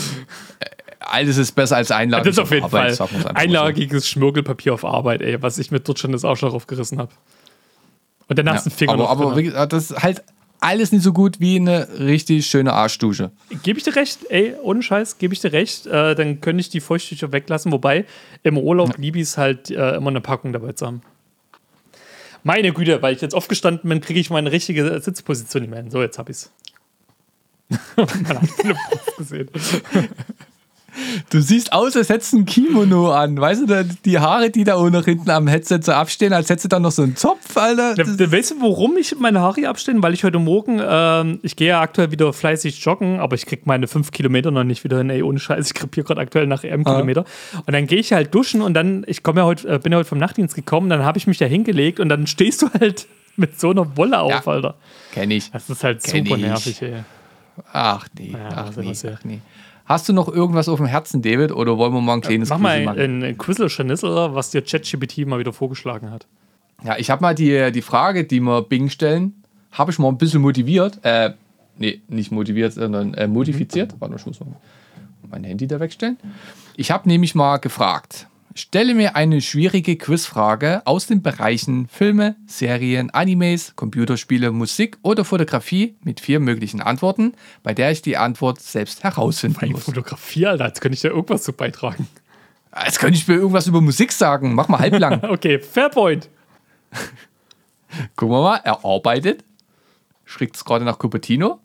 [1.00, 2.38] alles ist besser als einlagiges.
[2.38, 3.10] Das ist auf jeden Arbeit, Fall.
[3.34, 4.08] Einlagiges.
[4.08, 7.12] Schmirgelpapier auf Arbeit, ey, was ich mir dort schon das Arschloch aufgerissen habe.
[8.30, 9.54] Und danach ja, ist ein Finger aber, noch aber drin.
[9.70, 10.24] das ist halt
[10.62, 13.32] alles nicht so gut wie eine richtig schöne Arschdusche.
[13.64, 15.88] Gebe ich dir recht, ey, ohne Scheiß, gebe ich dir recht.
[15.88, 17.72] Äh, dann könnte ich die Feuchttücher weglassen.
[17.72, 18.06] Wobei,
[18.44, 18.96] im Urlaub ja.
[18.98, 21.02] liebe ich es halt, äh, immer eine Packung dabei zu haben.
[22.44, 25.92] Meine Güte, weil ich jetzt aufgestanden bin, kriege ich meine richtige Sitzposition nicht mehr hin.
[25.92, 26.52] So, jetzt habe ich es.
[27.96, 28.08] Man
[28.42, 29.50] hat gesehen.
[31.30, 33.40] Du siehst aus, als hättest du ein Kimono an.
[33.40, 36.66] Weißt du, die Haare, die da oben noch hinten am Headset so abstehen, als hättest
[36.66, 37.96] du da noch so einen Zopf, Alter.
[37.96, 40.02] Da, weißt du, warum ich meine Haare abstehen?
[40.02, 43.66] Weil ich heute Morgen, ähm, ich gehe ja aktuell wieder fleißig joggen, aber ich krieg
[43.66, 45.10] meine fünf Kilometer noch nicht wieder hin.
[45.10, 46.94] Ey, ohne Scheiß, ich krepiere gerade aktuell nach einem ah.
[46.94, 47.26] Kilometer.
[47.66, 49.98] Und dann gehe ich halt duschen und dann, ich komme ja heute, äh, bin ja
[49.98, 53.08] heute vom Nachtdienst gekommen, dann habe ich mich da hingelegt und dann stehst du halt
[53.36, 54.76] mit so einer Wolle auf, ja, Alter.
[55.14, 55.52] Kenn ich.
[55.52, 56.44] Das ist halt Kenn super ich.
[56.44, 57.04] nervig, ey.
[57.74, 59.40] Ach nee, ja, ach, nee, ach nee.
[59.90, 62.60] Hast du noch irgendwas auf dem Herzen, David, oder wollen wir mal ein kleines Mach
[62.60, 66.28] mal ein, ein Quizzle-Scharnissel, was dir ChatGPT mal wieder vorgeschlagen hat.
[66.84, 70.20] Ja, ich habe mal die, die Frage, die wir Bing stellen, habe ich mal ein
[70.20, 71.00] bisschen motiviert.
[71.02, 71.32] Äh,
[71.80, 73.94] nee, nicht motiviert, sondern äh, modifiziert.
[73.94, 74.02] Mhm.
[74.02, 74.50] Warte, ich muss mal
[75.28, 76.18] mein Handy da wegstellen.
[76.76, 78.28] Ich habe nämlich mal gefragt,
[78.60, 85.96] Stelle mir eine schwierige Quizfrage aus den Bereichen Filme, Serien, Animes, Computerspiele, Musik oder Fotografie
[86.04, 89.86] mit vier möglichen Antworten, bei der ich die Antwort selbst herausfinden Meine muss.
[89.86, 92.10] Fotografie, Alter, jetzt könnte ich da irgendwas zu beitragen.
[92.84, 94.54] Jetzt könnte ich mir irgendwas über Musik sagen.
[94.54, 95.24] Mach mal halblang.
[95.30, 96.28] okay, Fairpoint.
[98.18, 99.46] Gucken wir mal, er arbeitet.
[100.26, 101.62] Schickt es gerade nach Cupertino.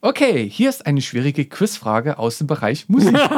[0.00, 3.14] Okay, hier ist eine schwierige Quizfrage aus dem Bereich Musik.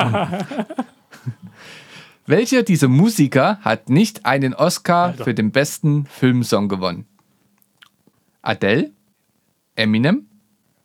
[2.26, 5.24] Welcher dieser Musiker hat nicht einen Oscar Alter.
[5.24, 7.06] für den besten Filmsong gewonnen?
[8.40, 8.92] Adele,
[9.76, 10.26] Eminem,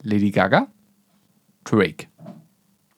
[0.04, 0.68] Lady Gaga,
[1.64, 2.08] Drake.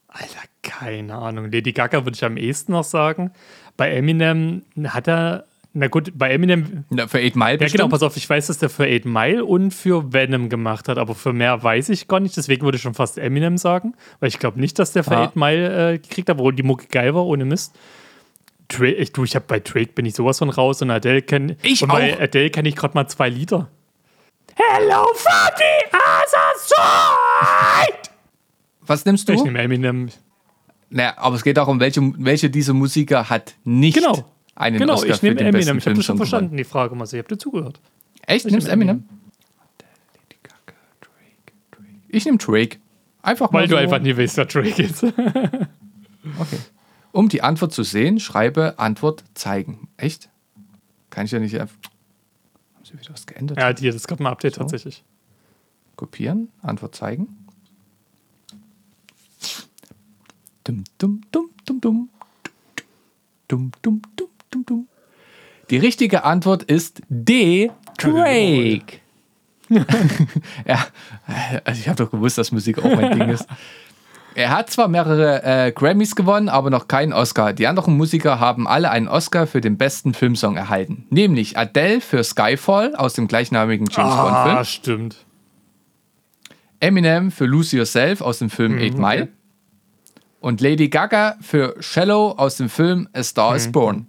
[0.07, 1.51] Alter, keine Ahnung.
[1.51, 3.31] Lady Gaga würde ich am ehesten noch sagen.
[3.77, 6.85] Bei Eminem hat er, na gut, bei Eminem.
[6.89, 9.45] Na, für 8 Mile Ja, genau, pass auf, ich weiß, dass der für 8 Mile
[9.45, 12.35] und für Venom gemacht hat, aber für mehr weiß ich gar nicht.
[12.37, 15.25] Deswegen würde ich schon fast Eminem sagen, weil ich glaube nicht, dass der für ah.
[15.25, 17.77] 8 Mile äh, gekriegt hat, obwohl die Mucke geil war, ohne Mist.
[18.72, 21.57] Drake, ich, du, ich hab bei Drake bin ich sowas von raus und Adele kenne
[21.61, 21.95] ich und auch.
[21.95, 23.69] bei Adele kenne ich gerade mal zwei Lieder.
[24.55, 28.09] Hello for the other side!
[28.82, 29.34] Was nimmst du?
[29.34, 30.09] Ich nehme Eminem.
[30.89, 34.26] Naja, aber es geht darum, welche, welche dieser Musiker hat nicht genau.
[34.55, 35.78] einen genau, Oscar ich nehme Eminem.
[35.78, 37.05] Ich habe das schon verstanden, die Frage mal.
[37.05, 37.80] Ich habe dir zugehört.
[38.26, 38.45] Echt?
[38.45, 39.05] Ich Nimmst Eminem?
[42.09, 42.78] Ich nehme Drake.
[43.22, 43.76] Einfach mal Weil so.
[43.76, 45.03] du einfach nie weißt, wer Drake ist.
[45.03, 46.57] okay.
[47.12, 49.89] Um die Antwort zu sehen, schreibe Antwort zeigen.
[49.97, 50.30] Echt?
[51.09, 51.59] Kann ich ja nicht.
[51.59, 51.70] Haben
[52.84, 53.57] Sie wieder was geändert?
[53.57, 54.62] Ja, hier, das gab ein Update so.
[54.62, 55.03] tatsächlich.
[55.95, 57.45] Kopieren, Antwort zeigen.
[60.64, 62.09] Dum, dum, dum, dum, dum.
[63.47, 64.88] Dum, dum, dum, dum, dum.
[65.70, 67.72] Die richtige Antwort ist D.
[67.97, 68.99] Drake.
[70.66, 70.86] ja,
[71.64, 73.45] also ich habe doch gewusst, dass Musik auch mein Ding ist.
[74.34, 77.53] Er hat zwar mehrere äh, Grammys gewonnen, aber noch keinen Oscar.
[77.53, 81.05] Die anderen Musiker haben alle einen Oscar für den besten Filmsong erhalten.
[81.09, 84.58] Nämlich Adele für Skyfall aus dem gleichnamigen James Bond-Film.
[84.58, 85.17] Ah, stimmt.
[86.79, 89.21] Eminem für Lose Yourself aus dem Film mhm, 8 Mile.
[89.24, 89.32] Okay.
[90.39, 93.58] Und Lady Gaga für Shallow aus dem Film A Star mhm.
[93.58, 94.08] is Born.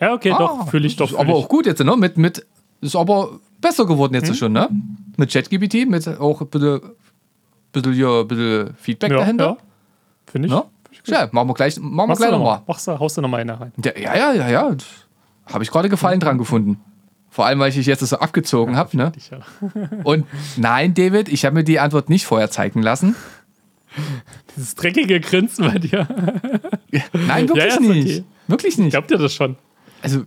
[0.00, 1.18] Ja, okay, ah, doch, fühle ich doch.
[1.18, 1.96] aber auch gut jetzt, ne?
[1.96, 2.46] Mit, mit,
[2.80, 4.34] ist aber besser geworden jetzt mhm.
[4.34, 4.68] schon, ne?
[5.16, 6.94] Mit ChatGPT, mit auch bitte
[7.72, 9.44] bisschen, ja, bisschen Feedback ja, dahinter.
[9.44, 9.56] Ja.
[10.30, 10.52] Finde ich.
[10.52, 10.70] No?
[11.06, 12.62] Ja, machen wir gleich, machen wir gleich nochmal.
[12.66, 13.72] Machst du, haust du nochmal eine rein.
[13.82, 14.76] Ja, ja, ja, ja.
[15.46, 16.80] Habe ich gerade Gefallen dran gefunden.
[17.30, 18.96] Vor allem, weil ich dich jetzt so abgezogen habe.
[18.96, 19.12] Ne?
[20.04, 20.26] Und
[20.56, 23.14] nein, David, ich habe mir die Antwort nicht vorher zeigen lassen.
[24.56, 26.08] Dieses dreckige Grinsen bei dir.
[27.12, 28.18] nein, wirklich ja, nicht.
[28.18, 28.24] Okay.
[28.48, 28.86] Wirklich nicht.
[28.88, 29.56] Ich glaub dir das schon.
[30.02, 30.24] Also,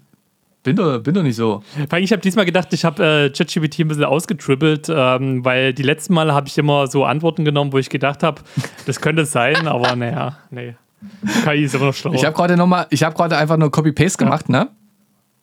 [0.63, 1.63] Bin doch, bin doch nicht so.
[1.97, 6.13] Ich habe diesmal gedacht, ich habe äh, ChatGPT ein bisschen ausgetribbelt, ähm, weil die letzten
[6.13, 8.41] Male habe ich immer so Antworten genommen, wo ich gedacht habe,
[8.85, 10.75] das könnte es sein, aber naja, nee.
[11.43, 12.13] KI ist immer noch schlau.
[12.13, 14.65] Ich habe gerade nochmal, ich habe gerade einfach nur Copy-Paste gemacht, ja.
[14.65, 14.69] ne?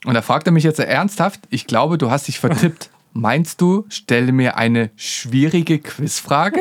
[0.05, 2.91] Und da fragt er mich jetzt ernsthaft, ich glaube, du hast dich vertippt.
[3.13, 6.61] Meinst du, stelle mir eine schwierige Quizfrage?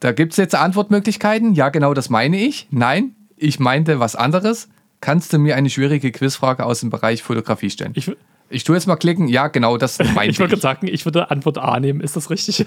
[0.00, 1.54] Da gibt es jetzt Antwortmöglichkeiten.
[1.54, 2.68] Ja, genau das meine ich.
[2.70, 4.68] Nein, ich meinte was anderes.
[5.00, 7.92] Kannst du mir eine schwierige Quizfrage aus dem Bereich Fotografie stellen?
[7.94, 8.10] Ich,
[8.50, 9.28] ich tue jetzt mal klicken.
[9.28, 10.36] Ja, genau, das meine ich.
[10.36, 12.00] ich würde sagen, ich würde Antwort A nehmen.
[12.00, 12.66] Ist das richtig?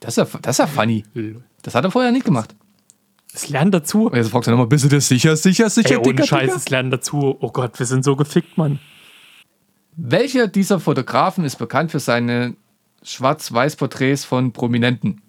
[0.00, 1.04] das, ist ja, das ist ja funny.
[1.62, 2.54] Das hat er vorher nicht gemacht.
[3.34, 4.06] Es lernen dazu.
[4.06, 6.70] Und jetzt fragst du nochmal, bist du dir sicher, sicher, sicher, Ey, ohne Scheiß, es
[6.70, 7.36] lernen dazu.
[7.40, 8.78] Oh Gott, wir sind so gefickt, Mann.
[9.96, 12.54] Welcher dieser Fotografen ist bekannt für seine
[13.02, 15.20] Schwarz-Weiß-Porträts von Prominenten?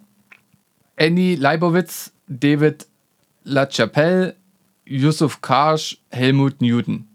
[0.97, 2.87] Annie Leibowitz, David
[3.45, 4.35] LaChapelle,
[4.85, 7.07] Yusuf Karsch, Helmut Newton.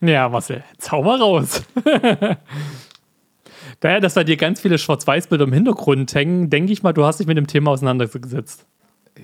[0.00, 1.62] Ja, Marcel, zauber raus.
[3.80, 7.20] Daher, dass da dir ganz viele Schwarz-Weiß-Bilder im Hintergrund hängen, denke ich mal, du hast
[7.20, 8.66] dich mit dem Thema auseinandergesetzt.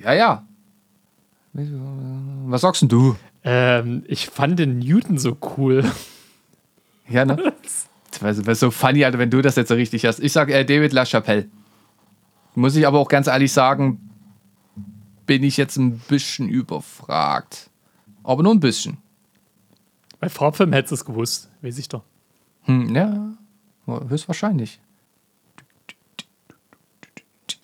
[0.03, 0.45] Ja, ja.
[1.53, 3.15] Was sagst denn du?
[3.43, 5.83] Ähm, ich fand den Newton so cool.
[7.09, 7.53] Ja, ne?
[8.19, 10.19] Das wäre so funny, Alter, wenn du das jetzt so richtig hast.
[10.19, 11.47] Ich sag äh, David LaChapelle.
[12.53, 14.06] Muss ich aber auch ganz ehrlich sagen,
[15.27, 17.69] bin ich jetzt ein bisschen überfragt.
[18.23, 18.97] Aber nur ein bisschen.
[20.19, 22.01] Bei Farbfilm hättest du es gewusst, weiß ich doch.
[22.63, 23.37] Hm, ja,
[24.09, 24.79] höchstwahrscheinlich.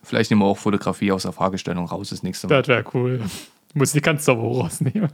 [0.04, 2.62] Vielleicht nehmen wir auch Fotografie aus der Fragestellung raus das nächste Mal.
[2.62, 3.22] Das wäre cool.
[3.74, 5.10] Muss die kannst du aber rausnehmen.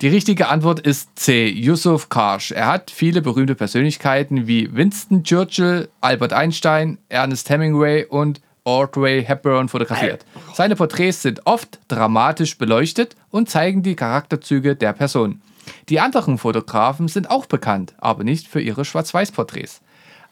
[0.00, 1.48] Die richtige Antwort ist C.
[1.48, 2.50] Yusuf Karsh.
[2.50, 9.68] Er hat viele berühmte Persönlichkeiten wie Winston Churchill, Albert Einstein, Ernest Hemingway und Audrey Hepburn
[9.68, 10.24] fotografiert.
[10.54, 15.42] Seine Porträts sind oft dramatisch beleuchtet und zeigen die Charakterzüge der Person.
[15.88, 19.80] Die anderen Fotografen sind auch bekannt, aber nicht für ihre Schwarz-Weiß-Porträts.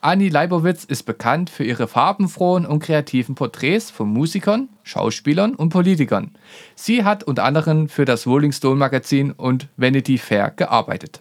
[0.02, 6.34] Annie Leibowitz ist bekannt für ihre farbenfrohen und kreativen Porträts von Musikern, Schauspielern und Politikern.
[6.74, 11.20] Sie hat unter anderem für das Rolling Stone Magazin und Vanity Fair gearbeitet.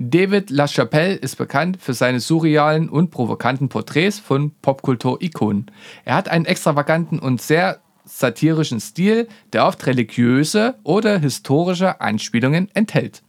[0.00, 5.72] David LaChapelle ist bekannt für seine surrealen und provokanten Porträts von Popkultur-Ikonen.
[6.04, 13.24] Er hat einen extravaganten und sehr satirischen Stil, der oft religiöse oder historische Anspielungen enthält.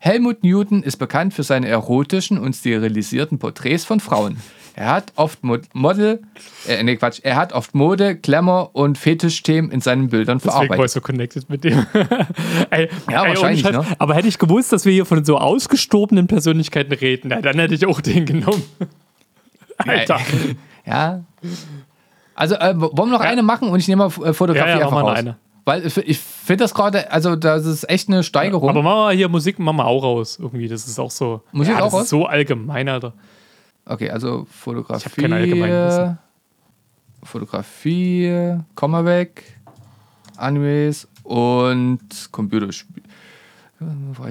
[0.00, 4.36] Helmut Newton ist bekannt für seine erotischen und sterilisierten Porträts von Frauen.
[4.74, 6.22] Er hat oft Mod Model,
[6.66, 10.78] äh, nee, Quatsch, er hat oft Mode, Glamour und Fetischthemen in seinen Bildern Deswegen verarbeitet.
[10.78, 11.86] war ich so connected mit dem.
[12.70, 13.84] ey, ja, ey, wahrscheinlich, ne?
[13.98, 17.74] Aber hätte ich gewusst, dass wir hier von so ausgestobenen Persönlichkeiten reden, na, dann hätte
[17.74, 18.62] ich auch den genommen.
[19.78, 20.20] Alter.
[20.84, 21.22] Ja.
[22.34, 23.30] Also, äh, wollen wir noch ja.
[23.30, 25.16] eine machen und ich nehme mal äh, Fotografie ja, ja, einfach raus.
[25.16, 25.36] Eine.
[25.64, 28.68] Weil ich finde das gerade, also das ist echt eine Steigerung.
[28.68, 30.66] aber machen wir hier Musik, machen wir auch raus irgendwie.
[30.66, 31.42] Das ist auch so.
[31.52, 32.08] Musik ja, auch raus?
[32.08, 33.12] so allgemein, Alter.
[33.84, 35.08] Okay, also Fotografie.
[35.08, 36.18] Ich keine allgemeinen
[37.22, 39.44] Fotografie, Komma weg,
[40.36, 42.00] Animes und
[42.30, 43.06] Computerspiele.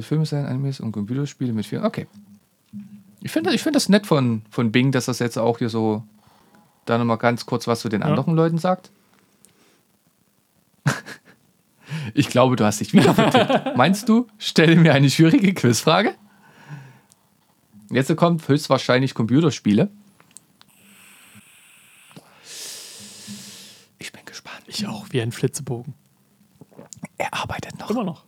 [0.02, 1.84] Filme sein, Animes und Computerspiele mit vier.
[1.84, 2.08] Okay.
[3.22, 6.04] Ich finde ich find das nett von, von Bing, dass das jetzt auch hier so
[6.86, 8.08] da nochmal ganz kurz was zu den ja.
[8.08, 8.92] anderen Leuten sagt.
[12.14, 13.76] Ich glaube, du hast dich wieder vertippt.
[13.76, 16.16] Meinst du, stelle mir eine schwierige Quizfrage?
[17.92, 19.90] Jetzt kommt höchstwahrscheinlich Computerspiele.
[24.00, 24.64] Ich bin gespannt.
[24.68, 25.94] Ich auch, wie ein Flitzebogen.
[27.18, 27.90] Er arbeitet noch.
[27.90, 28.24] Immer noch.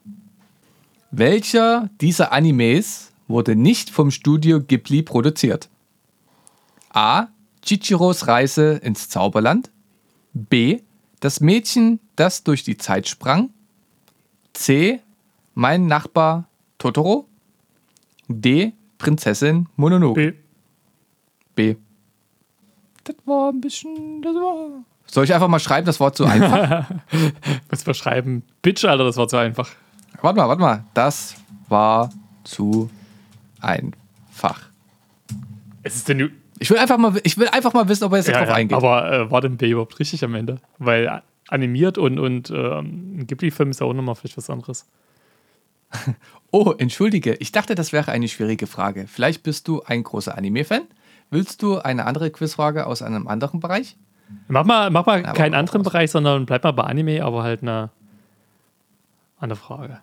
[1.11, 5.69] Welcher dieser Animes wurde nicht vom Studio Ghibli produziert?
[6.89, 7.27] A.
[7.61, 9.71] Chichiros Reise ins Zauberland.
[10.33, 10.81] B.
[11.21, 13.51] Das Mädchen, das durch die Zeit sprang.
[14.51, 14.99] C.
[15.53, 16.49] Mein Nachbar
[16.79, 17.29] Totoro.
[18.27, 18.73] D.
[19.03, 20.33] Prinzessin Mononoke.
[21.55, 21.73] B.
[21.73, 21.75] B.
[23.03, 24.21] Das war ein bisschen.
[24.21, 24.85] Das war.
[25.05, 26.89] Soll ich einfach mal schreiben, das Wort zu einfach?
[27.69, 28.43] Muss man schreiben.
[28.61, 29.69] Bitch, Alter, das war zu einfach.
[30.21, 30.85] Warte mal, warte mal.
[30.93, 31.35] Das
[31.67, 32.11] war
[32.45, 32.89] zu
[33.59, 34.69] einfach.
[35.83, 38.27] Es ist denn ich will einfach mal, ich will einfach mal wissen, ob er jetzt
[38.27, 38.77] ja, darauf ja, eingeht.
[38.77, 40.59] Aber äh, war denn B überhaupt richtig am Ende?
[40.77, 44.87] Weil animiert und, und ähm, ein Ghibli-Film ist ja auch nochmal vielleicht was anderes.
[46.51, 49.05] oh, entschuldige, ich dachte, das wäre eine schwierige Frage.
[49.07, 50.83] Vielleicht bist du ein großer Anime-Fan?
[51.29, 53.97] Willst du eine andere Quizfrage aus einem anderen Bereich?
[54.47, 55.83] Mach mal, mach mal keinen anderen.
[55.83, 57.89] Bereich, sondern bleib mal bei Anime, aber halt eine
[59.39, 59.99] andere Frage.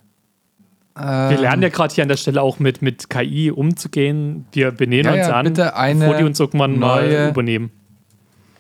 [0.99, 4.47] Ähm, wir lernen ja gerade hier an der Stelle auch mit, mit KI umzugehen.
[4.53, 7.71] Wir benehmen ja, uns ja, an, bitte eine bevor die uns irgendwann mal übernehmen.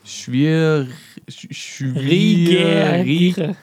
[0.05, 0.89] Schwierig
[1.29, 3.57] schwierigere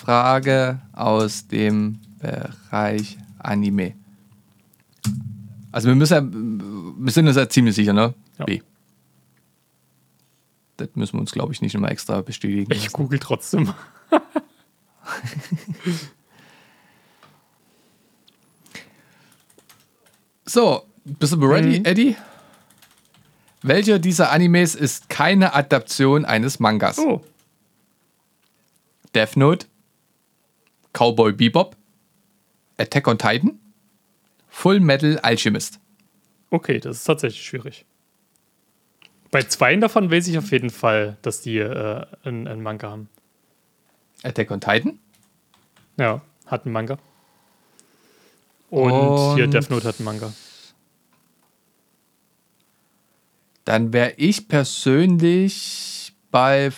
[0.00, 3.94] Frage aus dem Bereich Anime.
[5.72, 8.14] Also wir müssen ja, wir sind uns ja ziemlich sicher, ne?
[8.38, 8.46] Ja.
[8.46, 8.60] B.
[10.78, 12.72] Das müssen wir uns, glaube ich, nicht nochmal extra bestätigen.
[12.72, 13.74] Ich google trotzdem.
[20.44, 21.84] So, bist du ready, Mhm.
[21.84, 22.16] Eddie?
[23.62, 26.98] Welcher dieser Animes ist keine Adaption eines Mangas?
[26.98, 27.22] Oh.
[29.14, 29.66] Death Note,
[30.92, 31.76] Cowboy Bebop,
[32.78, 33.58] Attack on Titan,
[34.48, 35.78] Full Metal Alchemist.
[36.50, 37.84] Okay, das ist tatsächlich schwierig.
[39.30, 43.08] Bei zweien davon weiß ich auf jeden Fall, dass die äh, einen, einen Manga haben.
[44.24, 44.98] Attack on Titan?
[45.96, 46.98] Ja, hat einen Manga.
[48.70, 50.32] Und, Und- hier Death Note hat einen Manga.
[53.64, 56.72] Dann wäre ich persönlich bei.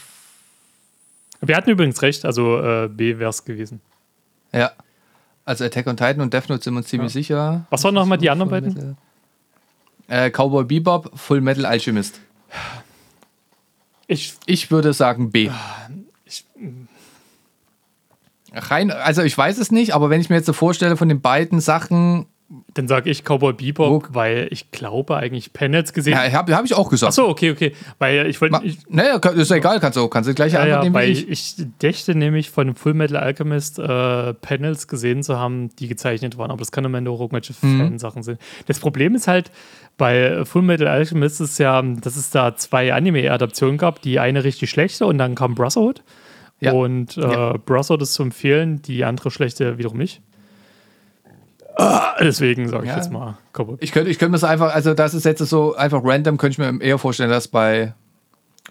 [1.40, 3.80] Wir hatten übrigens recht, also äh, B wäre es gewesen.
[4.52, 4.72] Ja.
[5.44, 7.66] Also Attack on Titan und Death Note sind wir uns ziemlich sicher.
[7.70, 8.96] Was waren nochmal die anderen beiden?
[10.08, 12.20] Äh, Cowboy Bebop, Full Metal Alchemist.
[14.06, 15.50] Ich, Ich würde sagen B.
[16.24, 16.44] ich,
[18.54, 21.22] Rein, also ich weiß es nicht, aber wenn ich mir jetzt so vorstelle von den
[21.22, 22.26] beiden Sachen,
[22.74, 26.12] dann sage ich Cowboy Bebop, Wo- weil ich glaube eigentlich Panels gesehen.
[26.12, 27.08] ja, habe hab ich auch gesagt.
[27.10, 27.72] Achso, okay, okay.
[27.98, 28.60] Weil ich wollte.
[28.88, 31.28] Naja, ist ja egal, kannst du, kannst du gleich Ja, ja, nehmen weil ich.
[31.28, 31.54] ich.
[31.80, 36.58] dächte nämlich von Full Metal Alchemist äh, Panels gesehen zu haben, die gezeichnet waren, aber
[36.58, 37.78] das kann am Ende auch irgendwelche Mhm.
[37.78, 38.38] Fansachen sein.
[38.66, 39.50] Das Problem ist halt,
[39.96, 44.68] bei Full Metal Alchemist ist ja, dass es da zwei Anime-Adaptionen gab, die eine richtig
[44.70, 46.02] schlechte und dann kam Brotherhood.
[46.60, 46.72] Ja.
[46.72, 47.52] Und äh, Ja.
[47.64, 50.20] Brotherhood ist zu empfehlen, die andere schlechte wiederum nicht.
[51.76, 52.96] Ah, deswegen sage ich Ja.
[52.96, 55.74] jetzt mal Cowboy Ich könnte ich könnte mir das einfach, also das ist jetzt so
[55.74, 57.94] einfach random, könnte ich mir eher vorstellen, dass bei,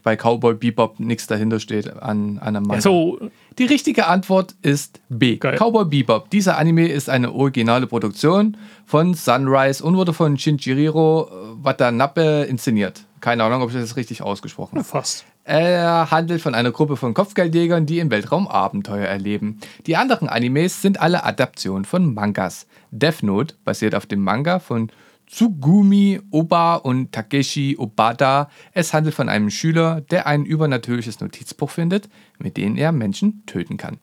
[0.03, 2.81] bei Cowboy Bebop nichts dahinter steht an, an einem Manga.
[2.81, 3.19] So,
[3.57, 5.37] Die richtige Antwort ist B.
[5.37, 5.57] Geil.
[5.57, 6.29] Cowboy Bebop.
[6.29, 8.55] Dieser Anime ist eine originale Produktion
[8.85, 11.29] von Sunrise und wurde von Shinjiro
[11.61, 13.01] Watanabe inszeniert.
[13.19, 14.87] Keine Ahnung, ob ich das richtig ausgesprochen habe.
[14.87, 15.25] fast.
[15.43, 19.59] Er handelt von einer Gruppe von Kopfgeldjägern, die im Weltraum Abenteuer erleben.
[19.87, 22.67] Die anderen Animes sind alle Adaptionen von Mangas.
[22.91, 24.91] Death Note basiert auf dem Manga von
[25.27, 28.49] Tsugumi Oba und Takeshi Obata.
[28.73, 33.77] Es handelt von einem Schüler, der ein übernatürliches Notizbuch findet, mit dem er Menschen töten
[33.77, 33.97] kann.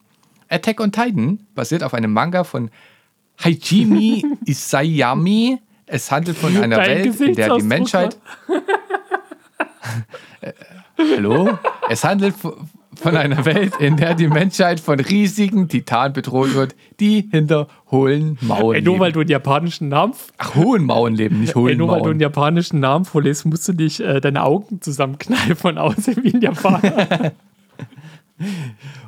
[0.48, 2.70] Attack on Titan basiert auf einem Manga von
[3.44, 5.58] Hajime Isayami.
[5.84, 8.16] Es handelt von einer Dein Welt, in der die Menschheit
[10.98, 11.58] Hallo?
[11.88, 12.56] Es handelt v-
[12.98, 18.38] von einer Welt, in der die Menschheit von riesigen Titanen bedroht wird, die hinter hohlen
[18.40, 21.78] Mauern Ey, nur weil du einen japanischen Namen Ach, hohen Mauern leben, nicht Ey, hohlen
[21.78, 22.20] nur weil du einen Mauern.
[22.20, 27.32] japanischen Namen vorliest, musst du nicht äh, deine Augen zusammenkneifen und aussehen wie ein Japaner.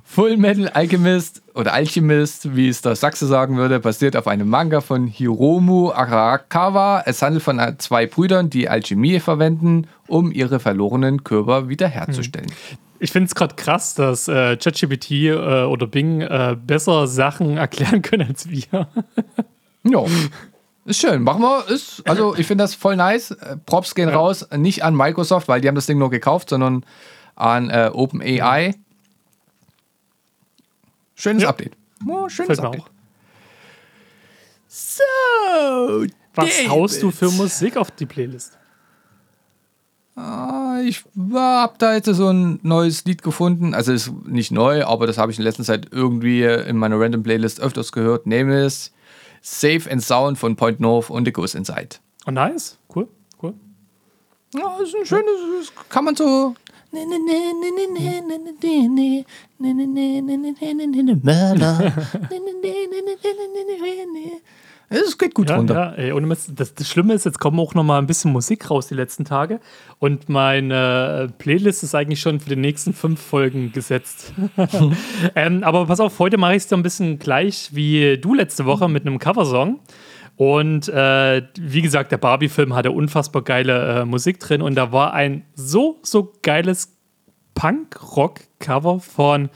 [0.05, 4.81] Full Metal Alchemist oder Alchemist, wie es der Sachse sagen würde, basiert auf einem Manga
[4.81, 7.05] von Hiromu Arakawa.
[7.07, 12.51] Es handelt von äh, zwei Brüdern, die Alchemie verwenden, um ihre verlorenen Körper wiederherzustellen.
[13.01, 18.03] Ich finde es gerade krass, dass äh, ChatGPT äh, oder Bing äh, besser Sachen erklären
[18.03, 18.89] können als wir.
[19.85, 20.05] Ja.
[20.85, 21.23] Ist schön.
[21.23, 21.69] Machen wir.
[21.69, 23.31] Ist, also, ich finde das voll nice.
[23.33, 24.47] Äh, Props gehen raus.
[24.57, 26.85] Nicht an Microsoft, weil die haben das Ding nur gekauft, sondern
[27.37, 28.75] an äh, OpenAI.
[31.15, 31.49] Schönes Ja.
[31.51, 31.73] Update.
[32.07, 32.85] Oh, schönes Fällt Update.
[34.69, 35.03] So.
[36.35, 36.71] Was David.
[36.71, 38.59] haust du für Musik auf die Playlist?
[40.21, 43.75] Ah, Ich habe da jetzt so ein neues Lied gefunden.
[43.75, 47.23] Also ist nicht neu, aber das habe ich in letzter Zeit irgendwie in meiner Random
[47.23, 48.27] Playlist öfters gehört.
[48.27, 48.93] Name ist
[49.43, 51.97] Safe and Sound von Point North und The Ghost Inside.
[52.27, 52.77] Oh, nice.
[52.95, 53.09] Cool.
[53.43, 53.55] Cool.
[54.55, 56.55] Ja, ist ein schönes, kann man so.
[64.93, 65.75] Es geht gut Ja, runter.
[65.75, 68.71] ja ey, und das, das, Schlimme ist, jetzt kommen auch noch mal ein bisschen Musik
[68.71, 69.61] raus die letzten Tage.
[70.01, 74.35] Und meine äh, Playlist ist eigentlich schon für die nächsten fünf Folgen gesetzt.
[75.37, 78.67] ähm, aber pass auf, heute mache ich es so ein bisschen gleich wie du letzte
[78.67, 79.79] Woche mit einem Coversong.
[80.35, 84.61] Und äh, wie gesagt, der Barbie-Film hatte unfassbar geile äh, Musik drin.
[84.61, 86.97] Und da war ein so, so geiles
[87.55, 89.51] Punk-Rock-Cover von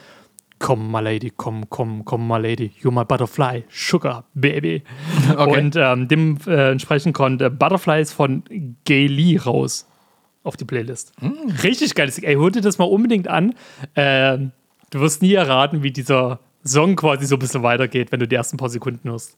[0.58, 4.82] Komm, my lady, komm, komm, komm, my lady, you're my butterfly, sugar, baby.
[5.36, 5.58] Okay.
[5.58, 8.44] Und ähm, dementsprechend kommt äh, Butterflies von
[8.84, 9.86] Gay Lee raus
[10.44, 11.12] auf die Playlist.
[11.62, 12.24] Richtig geiles Ding.
[12.24, 13.54] Ey, hör dir das mal unbedingt an.
[13.96, 14.52] Ähm,
[14.90, 18.36] du wirst nie erraten, wie dieser Song quasi so ein bisschen weitergeht, wenn du die
[18.36, 19.36] ersten paar Sekunden hörst.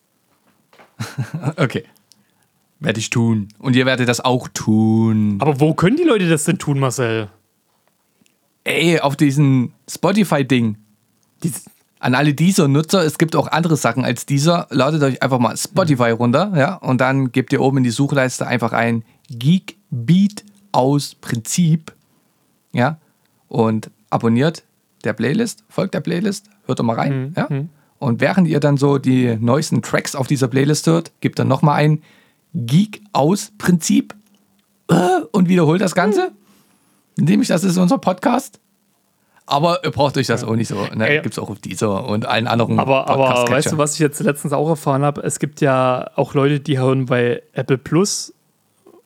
[1.57, 1.85] Okay.
[2.79, 3.49] Werde ich tun.
[3.59, 5.39] Und ihr werdet das auch tun.
[5.41, 7.29] Aber wo können die Leute das denn tun, Marcel?
[8.65, 10.77] Ey, auf diesen Spotify-Ding.
[11.99, 14.67] An alle dieser Nutzer, es gibt auch andere Sachen als dieser.
[14.71, 18.47] Ladet euch einfach mal Spotify runter, ja, und dann gebt ihr oben in die Suchleiste
[18.47, 21.93] einfach ein Geek Beat aus Prinzip,
[22.73, 22.99] ja,
[23.49, 24.63] und abonniert
[25.05, 27.35] der Playlist, folgt der Playlist, hört doch mal rein, Mhm.
[27.37, 27.49] ja.
[27.99, 31.77] Und während ihr dann so die neuesten Tracks auf dieser Playlist hört, gebt dann nochmal
[31.77, 32.03] ein
[32.55, 34.15] Geek aus Prinzip
[34.89, 36.31] äh, und wiederholt das Ganze.
[37.17, 38.61] Nämlich, das ist unser Podcast.
[39.47, 40.75] Aber ihr braucht euch das auch nicht so.
[40.95, 41.15] Ne?
[41.15, 41.23] Ja.
[41.23, 44.21] Gibt es auch auf dieser und allen anderen Aber, aber weißt du, was ich jetzt
[44.21, 45.23] letztens auch erfahren habe?
[45.23, 48.35] Es gibt ja auch Leute, die hören bei Apple Plus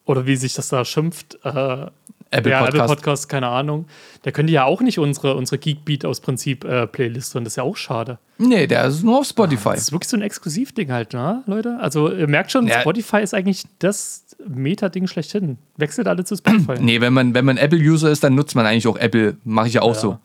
[0.05, 1.37] oder wie sich das da schimpft.
[1.43, 1.85] Äh,
[2.33, 2.75] Apple ja, Podcast.
[2.83, 3.85] Apple Podcast, keine Ahnung.
[4.23, 7.43] Da können die ja auch nicht unsere, unsere Geekbeat aus Prinzip äh, Playlist hören.
[7.43, 8.19] Das ist ja auch schade.
[8.37, 9.71] Nee, der ist nur auf Spotify.
[9.71, 11.77] Das ist wirklich so ein Exklusivding halt, ne, Leute?
[11.81, 12.79] Also ihr merkt schon, Ja.
[12.81, 15.57] Spotify ist eigentlich das Meta-Ding schlechthin.
[15.75, 16.75] Wechselt alle zu Spotify.
[16.79, 19.35] Nee, wenn man, wenn man Apple-User ist, dann nutzt man eigentlich auch Apple.
[19.43, 19.99] Mache ich ja auch Ja.
[19.99, 20.17] so.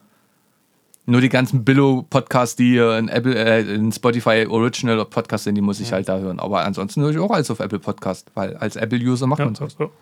[1.09, 5.79] Nur die ganzen Billo-Podcasts, die in, Apple, äh, in Spotify Original Podcasts sind, die muss
[5.79, 6.41] ich halt da hören.
[6.41, 9.55] Aber ansonsten höre ich auch alles auf Apple Podcast, weil als Apple-User macht Ja, man
[9.55, 9.69] so.
[9.69, 9.93] so.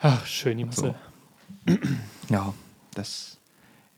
[0.00, 0.94] Ach, schön, die Masse.
[2.28, 2.54] Ja,
[2.94, 3.38] das.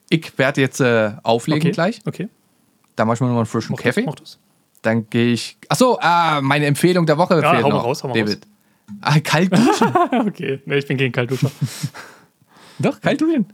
[0.08, 2.00] Ich werde jetzt äh, auflegen Okay, gleich.
[2.06, 2.28] okay.
[2.94, 4.06] Da mache ich mir noch mal einen frischen Mach das, Kaffee.
[4.06, 4.38] mach das.
[4.82, 5.58] Dann gehe ich.
[5.68, 7.84] Achso, ah, meine Empfehlung der Woche Ja, fehlt hau noch.
[7.84, 8.46] raus, hau mal David.
[9.00, 9.88] Ah, kalt duschen.
[10.28, 11.50] Okay, nee, ich bin gegen Kaltduscher.
[12.78, 13.46] doch, kalt duschen.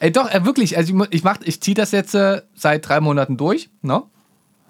[0.00, 0.76] Ey, doch, äh, wirklich.
[0.76, 3.68] Also ich, ich, mach- ich ziehe das jetzt äh, seit drei Monaten durch.
[3.82, 4.02] Ne?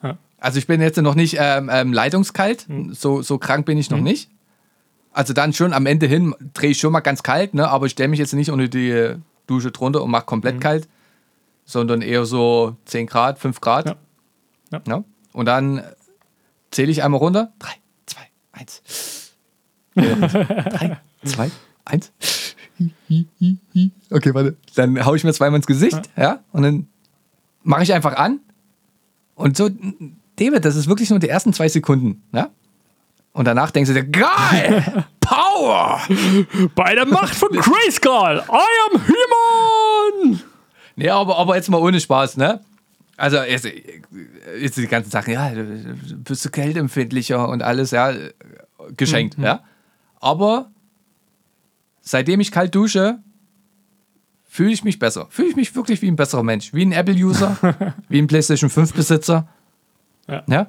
[0.03, 0.17] Ja.
[0.39, 2.67] Also ich bin jetzt noch nicht ähm, ähm, leitungskalt.
[2.69, 2.95] Hm.
[2.95, 4.31] So, so krank bin ich noch nicht.
[5.13, 7.69] Also dann schon am Ende hin drehe ich schon mal ganz kalt, ne?
[7.69, 10.61] aber ich stelle mich jetzt nicht unter die äh, Dusche drunter und mache komplett Hm.
[10.61, 10.89] kalt,
[11.65, 13.87] sondern eher so 10 Grad, 5 Grad.
[13.87, 13.97] Ja.
[14.71, 14.83] Ja.
[14.87, 15.05] Ne?
[15.33, 15.83] Und dann
[16.71, 17.53] zähle ich einmal runter.
[17.59, 17.69] 3,
[18.07, 18.21] 2,
[18.53, 18.83] 1.
[19.95, 21.51] 3, 2,
[21.87, 22.13] 1.
[24.11, 24.57] Okay, warte.
[24.75, 26.87] Dann haue ich mir zweimal ins Gesicht, ja, und dann
[27.63, 28.41] mache ich einfach an.
[29.35, 29.71] Und so,
[30.37, 32.51] David, das ist wirklich nur die ersten zwei Sekunden, ja?
[33.33, 35.05] Und danach denkst du dir, geil!
[35.21, 36.01] Power!
[36.75, 40.41] Bei der Macht von Grayskull, I am human!
[40.97, 42.61] Nee, aber, aber jetzt mal ohne Spaß, ne?
[43.17, 43.69] Also, jetzt,
[44.61, 45.65] jetzt die ganzen Sachen, ja, du
[46.25, 48.13] bist du kälteempfindlicher und alles, ja,
[48.97, 49.63] geschenkt, ja.
[50.21, 50.71] Aber
[52.09, 53.19] seitdem ich kalt dusche,
[54.45, 55.27] fühle ich mich besser.
[55.31, 56.73] Fühle ich mich wirklich wie ein besserer Mensch.
[56.73, 59.49] Wie ein Apple-User, wie ein PlayStation 5-Besitzer.
[60.27, 60.43] Ja.
[60.49, 60.67] ja.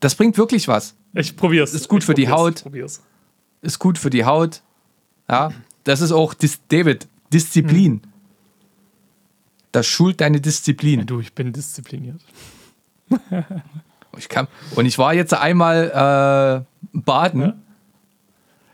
[0.00, 0.94] Das bringt wirklich was.
[1.14, 1.72] Ich probier's.
[1.74, 2.56] Ist gut ich für die Haut.
[2.56, 3.00] ich Probier's.
[3.60, 4.62] Ist gut für die Haut.
[5.30, 5.52] Ja.
[5.84, 8.02] Das ist auch, Dis David, Disziplin.
[9.70, 11.06] Das schult deine Disziplin.
[11.06, 12.20] Du, ich bin diszipliniert.
[14.18, 17.40] Ich kann, und ich war jetzt einmal äh, baden.
[17.40, 17.54] Ja.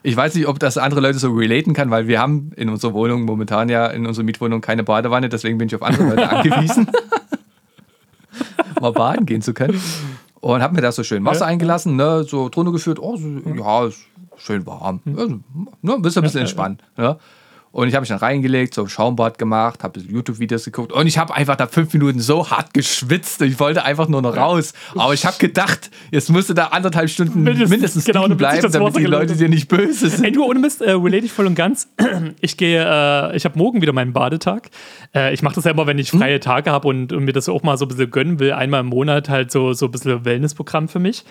[0.03, 2.95] Ich weiß nicht, ob das andere Leute so relaten kann, weil wir haben in unserer
[2.95, 6.89] Wohnung momentan ja in unserer Mietwohnung keine Badewanne, deswegen bin ich auf andere Leute angewiesen,
[8.81, 9.81] mal baden gehen zu können.
[10.41, 11.47] Und habe mir da so schön Wasser Ja.
[11.49, 13.27] eingelassen, ne, so drunter geführt, oh, so,
[13.57, 13.99] ja, ist
[14.37, 15.01] schön warm.
[15.05, 15.41] Also,
[15.83, 16.83] ne, bist ein bisschen entspannt.
[16.97, 17.19] Ne?
[17.71, 21.19] Und ich habe mich dann reingelegt, so ein Schaumbad gemacht, habe YouTube-Videos geguckt und ich
[21.19, 23.43] habe einfach da fünf Minuten so hart geschwitzt.
[23.43, 24.73] Ich wollte einfach nur noch raus.
[24.97, 28.73] Aber ich habe gedacht, jetzt musst du da anderthalb Stunden Mindestens, mindestens, genau, damit bleiben,
[28.73, 30.37] damit die Leute dir nicht böse Ey, sind.
[30.37, 31.89] du, ohne Mist, äh, relate ich voll und ganz.
[32.41, 34.71] Ich gehe, äh, ich habe morgen wieder meinen Badetag.
[35.15, 36.21] Äh, ich mache das ja immer, wenn ich Hm?
[36.21, 38.53] freie Tage habe und, und mir das auch mal so ein bisschen gönnen will.
[38.53, 41.25] Einmal im Monat halt so, so ein bisschen Wellnessprogramm für mich.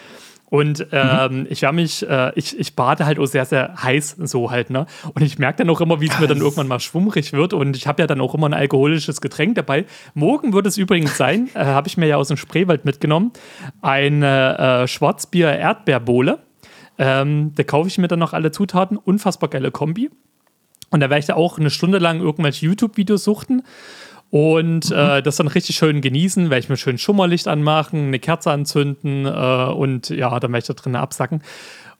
[0.49, 4.49] Und ähm, ich war mich, äh, ich, ich bade halt auch sehr, sehr heiß so
[4.49, 4.85] halt, ne?
[5.13, 7.53] Und ich merke dann auch immer, wie es mir dann irgendwann mal schwummrig wird.
[7.53, 9.85] Und ich habe ja dann auch immer ein alkoholisches Getränk dabei.
[10.13, 13.33] Morgen wird es übrigens sein, äh, habe ich mir ja aus dem Spreewald mitgenommen,
[13.81, 16.39] eine äh, Schwarzbier-Erdbeerbohle.
[16.97, 18.95] Ähm, da kaufe ich mir dann noch alle Zutaten.
[18.95, 20.09] Unfassbar geile Kombi.
[20.91, 23.63] Und da werde ich da auch eine Stunde lang irgendwelche YouTube-Videos suchten
[24.29, 28.51] und äh, das dann richtig schön genießen, werde ich mir schön Schummerlicht anmachen, eine Kerze
[28.51, 29.29] anzünden äh,
[29.71, 31.41] und ja, dann werde ich da drinnen absacken.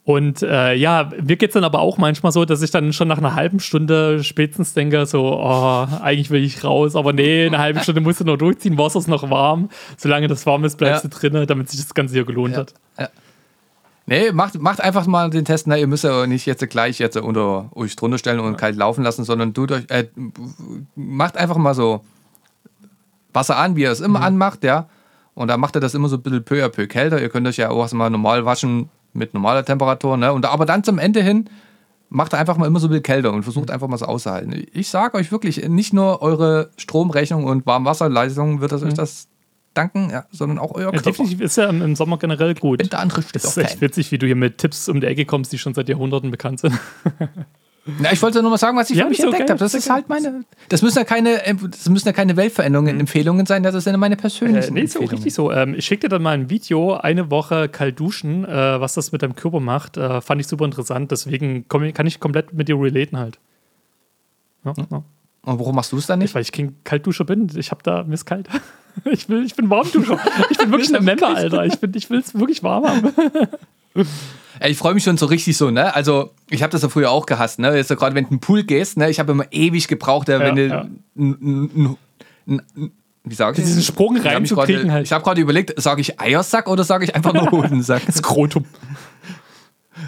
[0.04, 3.10] Und äh, ja, mir geht es dann aber auch manchmal so, dass ich dann schon
[3.10, 7.58] nach einer halben Stunde spätestens denke, so, oh, eigentlich will ich raus, aber nee, eine
[7.58, 9.70] halbe Stunde musst du noch durchziehen, Wasser ist noch warm.
[9.98, 11.10] Solange das warm ist, bleibst Ja.
[11.10, 12.74] du drinnen, damit sich das Ganze hier gelohnt hat.
[14.10, 15.68] Nee, macht, macht einfach mal den Test.
[15.68, 15.78] Ne?
[15.78, 19.26] Ihr müsst ja nicht jetzt gleich jetzt unter euch drunter stellen und kalt laufen lassen,
[19.26, 20.06] sondern tut euch, äh,
[20.96, 22.06] macht einfach mal so
[23.38, 24.90] Wasser an, wie ihr es immer anmacht, ja.
[25.36, 27.22] Und dann macht ihr das immer so ein bisschen peu à peu kälter.
[27.22, 30.34] Ihr könnt euch ja auch erstmal normal waschen mit normaler Temperatur, ne?
[30.34, 31.50] Und aber dann zum Ende hin
[32.10, 34.66] macht einfach mal immer so ein bisschen kälter und versucht einfach mal so auszuhalten.
[34.74, 39.28] Ich sage euch wirklich, nicht nur eure Stromrechnung und Warmwasserleistung wird das euch das
[39.74, 41.12] danken, ja, sondern auch euer Ja, Körper.
[41.12, 42.94] definitiv ist ja im, Sommer generell gut.
[42.94, 45.58] Andere Das ist echt witzig, wie du hier mit Tipps um die Ecke kommst, die
[45.58, 46.74] schon seit Jahrhunderten bekannt sind.
[48.00, 49.60] Na, ich wollte nur mal sagen, was ich Ja, für mich ist okay, entdeckt habe.
[49.60, 50.44] Das ist ist halt meine.
[50.70, 53.98] Das müssen ja keine, äh, das müssen ja keine Weltveränderungen, Empfehlungen sein, das sind ja
[53.98, 55.52] meine Äh, persönlichen nee, ist ja auch richtig so.
[55.52, 59.12] Ähm, ich schicke dir dann mal ein Video, eine Woche kalt duschen, äh, was das
[59.12, 59.98] mit deinem Körper macht.
[59.98, 63.40] Äh, fand ich super interessant, deswegen komm, ich- kann ich komplett mit dir relaten halt.
[64.66, 64.86] Ja, Hm?
[64.92, 64.98] ja.
[65.44, 66.36] Und warum machst du es dann nicht?
[66.36, 67.48] Weil ich kein Kaltduscher bin.
[67.56, 68.48] Ich hab da, mir ist kalt.
[69.06, 70.20] Ich, will, ich bin Warmduscher.
[70.50, 71.64] Ich bin wirklich eine Member, Alter.
[71.68, 73.14] Ich, bin- ich will es wirklich warm haben.
[74.60, 75.94] Ey, Ich freue mich schon so richtig so, ne?
[75.96, 77.76] Also, ich habe das ja früher auch gehasst, ne?
[77.76, 79.10] Jetzt so gerade, wenn du in den Pool gehst, ne?
[79.10, 80.68] Ich habe immer ewig gebraucht, ja, wenn du.
[80.68, 80.82] ja.
[80.82, 81.98] n- n-
[82.48, 82.92] n- n-
[83.26, 85.06] Wie sag ich Diesen Sprung habe reinzukriegen halt.
[85.06, 88.06] ich hab gerade überlegt, sage ich Eiersack oder sage ich einfach nur Hodensack?
[88.06, 88.66] Das Skrotum.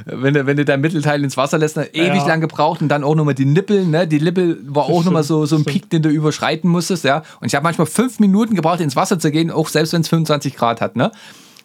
[0.06, 1.88] wenn, du, wenn du dein Mittelteil ins Wasser lässt, ne?
[1.94, 2.28] ewig Ja.
[2.28, 4.08] lang gebraucht und dann auch nochmal die Nippel, ne?
[4.08, 5.74] Die Nippel war auch nochmal so, so ein stimmt.
[5.74, 7.24] Peak, den du überschreiten musstest, ja?
[7.42, 10.08] Und ich habe manchmal fünf Minuten gebraucht, ins Wasser zu gehen, auch selbst wenn es
[10.08, 11.12] 25 Grad hat, ne?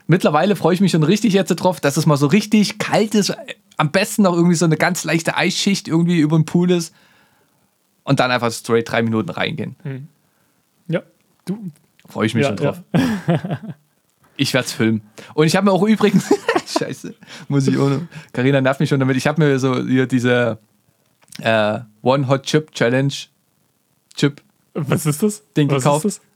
[0.07, 3.35] Mittlerweile freue ich mich schon richtig jetzt drauf, dass es mal so richtig kalt ist.
[3.77, 6.95] Am besten noch irgendwie so eine ganz leichte Eisschicht irgendwie über den Pool ist.
[8.05, 9.77] Und dann einfach straight drei Minuten reingehen.
[10.89, 11.03] Ja.
[11.47, 11.71] Du.
[12.09, 12.83] Freue ich mich Ja, schon drauf.
[14.37, 15.03] Ich werde es filmen.
[15.35, 16.29] Und ich habe mir auch übrigens,
[16.79, 17.15] scheiße,
[17.49, 20.59] muss ich ohne, Carina nervt mich schon damit, ich habe mir so hier diese
[21.41, 23.13] äh, One Hot Chip Challenge
[24.17, 24.43] Chip.
[24.75, 25.45] Was ist das?
[25.57, 26.05] Den Was gekauft?
[26.05, 26.27] Ist das?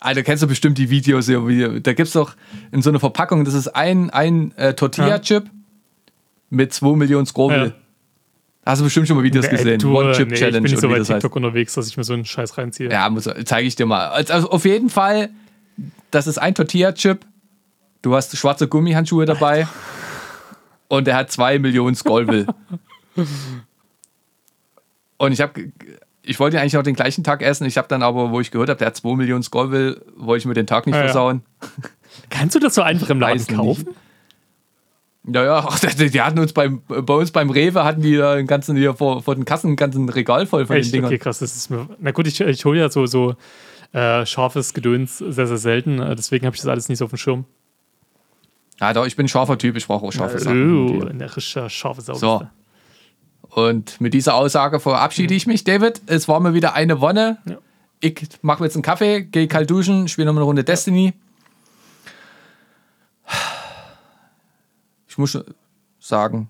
[0.00, 1.80] Alter, kennst du bestimmt die Videos hier.
[1.80, 2.34] Da gibt es doch
[2.72, 5.48] in so einer Verpackung, das ist ein, ein äh, Tortilla-Chip
[6.54, 7.66] mit 2 Millionen Scoville.
[7.66, 7.72] Ja.
[8.66, 9.84] Hast du bestimmt schon mal Videos gesehen?
[9.84, 11.20] One Chip nee, Challenge Ich bin nicht so bei das heißt.
[11.20, 12.90] TikTok unterwegs, dass ich mir so einen Scheiß reinziehe.
[12.90, 13.10] Ja,
[13.44, 14.08] zeige ich dir mal.
[14.08, 15.28] Also auf jeden Fall,
[16.10, 17.26] das ist ein Tortilla-Chip.
[18.00, 19.66] Du hast schwarze Gummihandschuhe dabei.
[20.88, 22.46] Und er hat zwei Millionen Scoville.
[25.18, 25.72] und ich habe,
[26.22, 27.66] ich wollte ihn eigentlich noch den gleichen Tag essen.
[27.66, 30.46] Ich habe dann aber, wo ich gehört habe, der hat zwei Millionen Scoville, wollte ich
[30.46, 31.04] mir den Tag nicht Ah, ja.
[31.04, 31.42] versauen.
[32.30, 33.56] Kannst du das so einfach im Laden Weiß nicht.
[33.58, 33.86] kaufen?
[33.88, 33.92] Ja,
[35.26, 38.46] ja, ach, die, die hatten uns beim, bei uns beim Rewe, hatten die da den
[38.46, 40.88] ganzen, hier vor, vor den Kassen, einen ganzen Regal voll von Echt?
[40.88, 41.08] den Dingern.
[41.08, 41.38] Okay, krass.
[41.38, 43.34] Das ist mir, na gut, ich, ich hole ja so, so
[43.92, 46.00] äh, scharfes Gedöns sehr, sehr selten.
[46.00, 47.44] äh, Deswegen habe ich das alles nicht so auf dem Schirm.
[48.80, 51.00] Ja, doch, ich bin ein scharfer Typ, ich brauche auch scharfe Sachen.
[51.00, 52.14] Oh, eine richtige scharfe Sau.
[52.14, 52.42] So.
[53.50, 56.02] Und mit dieser Aussage verabschiede ich mich, David.
[56.06, 57.38] Es war mir wieder eine Wonne.
[57.48, 57.58] Ja.
[58.00, 61.14] Ich mache mir jetzt einen Kaffee, gehe kalt duschen, spiele nochmal eine Runde Destiny.
[65.14, 65.38] Ich muss
[66.00, 66.48] sagen,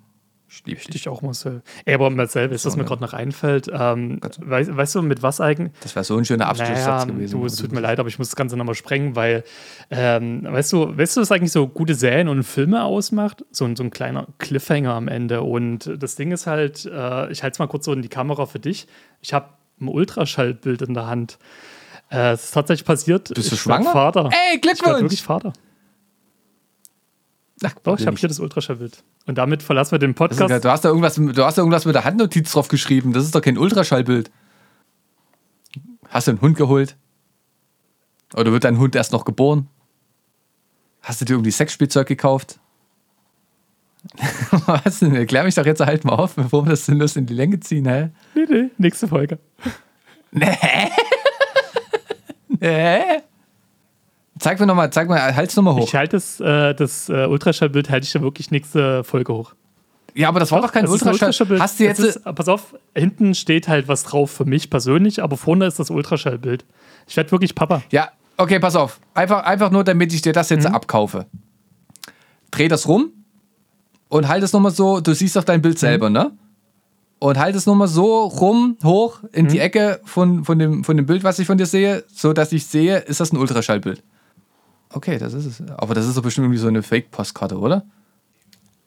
[0.49, 0.95] ich liebe dich.
[0.95, 1.63] Ich auch Marcel.
[1.85, 3.69] Ey, aber Marcel, weißt du, was So, mir gerade noch einfällt?
[3.71, 5.73] Ähm, weißt, weißt du, mit was eigentlich?
[5.81, 7.39] Das wäre so ein schöner Abschlusssatz Naja, gewesen.
[7.41, 9.45] du, es tut mir leid, aber ich muss das Ganze nochmal sprengen, weil,
[9.91, 13.45] ähm, weißt du, weißt du, was eigentlich so gute Serien und Filme ausmacht?
[13.51, 15.43] So, ein- so ein kleiner Cliffhanger am Ende.
[15.43, 18.47] Und das Ding ist halt, äh, ich halte es mal kurz so in die Kamera
[18.47, 18.87] für dich.
[19.21, 21.39] Ich habe ein Ultraschallbild in der Hand.
[22.11, 23.31] Äh, es ist tatsächlich passiert.
[23.35, 23.91] Bist du ich schwanger?
[23.93, 24.31] Vater.
[24.31, 25.01] Ey, Ich Glückwunsch!
[25.03, 25.53] wirklich Vater.
[27.63, 29.05] Ach, Doch, ich habe hier das Ultraschallbild.
[29.27, 30.65] Und damit verlassen wir den Das ist, Podcast.
[30.65, 33.13] du, hast da irgendwas, du hast da irgendwas mit der Handnotiz drauf geschrieben.
[33.13, 34.31] Das ist doch kein Ultraschallbild.
[36.09, 36.97] Hast du einen Hund geholt?
[38.35, 39.69] Oder wird dein Hund erst noch geboren?
[41.03, 42.59] Hast du dir irgendwie Sexspielzeug gekauft?
[44.67, 45.15] Was denn?
[45.15, 47.87] Erklär mich doch jetzt halt mal auf, bevor wir das sinnlos in die Länge ziehen,
[47.87, 48.11] hä?
[48.35, 49.39] Nee, nee, nächste Folge.
[52.61, 53.21] Äh?
[54.45, 55.87] Zeig mir nochmal, zeig mal, halt's nochmal hoch.
[55.89, 59.55] Ich halte das, äh, das äh, Ultraschallbild halte ich ja wirklich nächste Folge hoch.
[60.15, 61.29] Ja, aber das war doch kein Das ist ein Ultraschall.
[61.29, 61.61] Ultraschallbild.
[61.63, 61.99] Hast du jetzt.
[62.01, 65.89] Ist, pass auf, hinten steht halt was drauf für mich persönlich, aber vorne ist das
[65.89, 66.67] Ultraschallbild.
[67.09, 67.83] Ich werde wirklich Papa.
[67.91, 69.01] Ja, okay, pass auf.
[69.15, 70.75] Einfach, einfach nur, damit ich dir das jetzt Mhm.
[70.75, 71.25] abkaufe.
[72.51, 73.13] Dreh das rum
[74.09, 76.13] und halt es nochmal so, du siehst doch dein Bild selber, Mhm.
[76.15, 76.31] ne?
[77.19, 79.49] Und halt es nochmal so rum, hoch in Mhm.
[79.49, 82.53] die Ecke von, von, dem, von dem Bild, was ich von dir sehe, so dass
[82.53, 84.03] ich sehe, ist das ein Ultraschallbild.
[84.95, 85.63] Okay, das ist es.
[85.77, 87.85] Aber das ist doch bestimmt irgendwie so eine Fake-Postkarte, oder?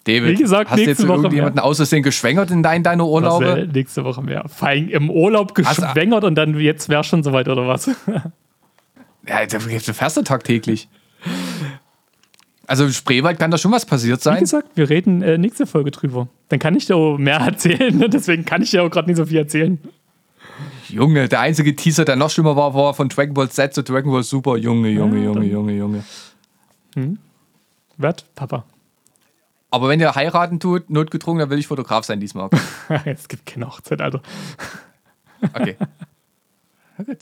[0.06, 3.68] David, Wie gesagt, hast du jetzt irgendjemanden aus Versehen geschwängert in dein, deine Urlaube?
[3.74, 4.46] Nächste Woche mehr.
[4.62, 7.90] Allem im Urlaub geschwängert und dann jetzt wäre schon soweit oder was?
[9.30, 10.88] Ja, da fährst du tagtäglich.
[12.66, 14.40] Also im Spreewald kann da schon was passiert Wie sein.
[14.40, 16.30] gesagt, wir reden äh, nächste Folge drüber.
[16.48, 18.10] Dann kann ich dir auch mehr erzählen.
[18.10, 19.80] Deswegen kann ich dir auch gerade nicht so viel erzählen.
[20.90, 24.12] Junge, der einzige Teaser, der noch schlimmer war, war von Dragon Ball Z zu Dragon
[24.12, 24.58] Ball Super.
[24.58, 26.04] Junge, Junge, Ja, Junge, dann- Junge, Junge.
[27.98, 28.66] Werd Papa.
[29.70, 32.50] Aber wenn ihr heiraten tut, notgedrungen, dann will ich Fotograf sein diesmal.
[33.06, 34.22] es gibt keine Hochzeit, Alter.
[35.54, 35.76] Okay.
[36.98, 37.18] Na gut.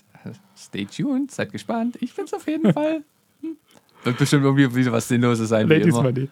[0.58, 1.98] Stay tuned, seid gespannt.
[2.02, 3.04] Ich bin's auf jeden Fall.
[3.42, 3.58] Hm.
[4.04, 5.68] Wird bestimmt irgendwie wieder was Sinnloses sein.
[5.68, 6.12] Nee, Wie immer.
[6.12, 6.32] nicht.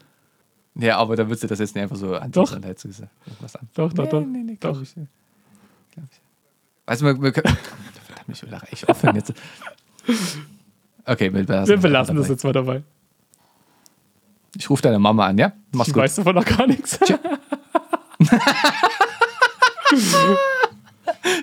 [0.76, 2.57] Ja, aber da würdest du das jetzt nicht einfach so anziehen, Doch.
[3.41, 3.68] was an.
[3.76, 4.26] Doch, doch, Nee, doch.
[4.26, 4.81] nee, nee, doch.
[4.81, 4.95] ich.
[6.85, 7.57] Weißt du, wir, wir können.
[8.05, 9.34] Verdammt, ich will echt aufhören jetzt.
[11.05, 12.84] Okay, wir belassen, Wir belassen das jetzt mal dabei.
[14.55, 15.51] Ich rufe deine Mama an, ja?
[15.72, 16.03] Mach's Ich gut.
[16.03, 16.99] weiß davon noch gar nichts.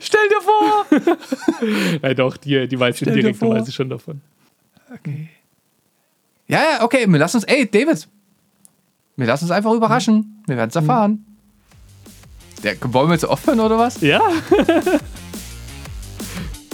[0.00, 0.86] Stell dir vor!
[2.02, 4.20] Nein, doch, die, die weiß Stell dir direkt, weiß ich schon davon.
[6.46, 8.08] Ja, ja, okay, wir lassen uns, ey, David,
[9.16, 10.42] wir lassen uns einfach überraschen.
[10.46, 11.24] Wir werden es erfahren.
[12.62, 14.00] Der, wollen wir jetzt aufhören oder was?
[14.00, 14.20] Ja.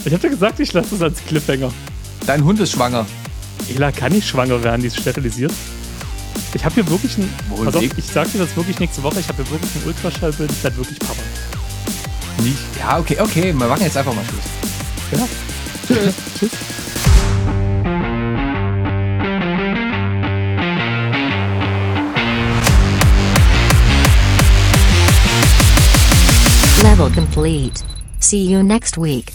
[0.06, 1.72] Ich hab dir gesagt, ich lasse es als Cliffhanger.
[2.26, 3.06] Dein Hund ist schwanger.
[3.68, 5.52] Ela kann nicht schwanger werden, die ist sterilisiert.
[6.54, 7.28] Ich habe hier wirklich ein.
[7.48, 7.92] Wohl weg.
[7.96, 9.18] ich sag dir das wirklich nächste Woche.
[9.18, 10.50] Ich habe hier wirklich ein Ultraschallbild.
[10.50, 11.22] Ich werde wirklich Papa.
[12.42, 12.56] Nicht.
[12.78, 15.20] Ja, okay, okay, wir machen jetzt einfach mal Schluss.
[15.20, 15.28] Ja.
[15.86, 16.14] Tschüss.
[16.38, 16.50] Tschüss.
[26.82, 27.82] Level complete.
[28.20, 29.32] See you next week.